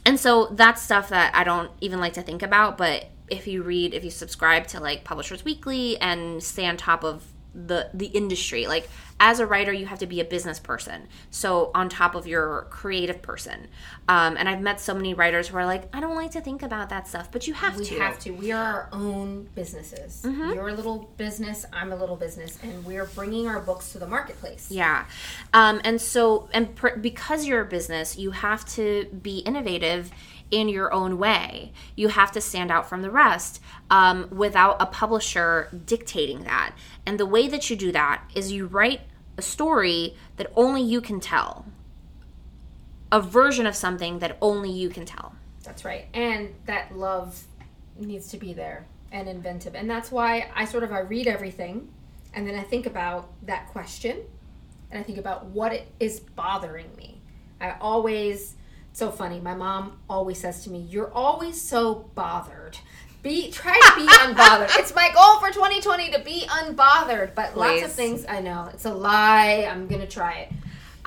and 0.05 0.19
so 0.19 0.47
that's 0.51 0.81
stuff 0.81 1.09
that 1.09 1.35
I 1.35 1.43
don't 1.43 1.71
even 1.81 1.99
like 1.99 2.13
to 2.13 2.21
think 2.21 2.43
about. 2.43 2.77
But 2.77 3.07
if 3.27 3.47
you 3.47 3.63
read, 3.63 3.93
if 3.93 4.03
you 4.03 4.11
subscribe 4.11 4.67
to 4.67 4.79
like 4.79 5.03
Publishers 5.03 5.43
Weekly 5.43 5.99
and 5.99 6.43
stay 6.43 6.67
on 6.67 6.77
top 6.77 7.03
of 7.03 7.23
the 7.55 7.89
the 7.93 8.07
industry, 8.07 8.67
like 8.67 8.89
as 9.19 9.39
a 9.39 9.45
writer, 9.45 9.71
you 9.71 9.85
have 9.85 9.99
to 9.99 10.05
be 10.05 10.19
a 10.19 10.25
business 10.25 10.59
person. 10.59 11.07
So 11.31 11.71
on 11.73 11.87
top 11.87 12.15
of 12.15 12.27
your 12.27 12.67
creative 12.69 13.21
person. 13.21 13.67
Um, 14.09 14.35
and 14.37 14.49
I've 14.49 14.61
met 14.61 14.81
so 14.81 14.93
many 14.93 15.13
writers 15.13 15.47
who 15.47 15.57
are 15.57 15.65
like, 15.65 15.83
I 15.95 16.01
don't 16.01 16.15
like 16.15 16.31
to 16.31 16.41
think 16.41 16.61
about 16.63 16.89
that 16.89 17.07
stuff, 17.07 17.31
but 17.31 17.47
you 17.47 17.53
have 17.53 17.77
We 17.77 17.85
to. 17.85 17.99
have 17.99 18.19
to. 18.19 18.31
We 18.31 18.51
are 18.51 18.61
our 18.61 18.89
own 18.91 19.47
businesses. 19.55 20.21
Mm-hmm. 20.25 20.55
You're 20.55 20.67
a 20.67 20.73
little 20.73 21.09
business. 21.15 21.65
I'm 21.71 21.93
a 21.93 21.95
little 21.95 22.17
business, 22.17 22.59
and 22.61 22.85
we're 22.85 23.05
bringing 23.05 23.47
our 23.47 23.61
books 23.61 23.93
to 23.93 23.99
the 23.99 24.07
marketplace. 24.07 24.67
Yeah. 24.69 25.05
Um, 25.53 25.79
and 25.85 26.01
so, 26.01 26.49
and 26.53 26.75
per, 26.75 26.97
because 26.97 27.45
you're 27.45 27.61
a 27.61 27.65
business, 27.65 28.17
you 28.17 28.31
have 28.31 28.65
to 28.73 29.05
be 29.05 29.39
innovative 29.39 30.11
in 30.51 30.69
your 30.69 30.93
own 30.93 31.17
way. 31.17 31.71
You 31.95 32.09
have 32.09 32.31
to 32.33 32.41
stand 32.41 32.71
out 32.71 32.87
from 32.87 33.01
the 33.01 33.11
rest 33.11 33.61
um, 33.89 34.27
without 34.31 34.77
a 34.79 34.85
publisher 34.85 35.69
dictating 35.85 36.43
that. 36.43 36.75
And 37.05 37.19
the 37.19 37.25
way 37.25 37.47
that 37.47 37.69
you 37.69 37.75
do 37.75 37.91
that 37.91 38.23
is 38.35 38.51
you 38.51 38.67
write 38.67 39.01
a 39.37 39.41
story 39.41 40.15
that 40.37 40.51
only 40.55 40.81
you 40.81 41.01
can 41.01 41.19
tell, 41.19 41.65
a 43.11 43.21
version 43.21 43.65
of 43.65 43.75
something 43.75 44.19
that 44.19 44.37
only 44.41 44.71
you 44.71 44.89
can 44.89 45.05
tell. 45.05 45.35
That's 45.63 45.83
right. 45.83 46.07
And 46.13 46.53
that 46.65 46.95
love 46.95 47.43
needs 47.97 48.29
to 48.29 48.37
be 48.37 48.53
there 48.53 48.85
and 49.11 49.27
inventive. 49.27 49.75
And 49.75 49.89
that's 49.89 50.11
why 50.11 50.49
I 50.55 50.65
sort 50.65 50.83
of 50.83 50.91
I 50.91 50.99
read 50.99 51.27
everything 51.27 51.89
and 52.33 52.47
then 52.47 52.55
I 52.55 52.63
think 52.63 52.85
about 52.85 53.29
that 53.43 53.69
question 53.69 54.21
and 54.91 54.99
I 54.99 55.03
think 55.03 55.17
about 55.17 55.45
what 55.45 55.73
it 55.73 55.87
is 55.99 56.19
bothering 56.19 56.93
me. 56.97 57.19
I 57.59 57.75
always 57.79 58.55
so 58.95 59.11
funny. 59.11 59.39
My 59.39 59.53
mom 59.53 59.97
always 60.09 60.39
says 60.39 60.63
to 60.63 60.69
me, 60.69 60.79
"You're 60.79 61.11
always 61.13 61.61
so 61.61 62.09
bothered." 62.15 62.77
Be 63.21 63.51
try 63.51 63.73
to 63.73 63.95
be 63.95 64.07
unbothered. 64.07 64.69
It's 64.79 64.93
my 64.93 65.11
goal 65.13 65.39
for 65.39 65.51
2020 65.51 66.11
to 66.11 66.19
be 66.19 66.45
unbothered, 66.47 67.33
but 67.33 67.57
lots 67.57 67.83
of 67.83 67.91
things 67.91 68.23
I 68.27 68.39
know. 68.39 68.69
It's 68.71 68.85
a 68.85 68.93
lie. 68.93 69.67
I'm 69.69 69.87
going 69.87 70.01
to 70.01 70.07
try 70.07 70.33
it. 70.33 70.51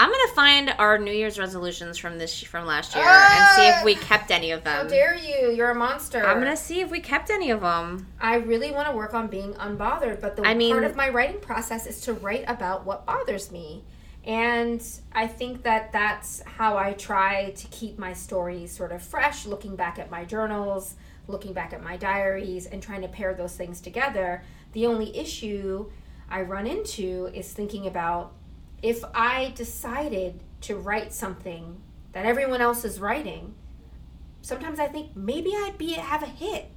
I'm 0.01 0.11
gonna 0.11 0.33
find 0.35 0.75
our 0.79 0.97
New 0.97 1.13
Year's 1.13 1.41
resolutions 1.41 1.99
from 1.99 2.19
this 2.19 2.41
from 2.41 2.67
last 2.67 2.95
year 2.95 3.05
ah! 3.05 3.33
and 3.33 3.57
see 3.57 3.79
if 3.79 3.85
we 3.85 3.97
kept 3.97 4.31
any 4.31 4.53
of 4.53 4.63
them. 4.63 4.85
How 4.85 4.89
dare 4.89 5.17
you? 5.17 5.51
You're 5.51 5.71
a 5.71 5.75
monster. 5.75 6.25
I'm 6.25 6.39
gonna 6.39 6.57
see 6.57 6.81
if 6.81 6.89
we 6.89 7.01
kept 7.01 7.31
any 7.31 7.51
of 7.51 7.63
them. 7.63 8.07
I 8.21 8.37
really 8.37 8.71
want 8.71 8.89
to 8.89 8.95
work 8.95 9.13
on 9.13 9.27
being 9.27 9.55
unbothered, 9.55 10.21
but 10.21 10.37
the 10.37 10.47
I 10.47 10.55
mean- 10.55 10.71
part 10.71 10.85
of 10.85 10.95
my 10.95 11.09
writing 11.09 11.41
process 11.41 11.85
is 11.85 12.01
to 12.03 12.13
write 12.13 12.45
about 12.47 12.87
what 12.87 13.07
bothers 13.07 13.51
me. 13.51 13.83
And 14.29 14.85
I 15.13 15.27
think 15.27 15.63
that 15.63 15.91
that's 15.91 16.43
how 16.45 16.77
I 16.77 16.93
try 16.93 17.53
to 17.53 17.67
keep 17.69 17.99
my 17.99 18.13
stories 18.13 18.71
sort 18.71 18.93
of 18.93 19.03
fresh, 19.03 19.47
looking 19.47 19.75
back 19.75 19.99
at 19.99 20.11
my 20.11 20.27
journals, 20.27 20.97
looking 21.27 21.55
back 21.55 21.73
at 21.73 21.83
my 21.83 21.97
diaries, 21.97 22.67
and 22.67 22.83
trying 22.83 23.01
to 23.01 23.09
pair 23.09 23.33
those 23.33 23.57
things 23.57 23.81
together. 23.81 24.45
The 24.75 24.85
only 24.85 25.17
issue 25.17 25.91
I 26.29 26.43
run 26.43 26.67
into 26.67 27.31
is 27.33 27.55
thinking 27.55 27.87
about 27.87 28.35
if 28.83 29.03
I 29.15 29.55
decided 29.57 30.41
to 30.61 30.77
write 30.77 31.15
something 31.15 31.81
that 32.13 32.27
everyone 32.27 32.61
else 32.61 32.85
is 32.85 33.01
writing, 33.01 33.55
sometimes 34.43 34.79
I 34.79 34.89
think 34.89 35.17
maybe 35.17 35.55
I'd 35.55 35.79
be 35.79 35.93
have 35.93 36.23
a 36.23 36.27
hit. 36.27 36.71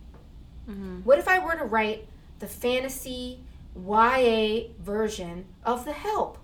Mm-hmm. 0.69 0.99
What 0.99 1.19
if 1.19 1.27
I 1.27 1.39
were 1.39 1.55
to 1.55 1.65
write 1.65 2.07
the 2.39 2.47
fantasy 2.47 3.41
YA 3.75 4.69
version 4.79 5.47
of 5.65 5.83
The 5.83 5.91
Help? 5.91 6.37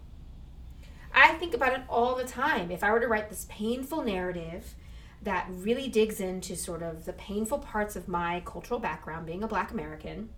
I 1.17 1.33
think 1.33 1.53
about 1.53 1.73
it 1.73 1.81
all 1.89 2.15
the 2.15 2.23
time. 2.23 2.71
If 2.71 2.83
I 2.83 2.91
were 2.91 2.99
to 2.99 3.07
write 3.07 3.29
this 3.29 3.47
painful 3.49 4.03
narrative 4.03 4.75
that 5.23 5.47
really 5.49 5.87
digs 5.87 6.19
into 6.19 6.55
sort 6.55 6.83
of 6.83 7.05
the 7.05 7.13
painful 7.13 7.59
parts 7.59 7.95
of 7.95 8.07
my 8.07 8.41
cultural 8.45 8.79
background, 8.79 9.25
being 9.25 9.43
a 9.43 9.47
black 9.47 9.71
American, 9.71 10.29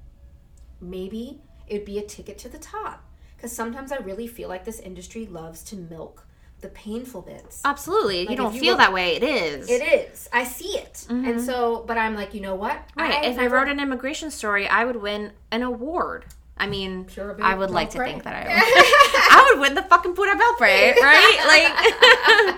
maybe 0.80 1.42
it'd 1.68 1.86
be 1.86 2.00
a 2.00 2.04
ticket 2.04 2.38
to 2.40 2.50
the 2.50 2.58
top. 2.58 3.04
Because 3.36 3.52
sometimes 3.52 3.92
I 3.92 3.98
really 3.98 4.28
feel 4.28 4.50
like 4.50 4.66
this 4.66 4.80
industry 4.80 5.26
loves 5.26 5.64
to 5.66 5.76
milk 5.76 6.26
the 6.62 6.70
painful 6.70 7.22
bits. 7.22 7.62
Absolutely. 7.64 8.22
Like, 8.22 8.32
you 8.32 8.36
don't 8.36 8.54
you 8.54 8.60
feel 8.60 8.74
were- 8.74 8.80
that 8.80 8.94
way. 8.94 9.16
It 9.16 9.24
is. 9.24 9.70
It 9.70 9.82
is. 9.82 10.28
I 10.34 10.44
see 10.44 10.78
it. 10.78 11.06
And 11.10 11.26
mm-hmm. 11.26 11.40
so, 11.40 11.84
but 11.88 11.98
I'm 11.98 12.16
like, 12.16 12.34
you 12.34 12.42
know 12.42 12.56
what? 12.56 12.84
Right. 12.96 13.14
I 13.14 13.26
if 13.26 13.40
I 13.40 13.48
wrote 13.48 13.70
an 13.70 13.80
immigration 13.80 14.32
story, 14.32 14.68
I 14.68 14.84
would 14.86 14.98
win 14.98 15.32
an 15.52 15.64
award. 15.64 16.26
I 16.60 16.68
mean, 16.68 17.08
Sure. 17.08 17.38
I 17.42 17.56
would 17.56 17.72
like 17.72 17.90
to 17.92 17.98
think 18.00 18.24
that 18.24 18.36
I 18.36 18.44
would. 18.54 18.64
I 19.32 19.50
would 19.52 19.62
win 19.62 19.76
the 19.76 19.84
fucking 19.84 20.14
Pura 20.14 20.36
Belpre, 20.36 20.96
right? 20.98 21.38
Like, 22.50 22.56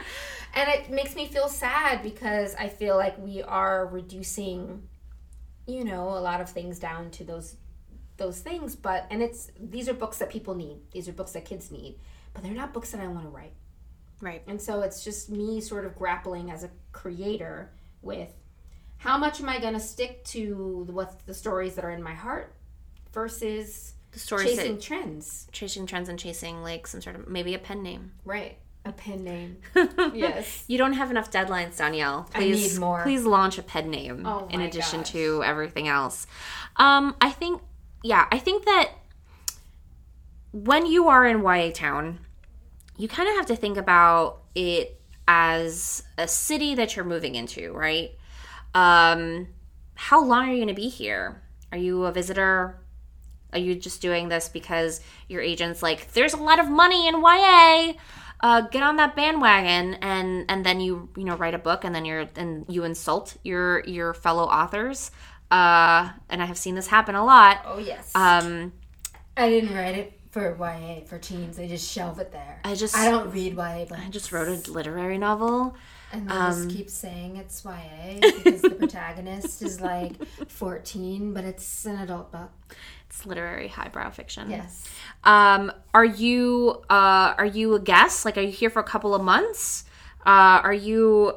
and 0.54 0.70
it 0.70 0.90
makes 0.90 1.16
me 1.16 1.28
feel 1.28 1.48
sad 1.48 2.04
because 2.04 2.56
I 2.56 2.68
feel 2.68 2.98
like 2.98 3.18
we 3.20 3.42
are 3.42 3.88
reducing, 3.88 4.84
you 5.68 5.84
know, 5.86 6.10
a 6.10 6.20
lot 6.20 6.42
of 6.42 6.50
things 6.50 6.80
down 6.80 7.12
to 7.12 7.24
those 7.24 7.56
those 8.18 8.40
things. 8.40 8.76
But 8.76 9.08
and 9.10 9.22
it's 9.22 9.52
these 9.60 9.88
are 9.88 9.94
books 9.94 10.18
that 10.18 10.30
people 10.30 10.56
need. 10.56 10.78
These 10.92 11.08
are 11.08 11.14
books 11.14 11.32
that 11.34 11.46
kids 11.46 11.72
need, 11.72 12.00
but 12.34 12.44
they're 12.44 12.54
not 12.54 12.74
books 12.74 12.92
that 12.92 13.02
I 13.02 13.08
want 13.08 13.24
to 13.24 13.30
write. 13.30 13.54
right. 14.20 14.42
And 14.48 14.62
so 14.62 14.82
it's 14.82 15.04
just 15.04 15.30
me 15.30 15.62
sort 15.62 15.86
of 15.86 15.96
grappling 15.96 16.52
as 16.52 16.64
a 16.64 16.70
creator 16.92 17.72
with 18.02 18.30
how 18.98 19.18
much 19.18 19.40
am 19.42 19.50
I 19.50 19.60
going 19.60 19.74
to 19.74 19.80
stick 19.80 20.24
to 20.26 20.86
what 20.90 21.26
the 21.26 21.34
stories 21.34 21.76
that 21.76 21.86
are 21.86 21.92
in 21.92 22.04
my 22.04 22.14
heart 22.14 22.54
versus 23.14 23.94
The 24.12 24.20
stories 24.20 24.50
chasing 24.50 24.76
that 24.76 24.82
trends. 24.82 25.48
chasing 25.52 25.86
trends 25.86 26.10
and 26.10 26.18
chasing 26.20 26.62
like 26.64 26.88
some 26.88 27.02
sort 27.02 27.16
of 27.16 27.28
maybe 27.28 27.54
a 27.54 27.60
pen 27.60 27.84
name. 27.84 28.12
Right. 28.26 28.58
A 28.84 28.92
pen 28.92 29.24
name. 29.24 29.58
yes. 30.14 30.64
You 30.68 30.78
don't 30.80 30.94
have 30.94 31.12
enough 31.12 31.30
deadlines, 31.30 31.78
Dhonielle. 31.78 32.26
I 32.34 32.40
Please, 32.40 32.74
need 32.74 32.80
more. 32.80 33.04
Please 33.04 33.24
launch 33.26 33.58
a 33.60 33.64
pen 33.64 33.92
name 33.92 34.26
Oh 34.26 34.48
in 34.50 34.62
addition 34.62 35.02
gosh. 35.02 35.12
to 35.12 35.44
everything 35.46 35.88
else. 35.88 36.26
Um, 36.78 37.16
I 37.22 37.30
think, 37.30 37.62
yeah, 38.04 38.26
I 38.32 38.40
think 38.40 38.66
that 38.66 38.90
when 40.52 40.86
you 40.86 41.08
are 41.08 41.26
in 41.28 41.42
YA 41.44 41.72
Town, 41.74 42.20
you 42.98 43.08
kind 43.08 43.30
of 43.30 43.36
have 43.36 43.46
to 43.48 43.56
think 43.56 43.78
about 43.78 44.40
it 44.56 45.00
as 45.28 46.04
a 46.18 46.28
city 46.28 46.76
that 46.76 46.96
you're 46.96 47.06
moving 47.06 47.36
into, 47.36 47.72
right? 47.74 48.12
Um, 48.74 49.48
how 49.96 50.24
long 50.24 50.48
are 50.50 50.52
you 50.52 50.58
going 50.58 50.68
to 50.68 50.74
be 50.74 50.90
here? 50.90 51.42
Are 51.72 51.78
you 51.78 52.06
a 52.06 52.12
visitor? 52.12 52.80
Are 53.54 53.60
you 53.60 53.76
just 53.76 54.02
doing 54.02 54.30
this 54.30 54.50
because 54.50 55.02
your 55.28 55.42
agent's 55.42 55.84
like, 55.84 56.12
there's 56.14 56.34
a 56.34 56.38
lot 56.38 56.60
of 56.60 56.70
money 56.70 57.08
in 57.08 57.16
YA? 57.22 57.94
Uh, 58.44 58.62
get 58.62 58.82
on 58.82 58.96
that 58.96 59.16
bandwagon, 59.16 59.94
and 60.02 60.46
and 60.50 60.66
then 60.66 60.80
you 60.80 61.10
you 61.16 61.24
know 61.24 61.36
write 61.36 61.54
a 61.54 61.60
book, 61.60 61.84
and 61.84 61.94
then 61.94 62.06
you're 62.06 62.28
and 62.36 62.66
you 62.68 62.84
insult 62.84 63.38
your 63.44 63.84
your 63.86 64.16
fellow 64.16 64.46
authors. 64.46 65.12
Uh, 65.52 66.10
and 66.30 66.42
I 66.42 66.46
have 66.46 66.58
seen 66.58 66.74
this 66.76 66.88
happen 66.88 67.14
a 67.14 67.24
lot. 67.24 67.62
Oh 67.66 67.78
yes. 67.78 68.12
Um, 68.16 68.74
I 69.38 69.48
didn't 69.50 69.76
write 69.76 69.96
it 69.96 70.14
for 70.32 70.58
YA 70.58 71.02
for 71.06 71.20
teens. 71.20 71.60
I 71.60 71.68
just 71.68 71.92
shelve 71.92 72.20
it 72.20 72.32
there. 72.32 72.62
I 72.64 72.74
just 72.74 72.96
I 72.98 73.12
don't 73.12 73.32
read 73.32 73.54
YA 73.56 73.86
books. 73.86 74.02
I 74.04 74.10
just 74.10 74.32
wrote 74.32 74.48
a 74.48 74.72
literary 74.72 75.18
novel. 75.18 75.76
and 76.12 76.28
they 76.28 76.34
um, 76.34 76.52
just 76.54 76.76
keep 76.76 76.90
saying 76.90 77.36
it's 77.38 77.64
YA 77.64 78.20
because 78.22 78.62
the 78.62 78.70
protagonist 78.80 79.62
is 79.62 79.82
like 79.82 80.14
14, 80.48 81.34
but 81.34 81.44
it's 81.44 81.86
an 81.86 81.98
adult 81.98 82.32
book. 82.32 82.52
It's 83.12 83.26
literary 83.26 83.68
highbrow 83.68 84.10
fiction. 84.12 84.50
Yes. 84.50 84.88
Um, 85.26 85.70
are 85.94 86.06
you 86.06 86.82
uh, 86.90 87.36
are 87.38 87.46
you 87.46 87.76
a 87.76 87.80
guest? 87.80 88.24
Like, 88.24 88.38
are 88.38 88.42
you 88.42 88.52
here 88.54 88.70
for 88.70 88.80
a 88.80 88.86
couple 88.86 89.14
of 89.14 89.22
months? 89.22 89.84
Uh, 90.26 90.62
are 90.64 90.74
you, 90.74 91.36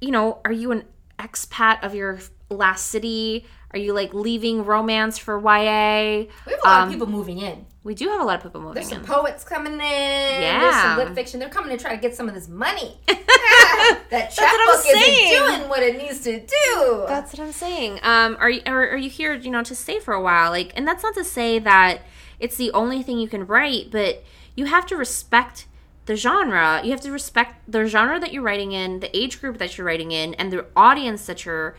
you 0.00 0.12
know, 0.12 0.38
are 0.44 0.52
you 0.52 0.70
an 0.70 0.84
expat 1.18 1.82
of 1.82 1.96
your 1.96 2.20
last 2.48 2.86
city? 2.86 3.44
Are 3.72 3.78
you 3.78 3.92
like 3.92 4.14
leaving 4.14 4.64
romance 4.64 5.18
for 5.18 5.36
YA? 5.40 6.26
We 6.46 6.52
have 6.52 6.60
a 6.64 6.68
lot 6.68 6.80
Um, 6.82 6.88
of 6.88 6.92
people 6.94 7.08
moving 7.08 7.38
in. 7.38 7.66
We 7.84 7.94
do 7.94 8.08
have 8.08 8.20
a 8.20 8.24
lot 8.24 8.36
of 8.36 8.42
people 8.42 8.60
moving 8.62 8.74
There's 8.74 8.88
some 8.88 9.00
in. 9.00 9.04
poets 9.04 9.44
coming 9.44 9.74
in. 9.74 9.78
There's 9.78 10.74
some 10.74 10.98
Yeah. 10.98 11.04
lit 11.04 11.14
fiction. 11.14 11.38
They're 11.38 11.50
coming 11.50 11.76
to 11.76 11.80
try 11.82 11.94
to 11.94 12.00
get 12.00 12.14
some 12.16 12.28
of 12.28 12.34
this 12.34 12.48
money. 12.48 12.98
that 13.06 14.30
chapbook 14.34 14.86
isn't 14.86 15.00
saying. 15.02 15.38
doing 15.38 15.68
what 15.68 15.82
it 15.82 15.98
needs 15.98 16.20
to 16.22 16.40
do. 16.40 17.04
That's 17.06 17.32
what 17.32 17.40
I'm 17.46 17.52
saying. 17.52 18.00
Um, 18.02 18.36
are 18.40 18.48
you 18.48 18.62
are, 18.66 18.88
are 18.90 18.96
you 18.96 19.10
here, 19.10 19.34
you 19.34 19.50
know, 19.50 19.62
to 19.62 19.74
stay 19.74 19.98
for 20.00 20.14
a 20.14 20.20
while? 20.22 20.50
Like, 20.50 20.72
and 20.76 20.88
that's 20.88 21.02
not 21.02 21.14
to 21.14 21.24
say 21.24 21.58
that 21.58 22.00
it's 22.40 22.56
the 22.56 22.70
only 22.72 23.02
thing 23.02 23.18
you 23.18 23.28
can 23.28 23.46
write, 23.46 23.90
but 23.90 24.24
you 24.56 24.64
have 24.66 24.86
to 24.86 24.96
respect 24.96 25.66
the 26.06 26.16
genre. 26.16 26.80
You 26.82 26.90
have 26.92 27.00
to 27.02 27.10
respect 27.12 27.70
the 27.70 27.86
genre 27.86 28.18
that 28.18 28.32
you're 28.32 28.42
writing 28.42 28.72
in, 28.72 29.00
the 29.00 29.14
age 29.16 29.40
group 29.40 29.58
that 29.58 29.76
you're 29.76 29.86
writing 29.86 30.10
in, 30.10 30.32
and 30.34 30.50
the 30.52 30.64
audience 30.74 31.26
that 31.26 31.44
you're 31.44 31.76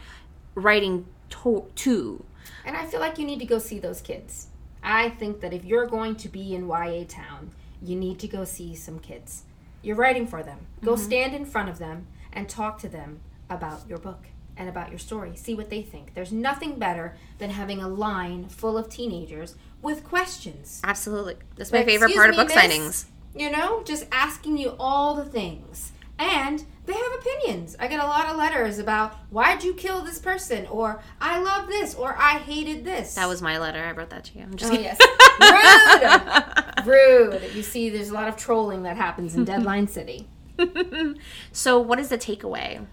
writing 0.54 1.06
to. 1.32 1.66
to. 1.76 2.24
And 2.64 2.76
I 2.78 2.86
feel 2.86 3.00
like 3.00 3.18
you 3.18 3.26
need 3.26 3.40
to 3.40 3.46
go 3.46 3.60
see 3.60 3.80
those 3.80 4.02
kids. 4.02 4.48
I 4.86 5.10
think 5.10 5.42
that 5.42 5.52
if 5.52 5.66
you're 5.66 5.88
going 5.88 6.16
to 6.18 6.30
be 6.30 6.56
in 6.56 6.68
YA 6.68 7.06
town, 7.08 7.52
you 7.82 7.96
need 7.96 8.20
to 8.20 8.28
go 8.28 8.46
see 8.46 8.76
some 8.76 9.00
kids. 9.00 9.44
You're 9.82 9.96
writing 9.96 10.28
for 10.28 10.44
them. 10.44 10.60
Go 10.84 10.94
mm-hmm. 10.94 11.04
stand 11.04 11.36
in 11.36 11.46
front 11.46 11.70
of 11.70 11.80
them 11.80 12.08
and 12.32 12.48
talk 12.48 12.80
to 12.80 12.88
them 12.88 13.20
about 13.50 13.82
your 13.90 13.98
book 13.98 14.28
and 14.58 14.70
about 14.70 14.90
your 14.90 15.00
story. 15.00 15.36
See 15.36 15.56
what 15.56 15.70
they 15.70 15.82
think. 15.82 16.14
There's 16.14 16.32
nothing 16.32 16.78
better 16.78 17.18
than 17.40 17.50
having 17.50 17.82
a 17.82 17.88
line 17.88 18.48
full 18.48 18.78
of 18.78 18.88
teenagers 18.88 19.56
with 19.82 20.04
questions. 20.04 20.82
Absolutely, 20.84 21.36
that's 21.56 21.72
my 21.72 21.80
Like, 21.80 21.88
favorite 21.88 22.12
"Excuse 22.12 22.18
part 22.18 22.30
of 22.30 22.36
book 22.36 22.48
miss?" 22.48 22.58
signings. 22.58 23.06
You 23.36 23.52
know, 23.52 23.84
just 23.84 24.06
asking 24.12 24.58
you 24.58 24.76
all 24.80 25.16
the 25.16 25.26
things. 25.26 25.92
And 26.18 26.64
they 26.86 26.94
have 26.94 27.12
opinions. 27.20 27.76
I 27.80 27.88
get 27.88 28.00
a 28.00 28.06
lot 28.08 28.28
of 28.30 28.38
letters 28.38 28.80
about 28.80 29.16
why'd 29.32 29.64
you 29.64 29.74
kill 29.74 30.02
this 30.02 30.20
person, 30.20 30.66
or 30.68 31.02
I 31.20 31.42
love 31.42 31.68
this, 31.68 31.94
or 31.96 32.16
I 32.18 32.38
hated 32.38 32.86
this. 32.86 33.16
That 33.16 33.28
was 33.28 33.42
my 33.42 33.58
letter. 33.58 33.84
I 33.84 33.92
wrote 33.92 34.12
that 34.12 34.24
to 34.26 34.38
you. 34.38 34.44
I'm 34.44 34.56
just 34.56 34.72
Oh 34.72 34.76
kidding. 34.78 34.96
yes, 34.98 36.86
rude, 36.86 37.32
rude. 37.42 37.56
You 37.56 37.64
see, 37.64 37.90
there's 37.90 38.10
a 38.10 38.14
lot 38.14 38.28
of 38.28 38.38
trolling 38.38 38.84
that 38.84 38.96
happens 38.98 39.36
in 39.36 39.44
Deadline 39.46 39.88
City. 39.88 40.30
so, 41.52 41.80
what 41.80 42.00
is 42.00 42.10
the 42.10 42.18
takeaway? 42.18 42.86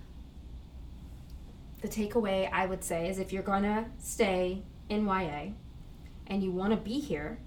The 1.82 1.88
takeaway 1.88 2.50
I 2.52 2.66
would 2.66 2.82
say 2.82 3.08
is 3.08 3.18
if 3.18 3.32
you're 3.32 3.42
gonna 3.42 3.86
stay 3.98 4.62
in 4.88 5.06
YA 5.06 5.50
and 6.26 6.42
you 6.42 6.50
want 6.50 6.70
to 6.72 6.76
be 6.76 6.98
here, 7.00 7.38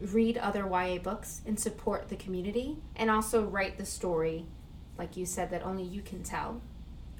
read 0.00 0.36
other 0.38 0.66
YA 0.66 0.98
books 0.98 1.42
and 1.46 1.58
support 1.58 2.08
the 2.08 2.16
community, 2.16 2.78
and 2.96 3.10
also 3.10 3.44
write 3.44 3.78
the 3.78 3.86
story, 3.86 4.46
like 4.98 5.16
you 5.16 5.26
said, 5.26 5.50
that 5.50 5.64
only 5.64 5.82
you 5.82 6.02
can 6.02 6.22
tell, 6.22 6.60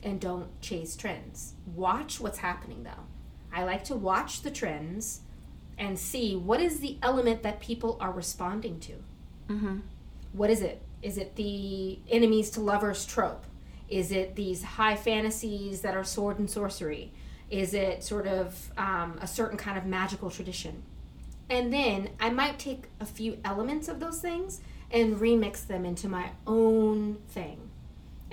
and 0.03 0.21
don't 0.21 0.61
chase 0.61 0.97
trends. 0.97 1.55
Watch 1.75 2.21
what's 2.21 2.39
happening 2.39 2.85
though. 2.85 3.05
I 3.53 3.65
like 3.65 3.85
to 3.85 3.97
watch 3.97 4.43
the 4.43 4.51
trends 4.51 5.21
and 5.79 5.99
see 5.99 6.37
what 6.37 6.61
is 6.61 6.81
the 6.81 6.99
element 7.03 7.43
that 7.43 7.61
people 7.61 7.97
are 8.01 8.13
responding 8.13 8.81
to. 8.81 8.93
Mm-hmm. 9.49 9.79
What 10.33 10.51
is 10.51 10.61
it? 10.61 10.83
Is 11.03 11.19
it 11.19 11.37
the 11.37 11.99
enemies 12.09 12.51
to 12.51 12.61
lovers 12.61 13.05
trope? 13.05 13.45
Is 13.89 14.11
it 14.11 14.35
these 14.35 14.63
high 14.63 14.97
fantasies 14.97 15.83
that 15.83 15.97
are 15.97 16.05
sword 16.05 16.39
and 16.39 16.51
sorcery? 16.51 17.13
Is 17.51 17.75
it 17.75 18.03
sort 18.03 18.27
of 18.27 18.73
um, 18.79 19.19
a 19.21 19.27
certain 19.27 19.59
kind 19.59 19.77
of 19.77 19.85
magical 19.85 20.31
tradition? 20.31 20.83
And 21.51 21.73
then 21.73 22.11
I 22.19 22.31
might 22.31 22.59
take 22.59 22.85
a 23.01 23.05
few 23.05 23.39
elements 23.45 23.89
of 23.89 24.01
those 24.01 24.21
things 24.21 24.61
and 24.91 25.17
remix 25.17 25.67
them 25.67 25.85
into 25.85 26.09
my 26.09 26.31
own 26.47 27.19
thing. 27.29 27.64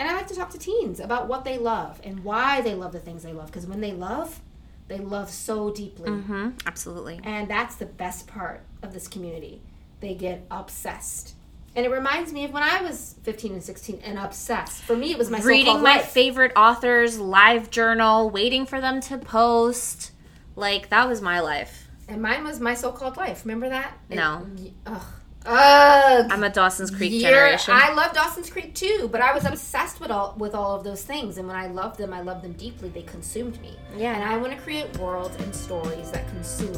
And 0.02 0.10
I 0.10 0.16
like 0.16 0.26
to 0.30 0.36
talk 0.36 0.49
to 0.49 0.58
teens 0.58 0.99
about 0.99 1.28
what 1.28 1.43
they 1.45 1.60
love 1.60 2.02
and 2.04 2.24
why 2.24 2.62
they 2.62 2.74
love 2.74 2.91
the 2.91 2.99
things 2.99 3.22
they 3.22 3.34
love. 3.34 3.45
Because 3.52 3.68
when 3.68 3.82
they 3.82 3.91
love, 3.91 4.39
they 4.88 4.97
love 4.97 5.30
so 5.30 5.70
deeply. 5.70 6.10
Mm-hmm. 6.10 6.49
Absolutely. 6.66 7.20
And 7.24 7.47
that's 7.47 7.76
the 7.76 7.86
best 7.86 8.26
part 8.26 8.62
of 8.82 8.95
this 8.95 9.08
community. 9.08 9.62
They 9.99 10.16
get 10.16 10.47
obsessed. 10.49 11.36
And 11.76 11.86
it 11.86 11.89
reminds 11.89 12.34
me 12.34 12.45
of 12.45 12.52
when 12.52 12.64
I 12.64 12.82
was 12.82 13.14
15 13.22 13.52
and 13.54 13.64
16 13.64 14.02
and 14.04 14.18
obsessed. 14.18 14.82
For 14.82 14.97
me, 14.97 15.12
it 15.12 15.20
was 15.20 15.30
my 15.30 15.39
reading 15.39 15.84
my 15.84 15.97
life. 15.97 16.06
favorite 16.08 16.54
authors 16.56 17.20
live 17.20 17.70
journal 17.70 18.32
waiting 18.32 18.66
for 18.66 18.82
them 18.82 19.02
to 19.02 19.20
post 19.20 20.14
like 20.56 20.89
that 20.89 21.08
was 21.08 21.22
my 21.22 21.41
life 21.41 21.88
and 22.08 22.24
mine 22.24 22.43
was 22.43 22.60
my 22.60 22.74
so-called 22.74 23.18
life. 23.18 23.45
Remember 23.45 23.70
that? 23.70 23.93
It- 24.10 24.16
No. 24.16 24.47
ugh. 24.88 25.04
Ugh. 25.46 26.28
i'm 26.30 26.44
a 26.44 26.50
dawson's 26.50 26.92
creek 26.92 27.22
generation 27.22 27.74
I 27.76 27.94
love 27.94 28.14
Dawson's 28.14 28.50
Creek 28.50 28.76
too, 28.76 29.10
but 29.12 29.22
I 29.22 29.34
was 29.34 29.46
obsessed 29.46 30.00
with 30.00 30.12
all 30.12 30.36
with 30.38 30.54
all 30.54 30.76
of 30.76 30.84
those 30.84 31.04
things. 31.04 31.38
And 31.38 31.48
when 31.48 31.56
I 31.56 31.68
loved 31.68 31.98
them, 31.98 32.14
I 32.14 32.22
loved 32.22 32.44
them 32.44 32.54
deeply. 32.54 32.89
They 32.89 33.02
consumed 33.04 33.60
me. 33.62 33.76
Yeah. 33.98 34.16
And 34.16 34.24
I 34.24 34.38
want 34.38 34.54
to 34.54 34.60
create 34.60 34.96
worlds 34.98 35.36
and 35.42 35.54
stories 35.54 36.12
that 36.12 36.28
consume 36.30 36.74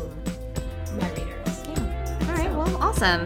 my 0.99 1.09
readers. 1.11 1.63
Yeah. 1.67 2.17
all 2.27 2.35
right 2.35 2.51
Well, 2.51 2.77
awesome. 2.77 3.25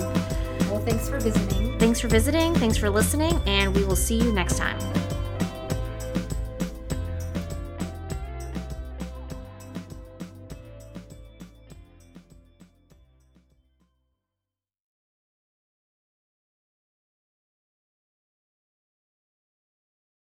Well, 0.70 0.80
thanks 0.80 1.10
for 1.10 1.20
visiting. 1.20 1.78
Thanks 1.80 2.00
for 2.00 2.08
visiting. 2.08 2.54
Thanks 2.56 2.78
for 2.78 2.90
listening. 2.90 3.40
And 3.46 3.76
we 3.76 3.84
will 3.86 3.96
see 3.96 4.18
you 4.18 4.32
next 4.32 4.58
time. 4.58 4.80